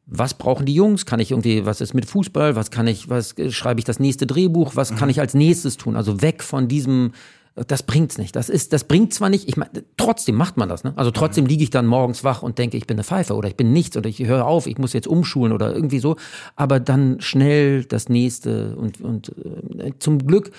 was 0.07 0.35
brauchen 0.35 0.67
die 0.67 0.75
Jungs? 0.75 1.07
Kann 1.07 1.21
ich 1.21 1.31
irgendwie, 1.31 1.64
was 1.64 1.81
ist 1.81 1.95
mit 1.95 2.07
Fußball? 2.07 2.57
Was 2.57 2.71
kann 2.71 2.87
ich, 2.87 3.09
was 3.09 3.37
äh, 3.38 3.51
schreibe 3.51 3.81
ich 3.81 3.85
das 3.85 4.01
nächste 4.01 4.27
Drehbuch? 4.27 4.77
Was 4.77 4.95
kann 4.95 5.09
ich 5.09 5.21
als 5.21 5.35
nächstes 5.35 5.77
tun? 5.77 5.97
Also 5.97 6.21
weg 6.21 6.43
von 6.43 6.69
diesem, 6.69 7.12
das 7.55 7.83
bringt's 7.85 8.19
nicht. 8.19 8.37
Das 8.37 8.49
ist, 8.49 8.73
das 8.73 8.85
bringt 8.85 9.14
zwar 9.14 9.31
nicht, 9.31 9.49
ich 9.49 9.57
meine, 9.57 9.71
trotzdem 9.97 10.35
macht 10.35 10.57
man 10.57 10.69
das, 10.69 10.85
ne? 10.85 10.93
Also 10.97 11.11
trotzdem 11.11 11.47
liege 11.47 11.62
ich 11.62 11.71
dann 11.71 11.87
morgens 11.87 12.25
wach 12.25 12.43
und 12.43 12.59
denke, 12.59 12.77
ich 12.77 12.87
bin 12.87 12.97
eine 12.97 13.05
Pfeife 13.05 13.35
oder 13.35 13.49
ich 13.49 13.57
bin 13.57 13.73
nichts 13.73 13.97
oder 13.97 14.09
ich 14.09 14.19
höre 14.25 14.45
auf, 14.45 14.67
ich 14.67 14.77
muss 14.79 14.93
jetzt 14.93 15.07
umschulen 15.07 15.53
oder 15.53 15.75
irgendwie 15.75 16.01
so. 16.01 16.17
Aber 16.57 16.81
dann 16.81 17.21
schnell 17.21 17.85
das 17.85 18.09
nächste 18.09 18.77
und, 18.77 19.01
und 19.01 19.33
äh, 19.79 19.93
zum 19.99 20.27
Glück, 20.27 20.51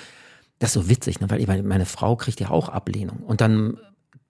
das 0.59 0.75
ist 0.75 0.81
so 0.81 0.89
witzig, 0.89 1.19
ne? 1.19 1.29
weil 1.29 1.41
ich 1.41 1.47
meine, 1.47 1.63
meine 1.63 1.85
Frau 1.85 2.15
kriegt 2.15 2.39
ja 2.39 2.49
auch 2.49 2.69
Ablehnung. 2.69 3.17
Und 3.17 3.41
dann 3.41 3.77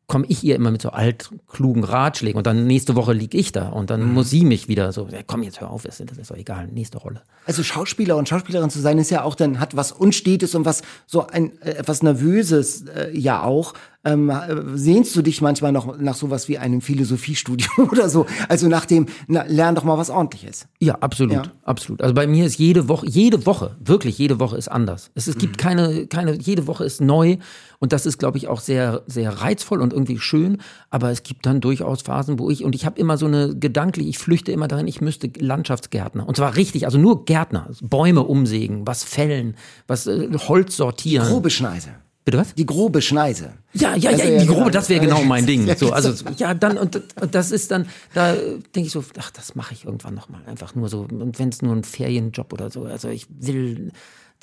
komme 0.07 0.25
ich 0.27 0.43
ihr 0.43 0.55
immer 0.55 0.71
mit 0.71 0.81
so 0.81 0.89
altklugen 0.89 1.83
Ratschlägen 1.83 2.37
und 2.37 2.45
dann 2.45 2.67
nächste 2.67 2.95
Woche 2.95 3.13
lieg 3.13 3.33
ich 3.33 3.51
da 3.51 3.69
und 3.69 3.89
dann 3.89 4.13
muss 4.13 4.29
sie 4.29 4.45
mich 4.45 4.67
wieder 4.67 4.91
so, 4.91 5.07
ja, 5.11 5.19
komm 5.25 5.41
jetzt 5.41 5.61
hör 5.61 5.71
auf, 5.71 5.83
das 5.83 5.99
ist 5.99 6.31
doch 6.31 6.37
egal, 6.37 6.67
nächste 6.67 6.99
Rolle. 6.99 7.23
Also 7.45 7.63
Schauspieler 7.63 8.15
und 8.15 8.29
Schauspielerin 8.29 8.69
zu 8.69 8.79
sein, 8.79 8.97
ist 8.99 9.09
ja 9.09 9.23
auch 9.23 9.35
dann, 9.35 9.59
hat 9.59 9.75
was 9.75 9.91
Unstetes 9.91 10.53
und 10.53 10.65
was 10.65 10.83
so 11.07 11.25
ein 11.27 11.59
äh, 11.61 11.71
etwas 11.71 12.03
Nervöses 12.03 12.85
äh, 12.87 13.17
ja 13.17 13.43
auch. 13.43 13.73
Ähm, 14.05 14.29
äh, 14.29 14.55
sehnst 14.75 15.15
du 15.15 15.23
dich 15.23 15.41
manchmal 15.41 15.71
noch 15.71 15.97
nach 15.97 16.15
sowas 16.15 16.47
wie 16.47 16.57
einem 16.59 16.81
Philosophiestudium 16.81 17.89
oder 17.91 18.07
so? 18.07 18.27
Also 18.47 18.67
nach 18.67 18.85
dem, 18.85 19.07
na, 19.27 19.43
lern 19.47 19.73
doch 19.73 19.83
mal 19.83 19.97
was 19.97 20.09
ordentliches. 20.11 20.67
Ja, 20.79 20.95
absolut, 21.01 21.33
Ja. 21.33 21.43
absolut. 21.63 22.01
Also 22.01 22.13
bei 22.13 22.27
mir 22.27 22.45
ist 22.45 22.57
jede 22.59 22.87
Woche, 22.87 23.07
jede 23.07 23.45
Woche, 23.45 23.75
wirklich 23.83 24.17
jede 24.17 24.39
Woche 24.39 24.57
ist 24.57 24.67
anders. 24.67 25.09
Es, 25.15 25.27
es 25.27 25.37
gibt 25.37 25.57
keine, 25.57 26.05
keine, 26.07 26.35
jede 26.35 26.67
Woche 26.67 26.85
ist 26.85 27.01
neu 27.01 27.37
und 27.79 27.93
das 27.93 28.05
ist, 28.05 28.19
glaube 28.19 28.37
ich, 28.37 28.47
auch 28.47 28.59
sehr, 28.59 29.01
sehr 29.07 29.41
reizvoll 29.41 29.81
und 29.81 29.91
irgendwie 29.91 30.19
schön. 30.19 30.59
Aber 30.91 31.09
es 31.09 31.23
gibt 31.23 31.45
dann 31.45 31.59
durchaus 31.59 32.03
Phasen, 32.03 32.37
wo 32.39 32.49
ich, 32.49 32.63
und 32.63 32.75
ich 32.75 32.85
habe 32.85 32.99
immer 32.99 33.17
so 33.17 33.25
eine 33.25 33.55
gedanklich, 33.55 34.07
ich 34.07 34.17
flüchte 34.19 34.51
immer 34.51 34.67
darin, 34.67 34.87
ich 34.87 35.01
müsste 35.01 35.31
Landschaftsgärtner. 35.39 36.27
Und 36.27 36.37
zwar 36.37 36.55
richtig, 36.55 36.85
also 36.85 36.97
nur 36.97 37.25
Gärtner, 37.25 37.69
Bäume 37.81 38.23
umsägen, 38.23 38.85
was 38.85 39.03
fällen, 39.03 39.55
was 39.87 40.05
äh, 40.07 40.29
Holz 40.47 40.77
sortieren. 40.77 41.27
Grobe 41.27 41.49
Schneise. 41.49 41.89
Bitte 42.25 42.39
was? 42.39 42.55
Die 42.55 42.65
grobe 42.65 43.01
Schneise. 43.03 43.53
Ja, 43.73 43.95
ja, 43.95 44.09
Also, 44.09 44.23
ja, 44.23 44.29
ja, 44.31 44.39
die 44.39 44.45
genau. 44.47 44.57
grobe, 44.59 44.71
das 44.71 44.89
wäre 44.89 44.99
genau 44.99 45.23
mein 45.23 45.45
Ding. 45.45 45.67
Ja, 45.67 45.77
So, 45.77 45.91
also 45.91 46.11
ja, 46.37 46.53
dann 46.55 46.77
und, 46.79 46.95
und 47.21 47.35
das 47.35 47.51
ist 47.51 47.69
dann, 47.71 47.85
da 48.15 48.33
denke 48.33 48.81
ich 48.87 48.91
so, 48.91 49.03
ach, 49.19 49.29
das 49.31 49.53
mache 49.55 49.73
ich 49.75 49.85
irgendwann 49.85 50.15
noch 50.15 50.27
mal, 50.27 50.41
einfach 50.47 50.73
nur 50.73 50.89
so. 50.89 51.01
Und 51.01 51.37
wenn 51.37 51.49
es 51.49 51.61
nur 51.61 51.75
ein 51.75 51.83
Ferienjob 51.83 52.51
oder 52.51 52.71
so, 52.71 52.85
also 52.85 53.09
ich 53.09 53.27
will 53.29 53.91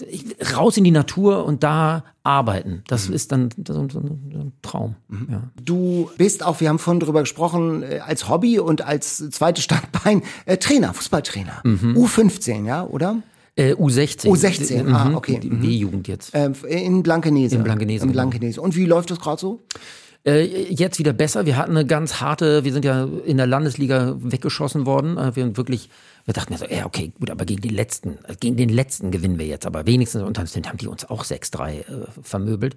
ich, 0.08 0.24
raus 0.56 0.76
in 0.78 0.84
die 0.84 0.90
Natur 0.90 1.44
und 1.44 1.62
da 1.64 2.04
arbeiten. 2.22 2.82
Das 2.86 3.08
Mhm. 3.08 3.14
ist 3.14 3.30
dann 3.32 3.48
so, 3.66 3.74
so, 3.74 3.88
so 3.90 3.98
ein 3.98 4.52
Traum. 4.62 4.94
Ja. 5.28 5.42
Du 5.62 6.10
bist 6.16 6.42
auch, 6.44 6.60
wir 6.60 6.68
haben 6.70 6.78
vorhin 6.78 7.00
drüber 7.00 7.20
gesprochen, 7.20 7.82
äh, 7.82 7.98
als 7.98 8.28
Hobby 8.28 8.58
und 8.58 8.82
als 8.82 9.28
zweites 9.30 9.64
Standbein 9.64 10.22
äh, 10.46 10.56
Trainer, 10.56 10.94
Fußballtrainer. 10.94 11.62
U15, 11.64 12.64
ja, 12.66 12.84
oder? 12.84 13.16
Äh, 13.54 13.74
U16. 13.74 14.28
U16, 14.28 14.82
Mhm, 14.84 14.94
ah, 14.94 15.10
okay. 15.14 15.38
Die 15.38 15.50
B-Jugend 15.50 16.08
jetzt. 16.08 16.34
Äh, 16.34 16.50
in 16.68 17.02
Blankenese. 17.02 17.56
In 17.56 17.62
Blankenese, 17.64 18.04
In 18.04 18.12
genau. 18.12 18.22
Blankenese. 18.22 18.60
Und 18.60 18.76
wie 18.76 18.86
läuft 18.86 19.10
das 19.10 19.20
gerade 19.20 19.40
so? 19.40 19.60
Äh, 20.24 20.44
jetzt 20.72 20.98
wieder 20.98 21.12
besser. 21.12 21.44
Wir 21.46 21.56
hatten 21.56 21.72
eine 21.72 21.84
ganz 21.84 22.20
harte, 22.20 22.64
wir 22.64 22.72
sind 22.72 22.84
ja 22.84 23.08
in 23.26 23.36
der 23.36 23.46
Landesliga 23.46 24.16
weggeschossen 24.20 24.86
worden. 24.86 25.18
Äh, 25.18 25.34
Wir 25.36 25.44
sind 25.44 25.56
wirklich, 25.56 25.90
wir 26.24 26.34
dachten 26.34 26.52
ja 26.52 26.58
so, 26.58 26.66
ja, 26.66 26.86
okay, 26.86 27.12
gut, 27.18 27.30
aber 27.30 27.44
gegen 27.44 27.62
den 27.62 27.74
letzten, 27.74 28.18
äh, 28.28 28.36
gegen 28.38 28.56
den 28.56 28.68
letzten 28.68 29.10
gewinnen 29.10 29.38
wir 29.38 29.46
jetzt, 29.46 29.66
aber 29.66 29.86
wenigstens, 29.86 30.22
dann 30.32 30.46
sind, 30.46 30.68
haben 30.68 30.78
die 30.78 30.86
uns 30.86 31.04
auch 31.04 31.24
6-3 31.24 31.70
äh, 31.70 31.84
vermöbelt. 32.22 32.76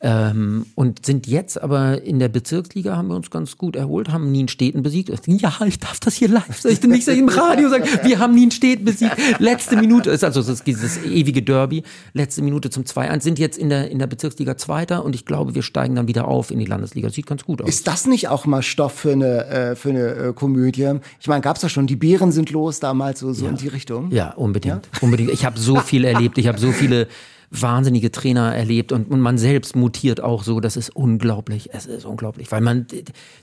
Ähm, 0.00 0.66
und 0.74 1.04
sind 1.04 1.26
jetzt 1.26 1.60
aber 1.60 2.02
in 2.02 2.18
der 2.18 2.28
Bezirksliga, 2.28 2.96
haben 2.96 3.08
wir 3.08 3.16
uns 3.16 3.30
ganz 3.30 3.58
gut 3.58 3.76
erholt, 3.76 4.10
haben 4.10 4.32
Nienstädten 4.32 4.82
besiegt. 4.82 5.10
Ja, 5.26 5.52
ich 5.66 5.78
darf 5.78 6.00
das 6.00 6.14
hier 6.14 6.28
live, 6.28 6.58
soll 6.58 6.72
ich 6.72 6.80
denn 6.80 6.90
nicht 6.90 7.06
im 7.08 7.28
Radio 7.28 7.68
sagen, 7.68 7.84
wir 8.02 8.18
haben 8.18 8.34
Nienstädten 8.34 8.84
besiegt. 8.84 9.16
Letzte 9.38 9.76
Minute, 9.76 10.10
ist 10.10 10.24
also 10.24 10.42
das 10.42 10.64
dieses 10.64 11.02
ewige 11.04 11.42
Derby, 11.42 11.82
letzte 12.14 12.42
Minute 12.42 12.70
zum 12.70 12.84
2-1, 12.84 13.20
sind 13.22 13.38
jetzt 13.38 13.58
in 13.58 13.68
der, 13.68 13.90
in 13.90 13.98
der 13.98 14.06
Bezirksliga 14.06 14.56
Zweiter 14.56 15.04
und 15.04 15.14
ich 15.14 15.26
glaube, 15.26 15.54
wir 15.54 15.62
steigen 15.62 15.94
dann 15.94 16.08
wieder 16.08 16.28
auf 16.28 16.50
in 16.50 16.58
die 16.58 16.64
Landesliga. 16.64 17.10
Sieht 17.10 17.26
ganz 17.26 17.44
gut 17.44 17.60
aus. 17.60 17.68
Ist 17.68 17.86
das 17.86 18.06
nicht 18.06 18.28
auch 18.28 18.46
mal 18.46 18.62
Stoff 18.62 18.92
für 18.92 19.12
eine, 19.12 19.46
äh, 19.46 19.76
für 19.76 19.90
eine 19.90 20.14
äh, 20.14 20.32
Komödie? 20.32 20.94
Ich 21.20 21.28
meine, 21.28 21.42
gab's 21.42 21.62
ja 21.62 21.68
schon, 21.68 21.86
die 21.86 21.96
Bären 21.96 22.32
sind 22.32 22.50
los 22.50 22.80
damals, 22.86 23.20
so, 23.20 23.32
so 23.32 23.46
in 23.46 23.56
die 23.56 23.68
Richtung. 23.68 24.10
Ja, 24.12 24.32
unbedingt. 24.34 24.88
Unbedingt. 25.00 25.30
Ich 25.30 25.44
habe 25.44 25.58
so 25.58 25.76
viel 25.90 26.04
erlebt. 26.04 26.38
Ich 26.38 26.46
habe 26.46 26.58
so 26.58 26.72
viele 26.72 27.08
wahnsinnige 27.50 28.10
Trainer 28.10 28.54
erlebt 28.54 28.92
und, 28.92 29.10
und 29.10 29.20
man 29.20 29.38
selbst 29.38 29.76
mutiert 29.76 30.20
auch 30.20 30.42
so. 30.42 30.60
Das 30.60 30.76
ist 30.76 30.90
unglaublich. 30.90 31.70
Es 31.72 31.86
ist 31.86 32.04
unglaublich, 32.04 32.50
weil 32.50 32.60
man 32.60 32.86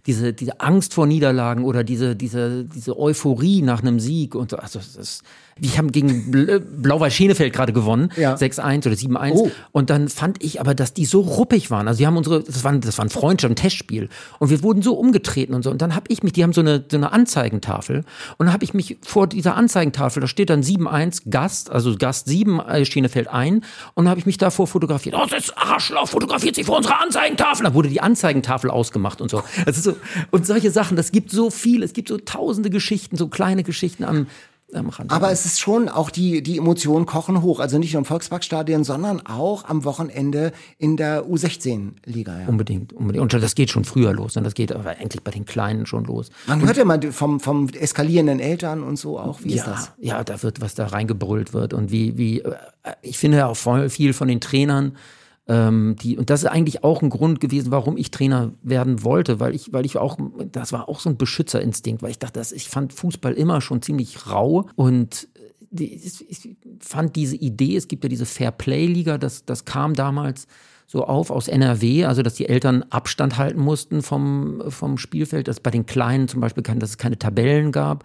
diese, 0.06 0.34
diese 0.34 0.60
Angst 0.60 0.94
vor 0.94 1.08
Niederlagen 1.08 1.64
oder 1.64 1.84
diese, 1.84 2.16
diese, 2.16 2.66
diese 2.66 2.98
Euphorie 2.98 3.62
nach 3.62 3.82
einem 3.82 4.00
Sieg 4.00 4.36
und 4.36 4.52
so. 4.52 4.58
Also 4.58 4.80
das 4.80 4.96
ist, 4.96 5.24
wir 5.60 5.78
haben 5.78 5.92
gegen 5.92 6.32
Bl- 6.34 6.60
Blau-Weiß 6.60 7.14
Schenefeld 7.14 7.54
gerade 7.54 7.74
gewonnen, 7.74 8.10
Ja. 8.18 8.36
6-1 8.36 8.86
oder 8.88 8.96
7-1. 8.96 9.32
Oh. 9.36 9.52
Und 9.72 9.90
dann 9.90 10.10
fand 10.10 10.44
ich 10.44 10.60
aber, 10.60 10.74
dass 10.76 10.94
die 10.94 11.06
so 11.06 11.22
ruppig 11.22 11.70
waren. 11.72 11.88
Also 11.88 12.00
die 12.00 12.08
haben 12.08 12.18
unsere, 12.18 12.42
das 12.44 12.64
war, 12.64 12.72
ein- 12.72 12.82
das 12.82 12.98
war 12.98 13.06
ein 13.06 13.10
Freundschaft, 13.10 13.52
ein 13.52 13.56
Testspiel. 13.56 14.10
Und 14.40 14.50
wir 14.50 14.64
wurden 14.64 14.82
so 14.82 14.94
umgetreten 14.96 15.54
und 15.54 15.64
so. 15.64 15.70
Und 15.72 15.82
dann 15.82 15.96
habe 15.96 16.06
ich 16.10 16.24
mich, 16.24 16.34
die 16.34 16.44
haben 16.44 16.54
so 16.54 16.62
eine, 16.62 16.84
so 16.90 16.98
eine 16.98 17.12
Anzeigentafel. 17.12 18.04
Und 18.38 18.46
dann 18.48 18.54
habe 18.54 18.64
ich 18.64 18.74
mich 18.74 18.98
vor 19.02 19.28
dieser 19.28 19.56
Anzeigentafel, 19.56 20.22
da 20.22 20.28
steht 20.28 20.50
dann 20.50 20.62
7-1 20.64 21.30
Gast, 21.30 21.70
also 21.70 21.96
Gast 21.98 22.28
7, 22.28 22.60
äh, 22.60 22.86
Schenefeld 22.86 23.28
ein. 23.28 23.58
Und 23.94 24.06
dann 24.06 24.10
habe 24.10 24.20
ich 24.20 24.26
mich 24.26 24.38
davor 24.38 24.68
fotografiert. 24.68 25.16
Oh, 25.18 25.26
das 25.30 25.56
Arschloch 25.56 26.08
fotografiert 26.08 26.56
sich 26.56 26.66
vor 26.66 26.78
unserer 26.78 27.02
Anzeigentafel. 27.02 27.66
Da 27.66 27.74
wurde 27.74 27.90
die 27.90 28.02
Anzeigentafel 28.02 28.70
ausgemacht 28.70 29.22
und 29.22 29.30
so. 29.32 29.44
Ist 29.66 29.84
so. 29.84 29.96
Und 30.32 30.46
solche 30.46 30.72
Sachen, 30.72 30.98
das 30.98 31.12
gibt 31.12 31.32
so 31.32 31.50
viel. 31.50 31.84
Es 31.84 31.94
gibt 31.94 32.08
so 32.10 32.18
tausende 32.18 32.70
Geschichten, 32.70 33.18
so 33.18 33.28
kleine 33.28 33.64
Geschichten 33.64 34.04
am, 34.04 34.28
am 34.76 34.90
Rand. 34.90 35.12
Aber 35.12 35.32
es 35.32 35.46
ist 35.46 35.60
schon 35.60 35.90
auch 35.90 36.10
die, 36.10 36.42
die 36.44 36.58
Emotionen 36.58 37.06
kochen 37.06 37.42
hoch. 37.42 37.60
Also 37.60 37.78
nicht 37.78 37.94
nur 37.94 38.00
im 38.00 38.06
Volksparkstadion, 38.06 38.84
sondern 38.84 39.26
auch 39.26 39.66
am 39.66 39.84
Wochenende 39.86 40.52
in 40.78 40.98
der 40.98 41.26
U16-Liga. 41.26 42.42
Ja. 42.42 42.48
Unbedingt, 42.48 42.94
unbedingt. 42.94 43.22
Und 43.22 43.42
das 43.42 43.56
geht 43.56 43.70
schon 43.70 43.86
früher 43.86 44.14
los. 44.14 44.36
Ne? 44.36 44.44
Das 44.44 44.54
geht 44.54 44.72
aber 44.72 44.92
eigentlich 44.92 45.24
bei 45.24 45.32
den 45.32 45.46
Kleinen 45.46 45.86
schon 45.86 46.06
los. 46.06 46.30
Man 46.48 46.66
hört 46.66 46.78
ja 46.78 46.86
mal 46.86 47.00
vom, 47.12 47.40
vom 47.40 47.70
eskalierenden 47.70 48.40
Eltern 48.40 48.84
und 48.84 48.98
so 48.98 49.20
auch. 49.20 49.40
Wie 49.44 49.54
ist 49.54 49.66
ja, 49.66 49.72
das? 49.72 49.92
ja, 50.00 50.24
da 50.24 50.42
wird 50.44 50.62
was 50.62 50.76
da 50.76 50.88
reingebrüllt 50.88 51.54
wird 51.54 51.74
und 51.74 51.92
wie, 51.92 52.18
wie, 52.18 52.42
äh, 52.42 52.56
ich 53.02 53.18
finde 53.18 53.38
ja 53.38 53.48
auch 53.48 53.58
viel 53.90 54.14
von 54.14 54.28
den 54.28 54.42
Trainern, 54.42 54.94
ähm, 55.48 55.96
die, 56.02 56.18
und 56.18 56.30
das 56.30 56.44
ist 56.44 56.50
eigentlich 56.50 56.84
auch 56.84 57.02
ein 57.02 57.10
Grund 57.10 57.40
gewesen, 57.40 57.72
warum 57.72 57.98
ich 57.98 58.12
Trainer 58.12 58.54
werden 58.62 59.04
wollte, 59.04 59.40
weil 59.40 59.54
ich, 59.54 59.74
weil 59.74 59.86
ich 59.86 59.98
auch, 59.98 60.18
das 60.52 60.72
war 60.72 60.88
auch 60.88 61.00
so 61.00 61.10
ein 61.10 61.18
Beschützerinstinkt, 61.18 62.02
weil 62.02 62.12
ich 62.12 62.20
dachte, 62.20 62.40
dass 62.40 62.52
ich 62.52 62.70
fand 62.70 62.94
Fußball 62.94 63.34
immer 63.34 63.60
schon 63.60 63.82
ziemlich 63.82 64.28
rau 64.28 64.68
und 64.76 65.28
die, 65.70 65.96
ich 65.96 66.56
fand 66.80 67.16
diese 67.16 67.36
Idee, 67.36 67.76
es 67.76 67.88
gibt 67.88 68.04
ja 68.04 68.10
diese 68.10 68.26
Fair-Play-Liga, 68.26 69.18
das, 69.18 69.44
das 69.44 69.66
kam 69.66 69.96
damals 69.96 70.48
so 70.86 71.06
auf 71.06 71.32
aus 71.32 71.48
NRW, 71.48 72.06
also 72.06 72.22
dass 72.22 72.36
die 72.36 72.48
Eltern 72.48 72.84
Abstand 72.90 73.38
halten 73.38 73.60
mussten 73.60 74.02
vom, 74.04 74.62
vom 74.70 74.98
Spielfeld, 74.98 75.48
dass 75.48 75.60
bei 75.60 75.72
den 75.72 75.86
Kleinen 75.86 76.28
zum 76.28 76.40
Beispiel 76.40 76.64
kein, 76.64 76.80
dass 76.80 76.92
es 76.92 76.98
keine 76.98 77.18
Tabellen 77.18 77.72
gab. 77.72 78.04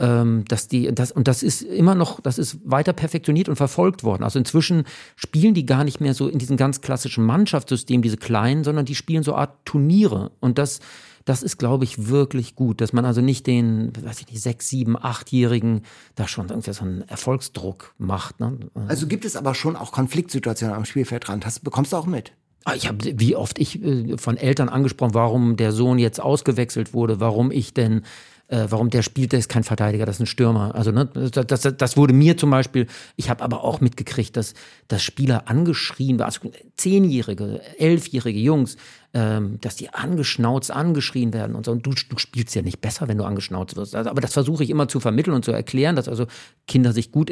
Ähm, 0.00 0.44
dass 0.48 0.66
die, 0.66 0.92
das, 0.92 1.12
und 1.12 1.28
das 1.28 1.42
ist 1.42 1.62
immer 1.62 1.94
noch, 1.94 2.20
das 2.20 2.38
ist 2.38 2.58
weiter 2.64 2.92
perfektioniert 2.92 3.48
und 3.48 3.56
verfolgt 3.56 4.02
worden. 4.02 4.24
Also 4.24 4.38
inzwischen 4.38 4.84
spielen 5.14 5.54
die 5.54 5.66
gar 5.66 5.84
nicht 5.84 6.00
mehr 6.00 6.14
so 6.14 6.26
in 6.26 6.38
diesem 6.38 6.56
ganz 6.56 6.80
klassischen 6.80 7.24
Mannschaftssystem, 7.24 8.00
diese 8.00 8.16
kleinen, 8.16 8.64
sondern 8.64 8.86
die 8.86 8.94
spielen 8.94 9.22
so 9.22 9.34
Art 9.34 9.64
Turniere. 9.66 10.32
Und 10.40 10.58
das, 10.58 10.80
das 11.26 11.42
ist, 11.42 11.58
glaube 11.58 11.84
ich, 11.84 12.08
wirklich 12.08 12.56
gut, 12.56 12.80
dass 12.80 12.94
man 12.94 13.04
also 13.04 13.20
nicht 13.20 13.46
den, 13.46 13.92
weiß 14.02 14.20
ich 14.20 14.28
nicht, 14.28 14.40
sechs, 14.40 14.68
sieben, 14.68 14.96
achtjährigen 14.96 15.82
da 16.14 16.26
schon 16.26 16.48
irgendwie 16.48 16.72
so 16.72 16.82
einen 16.82 17.02
Erfolgsdruck 17.02 17.94
macht. 17.98 18.40
Ne? 18.40 18.58
Also 18.88 19.06
gibt 19.06 19.26
es 19.26 19.36
aber 19.36 19.54
schon 19.54 19.76
auch 19.76 19.92
Konfliktsituationen 19.92 20.74
am 20.74 20.86
Spielfeldrand. 20.86 21.44
Hast, 21.44 21.62
bekommst 21.62 21.92
du 21.92 21.98
auch 21.98 22.06
mit? 22.06 22.32
Ah, 22.64 22.74
ich 22.74 22.88
habe 22.88 22.98
wie 23.18 23.36
oft 23.36 23.58
ich 23.58 23.82
äh, 23.82 24.16
von 24.16 24.36
Eltern 24.36 24.68
angesprochen, 24.68 25.14
warum 25.14 25.56
der 25.56 25.72
Sohn 25.72 25.98
jetzt 25.98 26.20
ausgewechselt 26.20 26.92
wurde, 26.92 27.18
warum 27.18 27.50
ich 27.50 27.72
denn 27.72 28.02
äh, 28.50 28.66
warum 28.68 28.90
der 28.90 29.02
spielt, 29.02 29.32
der 29.32 29.38
ist 29.38 29.48
kein 29.48 29.62
Verteidiger, 29.62 30.06
das 30.06 30.16
ist 30.16 30.20
ein 30.20 30.26
Stürmer. 30.26 30.74
Also 30.74 30.90
ne, 30.90 31.06
das, 31.06 31.46
das, 31.46 31.76
das 31.76 31.96
wurde 31.96 32.12
mir 32.12 32.36
zum 32.36 32.50
Beispiel, 32.50 32.86
ich 33.16 33.30
habe 33.30 33.44
aber 33.44 33.62
auch 33.62 33.80
mitgekriegt, 33.80 34.36
dass, 34.36 34.54
dass 34.88 35.02
Spieler 35.02 35.48
angeschrien 35.48 36.18
waren, 36.18 36.26
also 36.26 36.50
zehnjährige, 36.76 37.60
elfjährige 37.78 38.40
Jungs, 38.40 38.76
ähm, 39.14 39.58
dass 39.60 39.76
die 39.76 39.94
angeschnauzt, 39.94 40.72
angeschrien 40.72 41.32
werden 41.32 41.54
und 41.54 41.64
so. 41.64 41.72
Und 41.72 41.86
du, 41.86 41.92
du 41.92 42.18
spielst 42.18 42.54
ja 42.56 42.62
nicht 42.62 42.80
besser, 42.80 43.06
wenn 43.06 43.18
du 43.18 43.24
angeschnauzt 43.24 43.76
wirst. 43.76 43.94
Also, 43.94 44.10
aber 44.10 44.20
das 44.20 44.32
versuche 44.32 44.64
ich 44.64 44.70
immer 44.70 44.88
zu 44.88 44.98
vermitteln 44.98 45.34
und 45.34 45.44
zu 45.44 45.52
erklären, 45.52 45.94
dass 45.94 46.08
also 46.08 46.26
Kinder 46.66 46.92
sich 46.92 47.12
gut 47.12 47.30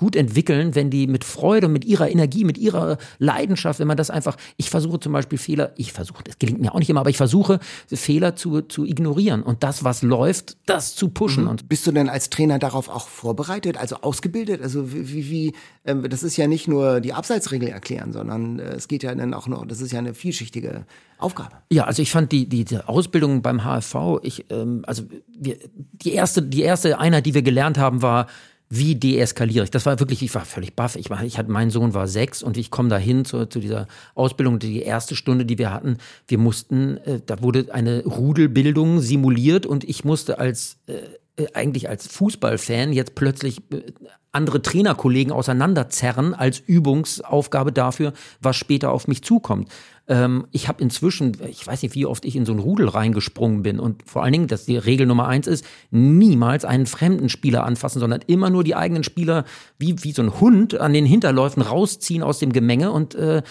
gut 0.00 0.16
entwickeln, 0.16 0.74
wenn 0.74 0.88
die 0.88 1.06
mit 1.06 1.24
Freude, 1.24 1.68
mit 1.68 1.84
ihrer 1.84 2.08
Energie, 2.08 2.44
mit 2.44 2.56
ihrer 2.56 2.96
Leidenschaft, 3.18 3.80
wenn 3.80 3.86
man 3.86 3.98
das 3.98 4.08
einfach, 4.08 4.38
ich 4.56 4.70
versuche 4.70 4.98
zum 4.98 5.12
Beispiel 5.12 5.36
Fehler, 5.36 5.74
ich 5.76 5.92
versuche, 5.92 6.24
das 6.24 6.38
gelingt 6.38 6.58
mir 6.58 6.74
auch 6.74 6.78
nicht 6.78 6.88
immer, 6.88 7.00
aber 7.00 7.10
ich 7.10 7.18
versuche 7.18 7.60
Fehler 7.86 8.34
zu, 8.34 8.62
zu 8.62 8.86
ignorieren 8.86 9.42
und 9.42 9.62
das, 9.62 9.84
was 9.84 10.00
läuft, 10.00 10.56
das 10.64 10.94
zu 10.94 11.10
pushen. 11.10 11.44
Mhm. 11.44 11.50
Und 11.50 11.68
Bist 11.68 11.86
du 11.86 11.92
denn 11.92 12.08
als 12.08 12.30
Trainer 12.30 12.58
darauf 12.58 12.88
auch 12.88 13.08
vorbereitet, 13.08 13.76
also 13.76 13.96
ausgebildet? 13.96 14.62
Also 14.62 14.90
wie, 14.90 15.12
wie, 15.12 15.30
wie 15.30 15.52
äh, 15.84 16.08
das 16.08 16.22
ist 16.22 16.38
ja 16.38 16.46
nicht 16.46 16.66
nur 16.66 17.02
die 17.02 17.12
Abseitsregel 17.12 17.68
erklären, 17.68 18.14
sondern 18.14 18.58
äh, 18.58 18.76
es 18.76 18.88
geht 18.88 19.02
ja 19.02 19.14
dann 19.14 19.34
auch 19.34 19.48
noch, 19.48 19.66
das 19.66 19.82
ist 19.82 19.92
ja 19.92 19.98
eine 19.98 20.14
vielschichtige 20.14 20.86
Aufgabe. 21.18 21.56
Ja, 21.70 21.84
also 21.84 22.00
ich 22.00 22.10
fand 22.10 22.32
die, 22.32 22.48
die, 22.48 22.64
die 22.64 22.78
Ausbildung 22.78 23.42
beim 23.42 23.64
HFV, 23.64 24.20
ich, 24.22 24.46
ähm, 24.50 24.82
also 24.86 25.02
wir, 25.28 25.58
die 25.92 26.14
erste, 26.14 26.40
die 26.42 26.62
erste 26.62 26.98
Einheit, 26.98 27.26
die 27.26 27.34
wir 27.34 27.42
gelernt 27.42 27.76
haben, 27.76 28.00
war, 28.00 28.28
wie 28.72 28.94
deeskaliere 28.94 29.64
ich? 29.64 29.70
Das 29.72 29.84
war 29.84 29.98
wirklich, 29.98 30.22
ich 30.22 30.32
war 30.32 30.44
völlig 30.44 30.76
baff. 30.76 30.94
Ich, 30.94 31.10
war, 31.10 31.24
ich 31.24 31.38
hatte, 31.38 31.50
mein 31.50 31.70
Sohn 31.70 31.92
war 31.92 32.06
sechs 32.06 32.40
und 32.40 32.56
ich 32.56 32.70
komme 32.70 32.88
dahin 32.88 33.24
zu, 33.24 33.46
zu 33.46 33.58
dieser 33.58 33.88
Ausbildung. 34.14 34.60
Die 34.60 34.80
erste 34.80 35.16
Stunde, 35.16 35.44
die 35.44 35.58
wir 35.58 35.72
hatten, 35.72 35.98
wir 36.28 36.38
mussten, 36.38 36.98
äh, 36.98 37.20
da 37.26 37.42
wurde 37.42 37.74
eine 37.74 38.04
Rudelbildung 38.04 39.00
simuliert 39.00 39.66
und 39.66 39.82
ich 39.82 40.04
musste 40.04 40.38
als 40.38 40.78
äh, 40.86 41.46
eigentlich 41.52 41.88
als 41.88 42.06
Fußballfan 42.06 42.92
jetzt 42.92 43.16
plötzlich 43.16 43.58
äh, 43.72 43.82
andere 44.30 44.62
Trainerkollegen 44.62 45.32
auseinanderzerren 45.32 46.34
als 46.34 46.60
Übungsaufgabe 46.60 47.72
dafür, 47.72 48.12
was 48.40 48.56
später 48.56 48.92
auf 48.92 49.08
mich 49.08 49.24
zukommt. 49.24 49.68
Ähm, 50.10 50.48
ich 50.50 50.66
habe 50.66 50.82
inzwischen, 50.82 51.36
ich 51.48 51.64
weiß 51.64 51.82
nicht, 51.82 51.94
wie 51.94 52.04
oft 52.04 52.24
ich 52.24 52.34
in 52.34 52.44
so 52.44 52.52
ein 52.52 52.58
Rudel 52.58 52.88
reingesprungen 52.88 53.62
bin 53.62 53.78
und 53.78 54.02
vor 54.04 54.24
allen 54.24 54.32
Dingen, 54.32 54.48
dass 54.48 54.66
die 54.66 54.76
Regel 54.76 55.06
Nummer 55.06 55.28
eins 55.28 55.46
ist, 55.46 55.64
niemals 55.92 56.64
einen 56.64 56.86
fremden 56.86 57.28
Spieler 57.28 57.64
anfassen, 57.64 58.00
sondern 58.00 58.20
immer 58.26 58.50
nur 58.50 58.64
die 58.64 58.74
eigenen 58.74 59.04
Spieler 59.04 59.44
wie, 59.78 60.02
wie 60.02 60.10
so 60.10 60.22
ein 60.22 60.40
Hund 60.40 60.78
an 60.78 60.92
den 60.92 61.06
Hinterläufen 61.06 61.62
rausziehen 61.62 62.24
aus 62.24 62.40
dem 62.40 62.52
Gemenge 62.52 62.90
und 62.90 63.14
äh, 63.14 63.42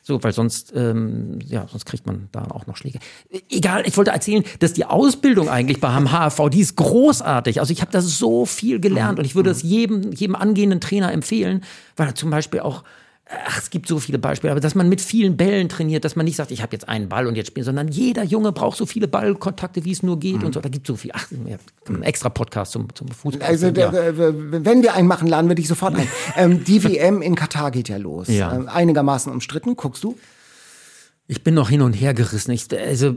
so, 0.00 0.22
weil 0.22 0.32
sonst, 0.32 0.72
ähm, 0.74 1.38
ja, 1.44 1.66
sonst 1.68 1.84
kriegt 1.84 2.06
man 2.06 2.28
da 2.32 2.44
auch 2.44 2.66
noch 2.66 2.76
Schläge. 2.76 2.98
Egal, 3.50 3.82
ich 3.86 3.96
wollte 3.96 4.12
erzählen, 4.12 4.44
dass 4.60 4.72
die 4.72 4.86
Ausbildung 4.86 5.50
eigentlich 5.50 5.80
beim 5.80 6.12
HFV, 6.12 6.48
die 6.48 6.60
ist 6.60 6.76
großartig. 6.76 7.60
Also 7.60 7.72
ich 7.72 7.82
habe 7.82 7.90
da 7.90 8.00
so 8.00 8.46
viel 8.46 8.80
gelernt 8.80 9.18
und 9.18 9.24
ich 9.26 9.34
würde 9.34 9.50
es 9.50 9.62
jedem, 9.62 10.12
jedem 10.12 10.36
angehenden 10.36 10.80
Trainer 10.80 11.12
empfehlen, 11.12 11.62
weil 11.96 12.06
er 12.06 12.14
zum 12.14 12.30
Beispiel 12.30 12.60
auch 12.60 12.84
Ach, 13.28 13.58
es 13.58 13.70
gibt 13.70 13.88
so 13.88 13.98
viele 13.98 14.20
Beispiele, 14.20 14.52
aber 14.52 14.60
dass 14.60 14.76
man 14.76 14.88
mit 14.88 15.00
vielen 15.00 15.36
Bällen 15.36 15.68
trainiert, 15.68 16.04
dass 16.04 16.14
man 16.14 16.24
nicht 16.26 16.36
sagt, 16.36 16.52
ich 16.52 16.62
habe 16.62 16.72
jetzt 16.72 16.88
einen 16.88 17.08
Ball 17.08 17.26
und 17.26 17.34
jetzt 17.34 17.48
spielen, 17.48 17.64
sondern 17.64 17.88
jeder 17.88 18.22
Junge 18.22 18.52
braucht 18.52 18.78
so 18.78 18.86
viele 18.86 19.08
Ballkontakte, 19.08 19.84
wie 19.84 19.90
es 19.90 20.04
nur 20.04 20.20
geht 20.20 20.38
mhm. 20.38 20.46
und 20.46 20.54
so. 20.54 20.60
Da 20.60 20.68
gibt 20.68 20.86
es 20.86 20.92
so 20.92 20.96
viel. 20.96 21.10
Ach, 21.12 21.26
ein 21.88 22.02
extra 22.04 22.28
Podcast 22.28 22.70
zum, 22.70 22.94
zum 22.94 23.08
Fußball. 23.08 23.48
Also, 23.48 23.66
ja. 23.66 23.92
wenn 23.92 24.82
wir 24.82 24.94
einen 24.94 25.08
machen, 25.08 25.26
laden 25.26 25.48
wir 25.48 25.56
dich 25.56 25.66
sofort 25.66 25.96
ein. 25.96 26.06
ähm, 26.36 26.62
die 26.62 26.84
WM 26.84 27.20
in 27.20 27.34
Katar 27.34 27.72
geht 27.72 27.88
ja 27.88 27.96
los. 27.96 28.28
Ja. 28.28 28.54
Ähm, 28.54 28.68
einigermaßen 28.68 29.32
umstritten. 29.32 29.74
Guckst 29.74 30.04
du? 30.04 30.16
Ich 31.26 31.42
bin 31.42 31.54
noch 31.54 31.68
hin 31.68 31.82
und 31.82 31.94
her 31.94 32.14
gerissen. 32.14 32.52
Ich, 32.52 32.68
also, 32.78 33.16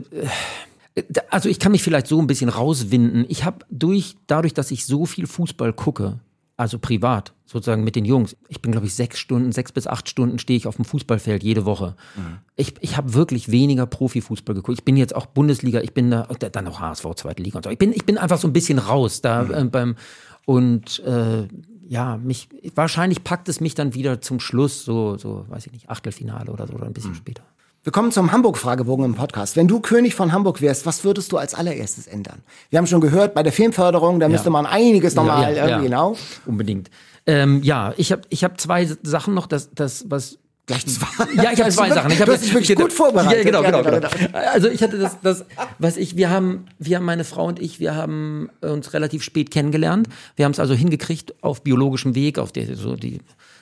äh, 0.96 1.02
also 1.28 1.48
ich 1.48 1.60
kann 1.60 1.70
mich 1.70 1.84
vielleicht 1.84 2.08
so 2.08 2.20
ein 2.20 2.26
bisschen 2.26 2.48
rauswinden. 2.48 3.26
Ich 3.28 3.44
habe 3.44 3.64
durch, 3.70 4.16
dadurch, 4.26 4.54
dass 4.54 4.72
ich 4.72 4.86
so 4.86 5.06
viel 5.06 5.28
Fußball 5.28 5.72
gucke, 5.72 6.18
also 6.60 6.78
privat, 6.78 7.32
sozusagen 7.46 7.84
mit 7.84 7.96
den 7.96 8.04
Jungs. 8.04 8.36
Ich 8.48 8.60
bin, 8.60 8.70
glaube 8.70 8.86
ich, 8.86 8.94
sechs 8.94 9.18
Stunden, 9.18 9.50
sechs 9.50 9.72
bis 9.72 9.86
acht 9.86 10.10
Stunden 10.10 10.38
stehe 10.38 10.58
ich 10.58 10.66
auf 10.66 10.76
dem 10.76 10.84
Fußballfeld 10.84 11.42
jede 11.42 11.64
Woche. 11.64 11.96
Mhm. 12.14 12.38
Ich, 12.54 12.74
ich 12.80 12.98
habe 12.98 13.14
wirklich 13.14 13.50
weniger 13.50 13.86
Profifußball 13.86 14.54
geguckt. 14.54 14.78
Ich 14.78 14.84
bin 14.84 14.98
jetzt 14.98 15.16
auch 15.16 15.24
Bundesliga, 15.24 15.80
ich 15.80 15.94
bin 15.94 16.10
da, 16.10 16.24
dann 16.24 16.68
auch 16.68 16.78
HSV, 16.78 17.06
zweite 17.16 17.42
Liga 17.42 17.56
und 17.56 17.64
so. 17.64 17.70
Ich 17.70 17.78
bin, 17.78 17.94
ich 17.94 18.04
bin 18.04 18.18
einfach 18.18 18.36
so 18.36 18.46
ein 18.46 18.52
bisschen 18.52 18.78
raus 18.78 19.22
da 19.22 19.44
mhm. 19.44 19.54
äh, 19.54 19.64
beim 19.64 19.96
und 20.44 21.00
äh, 21.00 21.48
ja, 21.88 22.18
mich 22.18 22.50
wahrscheinlich 22.74 23.24
packt 23.24 23.48
es 23.48 23.60
mich 23.60 23.74
dann 23.74 23.94
wieder 23.94 24.20
zum 24.20 24.38
Schluss, 24.38 24.84
so, 24.84 25.16
so, 25.16 25.46
weiß 25.48 25.64
ich 25.64 25.72
nicht, 25.72 25.88
Achtelfinale 25.88 26.52
oder 26.52 26.66
so 26.66 26.74
oder 26.74 26.84
ein 26.84 26.92
bisschen 26.92 27.12
mhm. 27.12 27.16
später. 27.16 27.42
Wir 27.82 27.92
kommen 27.92 28.12
zum 28.12 28.30
Hamburg-Fragebogen 28.30 29.06
im 29.06 29.14
Podcast. 29.14 29.56
Wenn 29.56 29.66
du 29.66 29.80
König 29.80 30.14
von 30.14 30.32
Hamburg 30.32 30.60
wärst, 30.60 30.84
was 30.84 31.02
würdest 31.02 31.32
du 31.32 31.38
als 31.38 31.54
allererstes 31.54 32.06
ändern? 32.06 32.42
Wir 32.68 32.78
haben 32.78 32.86
schon 32.86 33.00
gehört, 33.00 33.32
bei 33.32 33.42
der 33.42 33.54
Filmförderung, 33.54 34.20
da 34.20 34.26
ja. 34.26 34.30
müsste 34.30 34.50
man 34.50 34.66
einiges 34.66 35.14
nochmal 35.14 35.44
ja, 35.44 35.50
ja, 35.50 35.66
irgendwie, 35.66 35.88
genau. 35.88 36.14
Unbedingt. 36.44 36.90
Ähm, 37.26 37.62
ja, 37.62 37.94
ich 37.96 38.12
habe 38.12 38.20
ich 38.28 38.44
hab 38.44 38.60
zwei 38.60 38.86
Sachen 39.02 39.32
noch, 39.32 39.46
das, 39.46 39.70
das 39.74 40.04
was 40.10 40.36
Gleich 40.66 40.86
zwei. 40.86 41.24
Ja, 41.42 41.52
ich 41.52 41.60
habe 41.60 41.70
zwei 41.70 41.90
Sachen. 41.90 42.12
Ich 42.12 42.20
habe 42.20 42.36
dich 42.36 42.52
wirklich 42.52 42.76
gut 42.76 42.92
vorbereitet. 42.92 43.46
Ja, 43.46 43.60
genau, 43.60 43.62
genau, 43.62 43.82
genau, 43.82 44.08
genau. 44.08 44.38
Also 44.52 44.68
ich 44.68 44.82
hatte 44.82 44.98
das, 44.98 45.16
das, 45.22 45.44
was 45.78 45.96
ich, 45.96 46.16
wir 46.16 46.30
haben, 46.30 46.66
wir 46.78 46.98
haben 46.98 47.04
meine 47.06 47.24
Frau 47.24 47.46
und 47.46 47.58
ich, 47.58 47.80
wir 47.80 47.94
haben 47.94 48.50
uns 48.60 48.92
relativ 48.92 49.24
spät 49.24 49.50
kennengelernt. 49.50 50.08
Wir 50.36 50.44
haben 50.44 50.52
es 50.52 50.60
also 50.60 50.74
hingekriegt 50.74 51.42
auf 51.42 51.62
biologischem 51.62 52.14
Weg, 52.14 52.38
auf 52.38 52.52
der 52.52 52.76
so 52.76 52.94
die 52.94 53.20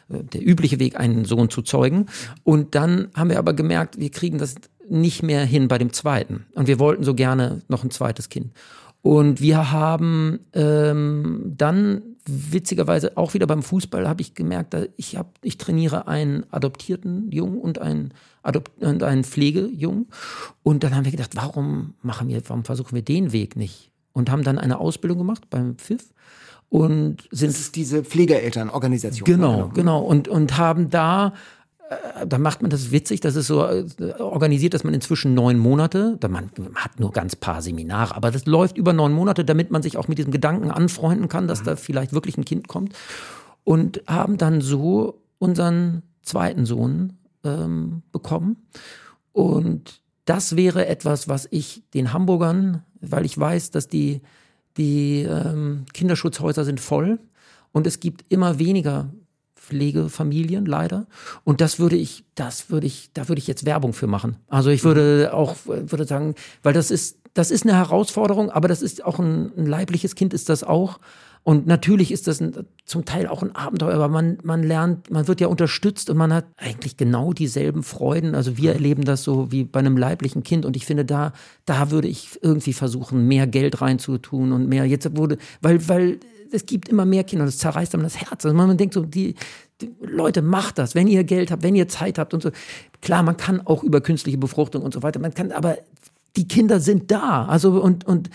der 0.08 0.46
übliche 0.46 0.78
Weg, 0.78 0.98
einen 0.98 1.24
Sohn 1.24 1.50
zu 1.50 1.62
zeugen. 1.62 2.06
Und 2.44 2.74
dann 2.74 3.08
haben 3.14 3.30
wir 3.30 3.38
aber 3.38 3.52
gemerkt, 3.52 3.98
wir 3.98 4.10
kriegen 4.10 4.38
das 4.38 4.56
nicht 4.88 5.22
mehr 5.22 5.44
hin 5.44 5.68
bei 5.68 5.78
dem 5.78 5.92
zweiten. 5.92 6.46
Und 6.54 6.66
wir 6.66 6.78
wollten 6.78 7.04
so 7.04 7.14
gerne 7.14 7.62
noch 7.68 7.84
ein 7.84 7.90
zweites 7.90 8.28
Kind. 8.28 8.52
Und 9.02 9.40
wir 9.40 9.70
haben 9.70 10.40
ähm, 10.54 11.54
dann 11.56 12.02
witzigerweise 12.26 13.16
auch 13.16 13.32
wieder 13.34 13.46
beim 13.46 13.62
Fußball 13.62 14.06
habe 14.06 14.20
ich 14.20 14.34
gemerkt, 14.34 14.76
ich 14.96 15.16
hab, 15.16 15.38
ich 15.42 15.56
trainiere 15.56 16.08
einen 16.08 16.44
adoptierten 16.52 17.30
Jungen 17.30 17.58
und 17.58 17.80
einen, 17.80 18.12
Adop 18.42 18.70
und 18.80 19.02
einen 19.02 19.24
Pflegejungen. 19.24 20.08
Und 20.62 20.84
dann 20.84 20.94
haben 20.94 21.04
wir 21.04 21.12
gedacht, 21.12 21.36
warum 21.36 21.94
machen 22.02 22.28
wir, 22.28 22.42
warum 22.48 22.64
versuchen 22.64 22.94
wir 22.94 23.02
den 23.02 23.32
Weg 23.32 23.56
nicht? 23.56 23.92
Und 24.12 24.30
haben 24.30 24.42
dann 24.42 24.58
eine 24.58 24.78
Ausbildung 24.78 25.18
gemacht 25.18 25.48
beim 25.48 25.76
Pfiff 25.76 26.12
und 26.68 27.28
sind 27.30 27.52
das 27.52 27.60
ist 27.60 27.76
diese 27.76 28.04
Pflegeelternorganisation. 28.04 29.24
Genau, 29.24 29.52
genau, 29.52 29.68
genau 29.68 30.00
und 30.00 30.28
und 30.28 30.58
haben 30.58 30.90
da 30.90 31.32
äh, 31.88 32.26
da 32.26 32.38
macht 32.38 32.62
man 32.62 32.70
das 32.70 32.90
witzig, 32.90 33.20
das 33.20 33.36
ist 33.36 33.46
so 33.46 33.64
äh, 33.64 33.86
organisiert, 34.18 34.74
dass 34.74 34.84
man 34.84 34.94
inzwischen 34.94 35.34
neun 35.34 35.58
Monate, 35.58 36.16
da 36.20 36.28
man, 36.28 36.50
man 36.58 36.74
hat 36.76 37.00
nur 37.00 37.12
ganz 37.12 37.36
paar 37.36 37.62
Seminare, 37.62 38.14
aber 38.14 38.30
das 38.30 38.46
läuft 38.46 38.76
über 38.76 38.92
neun 38.92 39.12
Monate, 39.12 39.44
damit 39.44 39.70
man 39.70 39.82
sich 39.82 39.96
auch 39.96 40.08
mit 40.08 40.18
diesem 40.18 40.32
Gedanken 40.32 40.70
anfreunden 40.70 41.28
kann, 41.28 41.48
dass 41.48 41.62
mhm. 41.62 41.66
da 41.66 41.76
vielleicht 41.76 42.12
wirklich 42.12 42.36
ein 42.36 42.44
Kind 42.44 42.68
kommt. 42.68 42.94
Und 43.64 44.02
haben 44.06 44.38
dann 44.38 44.62
so 44.62 45.20
unseren 45.38 46.02
zweiten 46.22 46.64
Sohn 46.64 47.18
ähm, 47.44 48.02
bekommen. 48.12 48.56
Und 49.32 50.00
das 50.24 50.56
wäre 50.56 50.86
etwas, 50.86 51.28
was 51.28 51.46
ich 51.50 51.82
den 51.94 52.12
Hamburgern, 52.12 52.82
weil 53.00 53.24
ich 53.24 53.38
weiß, 53.38 53.70
dass 53.70 53.88
die 53.88 54.22
die 54.78 55.22
ähm, 55.22 55.84
Kinderschutzhäuser 55.92 56.64
sind 56.64 56.80
voll 56.80 57.18
und 57.72 57.86
es 57.86 58.00
gibt 58.00 58.24
immer 58.28 58.58
weniger 58.58 59.10
Pflegefamilien 59.68 60.64
leider. 60.64 61.06
Und 61.44 61.60
das 61.60 61.78
würde 61.78 61.96
ich, 61.96 62.24
das 62.34 62.70
würde 62.70 62.86
ich, 62.86 63.10
da 63.12 63.28
würde 63.28 63.38
ich 63.38 63.46
jetzt 63.46 63.66
Werbung 63.66 63.92
für 63.92 64.06
machen. 64.06 64.36
Also 64.48 64.70
ich 64.70 64.82
würde 64.82 65.30
auch, 65.34 65.56
würde 65.66 66.06
sagen, 66.06 66.34
weil 66.62 66.72
das 66.72 66.90
ist, 66.90 67.18
das 67.34 67.50
ist 67.50 67.64
eine 67.64 67.74
Herausforderung, 67.74 68.50
aber 68.50 68.68
das 68.68 68.80
ist 68.80 69.04
auch 69.04 69.18
ein, 69.18 69.52
ein 69.56 69.66
leibliches 69.66 70.14
Kind 70.14 70.32
ist 70.32 70.48
das 70.48 70.64
auch. 70.64 70.98
Und 71.48 71.66
natürlich 71.66 72.12
ist 72.12 72.26
das 72.26 72.42
ein, 72.42 72.66
zum 72.84 73.06
Teil 73.06 73.26
auch 73.26 73.42
ein 73.42 73.56
Abenteuer, 73.56 73.94
aber 73.94 74.08
man, 74.08 74.36
man 74.42 74.62
lernt, 74.62 75.10
man 75.10 75.28
wird 75.28 75.40
ja 75.40 75.46
unterstützt 75.46 76.10
und 76.10 76.18
man 76.18 76.30
hat 76.30 76.44
eigentlich 76.58 76.98
genau 76.98 77.32
dieselben 77.32 77.82
Freuden. 77.82 78.34
Also 78.34 78.58
wir 78.58 78.74
erleben 78.74 79.06
das 79.06 79.24
so 79.24 79.50
wie 79.50 79.64
bei 79.64 79.78
einem 79.78 79.96
leiblichen 79.96 80.42
Kind 80.42 80.66
und 80.66 80.76
ich 80.76 80.84
finde, 80.84 81.06
da, 81.06 81.32
da 81.64 81.90
würde 81.90 82.06
ich 82.06 82.38
irgendwie 82.42 82.74
versuchen, 82.74 83.26
mehr 83.26 83.46
Geld 83.46 83.80
reinzutun 83.80 84.52
und 84.52 84.68
mehr. 84.68 84.84
Jetzt 84.84 85.16
wurde, 85.16 85.38
weil, 85.62 85.88
weil 85.88 86.20
es 86.52 86.66
gibt 86.66 86.90
immer 86.90 87.06
mehr 87.06 87.24
Kinder 87.24 87.44
und 87.44 87.48
es 87.48 87.56
zerreißt 87.56 87.94
einem 87.94 88.02
das 88.02 88.20
Herz. 88.20 88.44
Also 88.44 88.54
man 88.54 88.76
denkt 88.76 88.92
so, 88.92 89.06
die, 89.06 89.34
die 89.80 89.90
Leute, 90.02 90.42
macht 90.42 90.76
das, 90.76 90.94
wenn 90.94 91.06
ihr 91.06 91.24
Geld 91.24 91.50
habt, 91.50 91.62
wenn 91.62 91.74
ihr 91.74 91.88
Zeit 91.88 92.18
habt 92.18 92.34
und 92.34 92.42
so. 92.42 92.50
Klar, 93.00 93.22
man 93.22 93.38
kann 93.38 93.66
auch 93.66 93.82
über 93.82 94.02
künstliche 94.02 94.36
Befruchtung 94.36 94.82
und 94.82 94.92
so 94.92 95.02
weiter, 95.02 95.18
man 95.18 95.32
kann, 95.32 95.52
aber 95.52 95.78
die 96.36 96.46
Kinder 96.46 96.78
sind 96.78 97.10
da. 97.10 97.46
Also 97.46 97.82
und, 97.82 98.06
und 98.06 98.28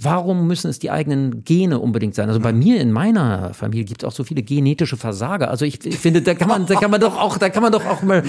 warum 0.00 0.46
müssen 0.46 0.68
es 0.68 0.78
die 0.78 0.90
eigenen 0.90 1.44
Gene 1.44 1.78
unbedingt 1.78 2.14
sein? 2.14 2.28
Also 2.28 2.40
bei 2.40 2.52
mir 2.52 2.80
in 2.80 2.92
meiner 2.92 3.54
Familie 3.54 3.84
gibt 3.84 4.02
es 4.02 4.08
auch 4.08 4.12
so 4.12 4.24
viele 4.24 4.42
genetische 4.42 4.96
Versager. 4.96 5.50
Also 5.50 5.64
ich, 5.64 5.84
ich, 5.84 5.98
finde, 5.98 6.22
da 6.22 6.34
kann 6.34 6.48
man, 6.48 6.66
da 6.66 6.74
kann 6.74 6.90
man 6.90 7.00
doch 7.00 7.16
auch, 7.16 7.38
da 7.38 7.48
kann 7.48 7.62
man 7.62 7.72
doch 7.72 7.84
auch 7.86 8.02
mal 8.02 8.22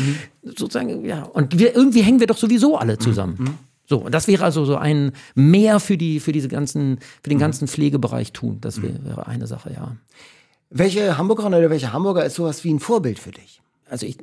sozusagen, 0.44 1.06
ja. 1.06 1.24
Und 1.24 1.58
wir, 1.60 1.76
irgendwie 1.76 2.02
hängen 2.02 2.20
wir 2.20 2.28
doch 2.28 2.38
sowieso 2.38 2.78
alle 2.78 2.98
zusammen. 2.98 3.58
So, 3.86 4.00
und 4.00 4.14
das 4.14 4.28
wäre 4.28 4.44
also 4.44 4.66
so 4.66 4.76
ein 4.76 5.14
mehr 5.34 5.80
für 5.80 5.98
die, 5.98 6.20
für 6.20 6.34
diese 6.34 6.50
ganzen, 6.50 7.00
für 7.24 7.30
den 7.30 7.40
ganzen 7.40 7.68
Pflegebereich 7.68 8.34
tun. 8.34 8.58
Das 8.60 8.82
wäre, 8.82 9.04
wäre 9.06 9.28
eine 9.28 9.48
Sache, 9.48 9.72
ja. 9.74 9.96
Welche 10.70 11.18
Hamburgerin 11.18 11.54
oder 11.54 11.70
welcher 11.70 11.94
Hamburger 11.94 12.26
ist 12.26 12.36
sowas 12.36 12.64
wie 12.66 12.74
ein 12.74 12.80
Vorbild 12.80 13.20
für 13.20 13.32
dich? 13.32 13.62
Also 13.90 14.06
ich, 14.06 14.18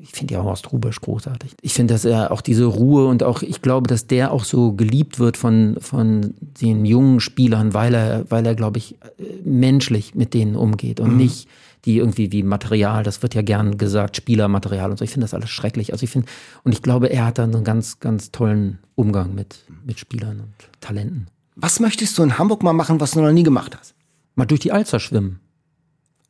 ich 0.00 0.10
finde 0.10 0.34
ja 0.34 0.42
Horst 0.42 0.72
Rubesch 0.72 1.00
großartig. 1.00 1.54
Ich 1.62 1.74
finde, 1.74 1.94
dass 1.94 2.04
er 2.04 2.30
auch 2.30 2.40
diese 2.40 2.64
Ruhe 2.64 3.06
und 3.06 3.22
auch, 3.22 3.42
ich 3.42 3.62
glaube, 3.62 3.88
dass 3.88 4.06
der 4.06 4.32
auch 4.32 4.44
so 4.44 4.72
geliebt 4.72 5.18
wird 5.18 5.36
von, 5.36 5.76
von 5.80 6.34
den 6.40 6.84
jungen 6.84 7.20
Spielern, 7.20 7.74
weil 7.74 7.94
er, 7.94 8.30
weil 8.30 8.46
er, 8.46 8.54
glaube 8.54 8.78
ich, 8.78 8.96
menschlich 9.44 10.14
mit 10.14 10.34
denen 10.34 10.56
umgeht 10.56 11.00
und 11.00 11.12
mhm. 11.12 11.16
nicht 11.18 11.48
die 11.84 11.98
irgendwie 11.98 12.32
wie 12.32 12.42
Material, 12.42 13.02
das 13.02 13.22
wird 13.22 13.34
ja 13.34 13.42
gern 13.42 13.78
gesagt, 13.78 14.16
Spielermaterial 14.16 14.90
und 14.90 14.98
so. 14.98 15.04
Ich 15.04 15.10
finde 15.12 15.24
das 15.24 15.34
alles 15.34 15.50
schrecklich. 15.50 15.92
Also 15.92 16.04
ich 16.04 16.10
finde, 16.10 16.28
und 16.64 16.72
ich 16.72 16.82
glaube, 16.82 17.08
er 17.08 17.26
hat 17.26 17.38
dann 17.38 17.54
einen 17.54 17.64
ganz, 17.64 18.00
ganz 18.00 18.30
tollen 18.30 18.78
Umgang 18.94 19.34
mit, 19.34 19.64
mit 19.86 19.98
Spielern 19.98 20.40
und 20.40 20.52
Talenten. 20.80 21.28
Was 21.54 21.80
möchtest 21.80 22.18
du 22.18 22.22
in 22.22 22.36
Hamburg 22.36 22.62
mal 22.62 22.72
machen, 22.72 23.00
was 23.00 23.12
du 23.12 23.20
noch 23.20 23.32
nie 23.32 23.42
gemacht 23.42 23.76
hast? 23.78 23.94
Mal 24.34 24.46
durch 24.46 24.60
die 24.60 24.72
Alster 24.72 25.00
schwimmen. 25.00 25.40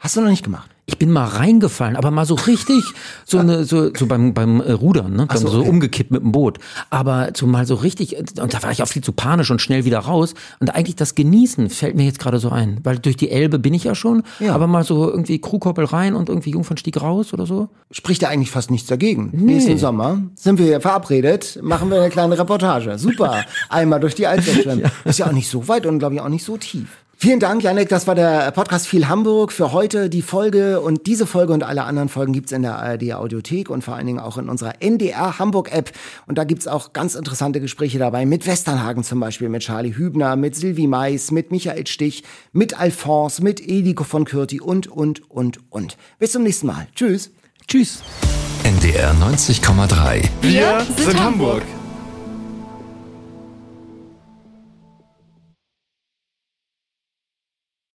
Hast 0.01 0.16
du 0.16 0.20
noch 0.20 0.30
nicht 0.30 0.44
gemacht? 0.44 0.70
Ich 0.86 0.96
bin 0.96 1.11
mal 1.11 1.26
reingefallen, 1.26 1.96
aber 1.96 2.11
mal 2.11 2.24
so 2.24 2.34
richtig, 2.34 2.82
so 3.26 3.38
eine, 3.38 3.64
so, 3.64 3.92
so 3.94 4.07
beim, 4.07 4.32
beim 4.32 4.61
äh, 4.61 4.72
Rudern, 4.72 5.12
ne? 5.12 5.28
So, 5.34 5.49
so, 5.49 5.59
okay. 5.59 5.68
umgekippt 5.68 6.11
mit 6.11 6.22
dem 6.22 6.32
Boot. 6.32 6.59
Aber 6.88 7.30
so 7.36 7.46
mal 7.46 7.66
so 7.66 7.74
richtig, 7.74 8.16
und 8.16 8.55
da 8.55 8.62
war 8.62 8.70
ich 8.70 8.82
auch 8.82 8.88
viel 8.88 9.03
zu 9.03 9.12
panisch 9.12 9.51
und 9.51 9.61
schnell 9.61 9.84
wieder 9.84 9.99
raus. 9.99 10.32
Und 10.61 10.74
eigentlich 10.74 10.96
das 10.96 11.14
Genießen 11.14 11.68
fällt 11.68 11.94
mir 11.96 12.05
jetzt 12.05 12.20
gerade 12.20 12.38
so 12.38 12.49
ein. 12.49 12.78
Weil 12.84 13.01
durch 13.01 13.16
die 13.16 13.30
Elbe 13.30 13.59
bin 13.59 13.74
ich 13.74 13.84
ja 13.84 13.94
schon, 13.94 14.22
ja. 14.40 14.55
aber 14.55 14.66
mal 14.66 14.82
so 14.82 15.11
irgendwie 15.11 15.40
Krugkoppel 15.40 15.84
rein 15.84 16.14
und 16.14 16.30
irgendwie 16.30 16.53
Jungfernstieg 16.53 17.03
raus 17.03 17.34
oder 17.34 17.44
so. 17.44 17.68
Spricht 17.90 18.22
ja 18.22 18.28
eigentlich 18.28 18.51
fast 18.51 18.70
nichts 18.70 18.88
dagegen. 18.88 19.30
Nee. 19.32 19.55
Nächsten 19.55 19.78
Sommer 19.78 20.22
sind 20.36 20.59
wir 20.59 20.66
hier 20.66 20.80
verabredet, 20.80 21.59
machen 21.61 21.90
wir 21.90 22.01
eine 22.01 22.09
kleine 22.09 22.38
Reportage. 22.38 22.99
Super. 22.99 23.44
Einmal 23.68 24.01
durch 24.01 24.14
die 24.14 24.26
Alster 24.26 24.74
ja. 24.74 24.90
Ist 25.05 25.18
ja 25.18 25.26
auch 25.26 25.32
nicht 25.32 25.51
so 25.51 25.68
weit 25.68 25.84
und 25.84 25.99
glaube 25.99 26.14
ich 26.14 26.20
auch 26.20 26.28
nicht 26.28 26.44
so 26.44 26.57
tief. 26.57 26.88
Vielen 27.20 27.40
Dank, 27.40 27.64
Janek. 27.64 27.88
Das 27.88 28.06
war 28.06 28.14
der 28.14 28.52
Podcast 28.52 28.86
Viel 28.86 29.08
Hamburg 29.08 29.50
für 29.50 29.72
heute. 29.72 30.08
Die 30.08 30.22
Folge 30.22 30.80
und 30.80 31.08
diese 31.08 31.26
Folge 31.26 31.52
und 31.52 31.64
alle 31.64 31.82
anderen 31.82 32.08
Folgen 32.08 32.32
gibt's 32.32 32.52
in 32.52 32.62
der 32.62 32.78
ARD 32.78 33.12
Audiothek 33.14 33.70
und 33.70 33.82
vor 33.82 33.96
allen 33.96 34.06
Dingen 34.06 34.20
auch 34.20 34.38
in 34.38 34.48
unserer 34.48 34.80
NDR 34.80 35.40
Hamburg 35.40 35.72
App. 35.72 35.90
Und 36.28 36.38
da 36.38 36.44
gibt's 36.44 36.68
auch 36.68 36.92
ganz 36.92 37.16
interessante 37.16 37.60
Gespräche 37.60 37.98
dabei 37.98 38.24
mit 38.24 38.46
Westernhagen 38.46 39.02
zum 39.02 39.18
Beispiel, 39.18 39.48
mit 39.48 39.62
Charlie 39.62 39.96
Hübner, 39.96 40.36
mit 40.36 40.54
Sylvie 40.54 40.86
Mais, 40.86 41.32
mit 41.32 41.50
Michael 41.50 41.88
Stich, 41.88 42.22
mit 42.52 42.78
Alphonse, 42.78 43.42
mit 43.42 43.60
Eliko 43.60 44.04
von 44.04 44.24
Kürti 44.24 44.60
und, 44.60 44.86
und, 44.86 45.28
und, 45.28 45.58
und. 45.70 45.96
Bis 46.20 46.30
zum 46.30 46.44
nächsten 46.44 46.68
Mal. 46.68 46.86
Tschüss. 46.94 47.32
Tschüss. 47.66 48.00
NDR 48.62 49.12
90,3. 49.14 50.22
Wir 50.42 50.86
sind 50.96 51.20
Hamburg. 51.20 51.64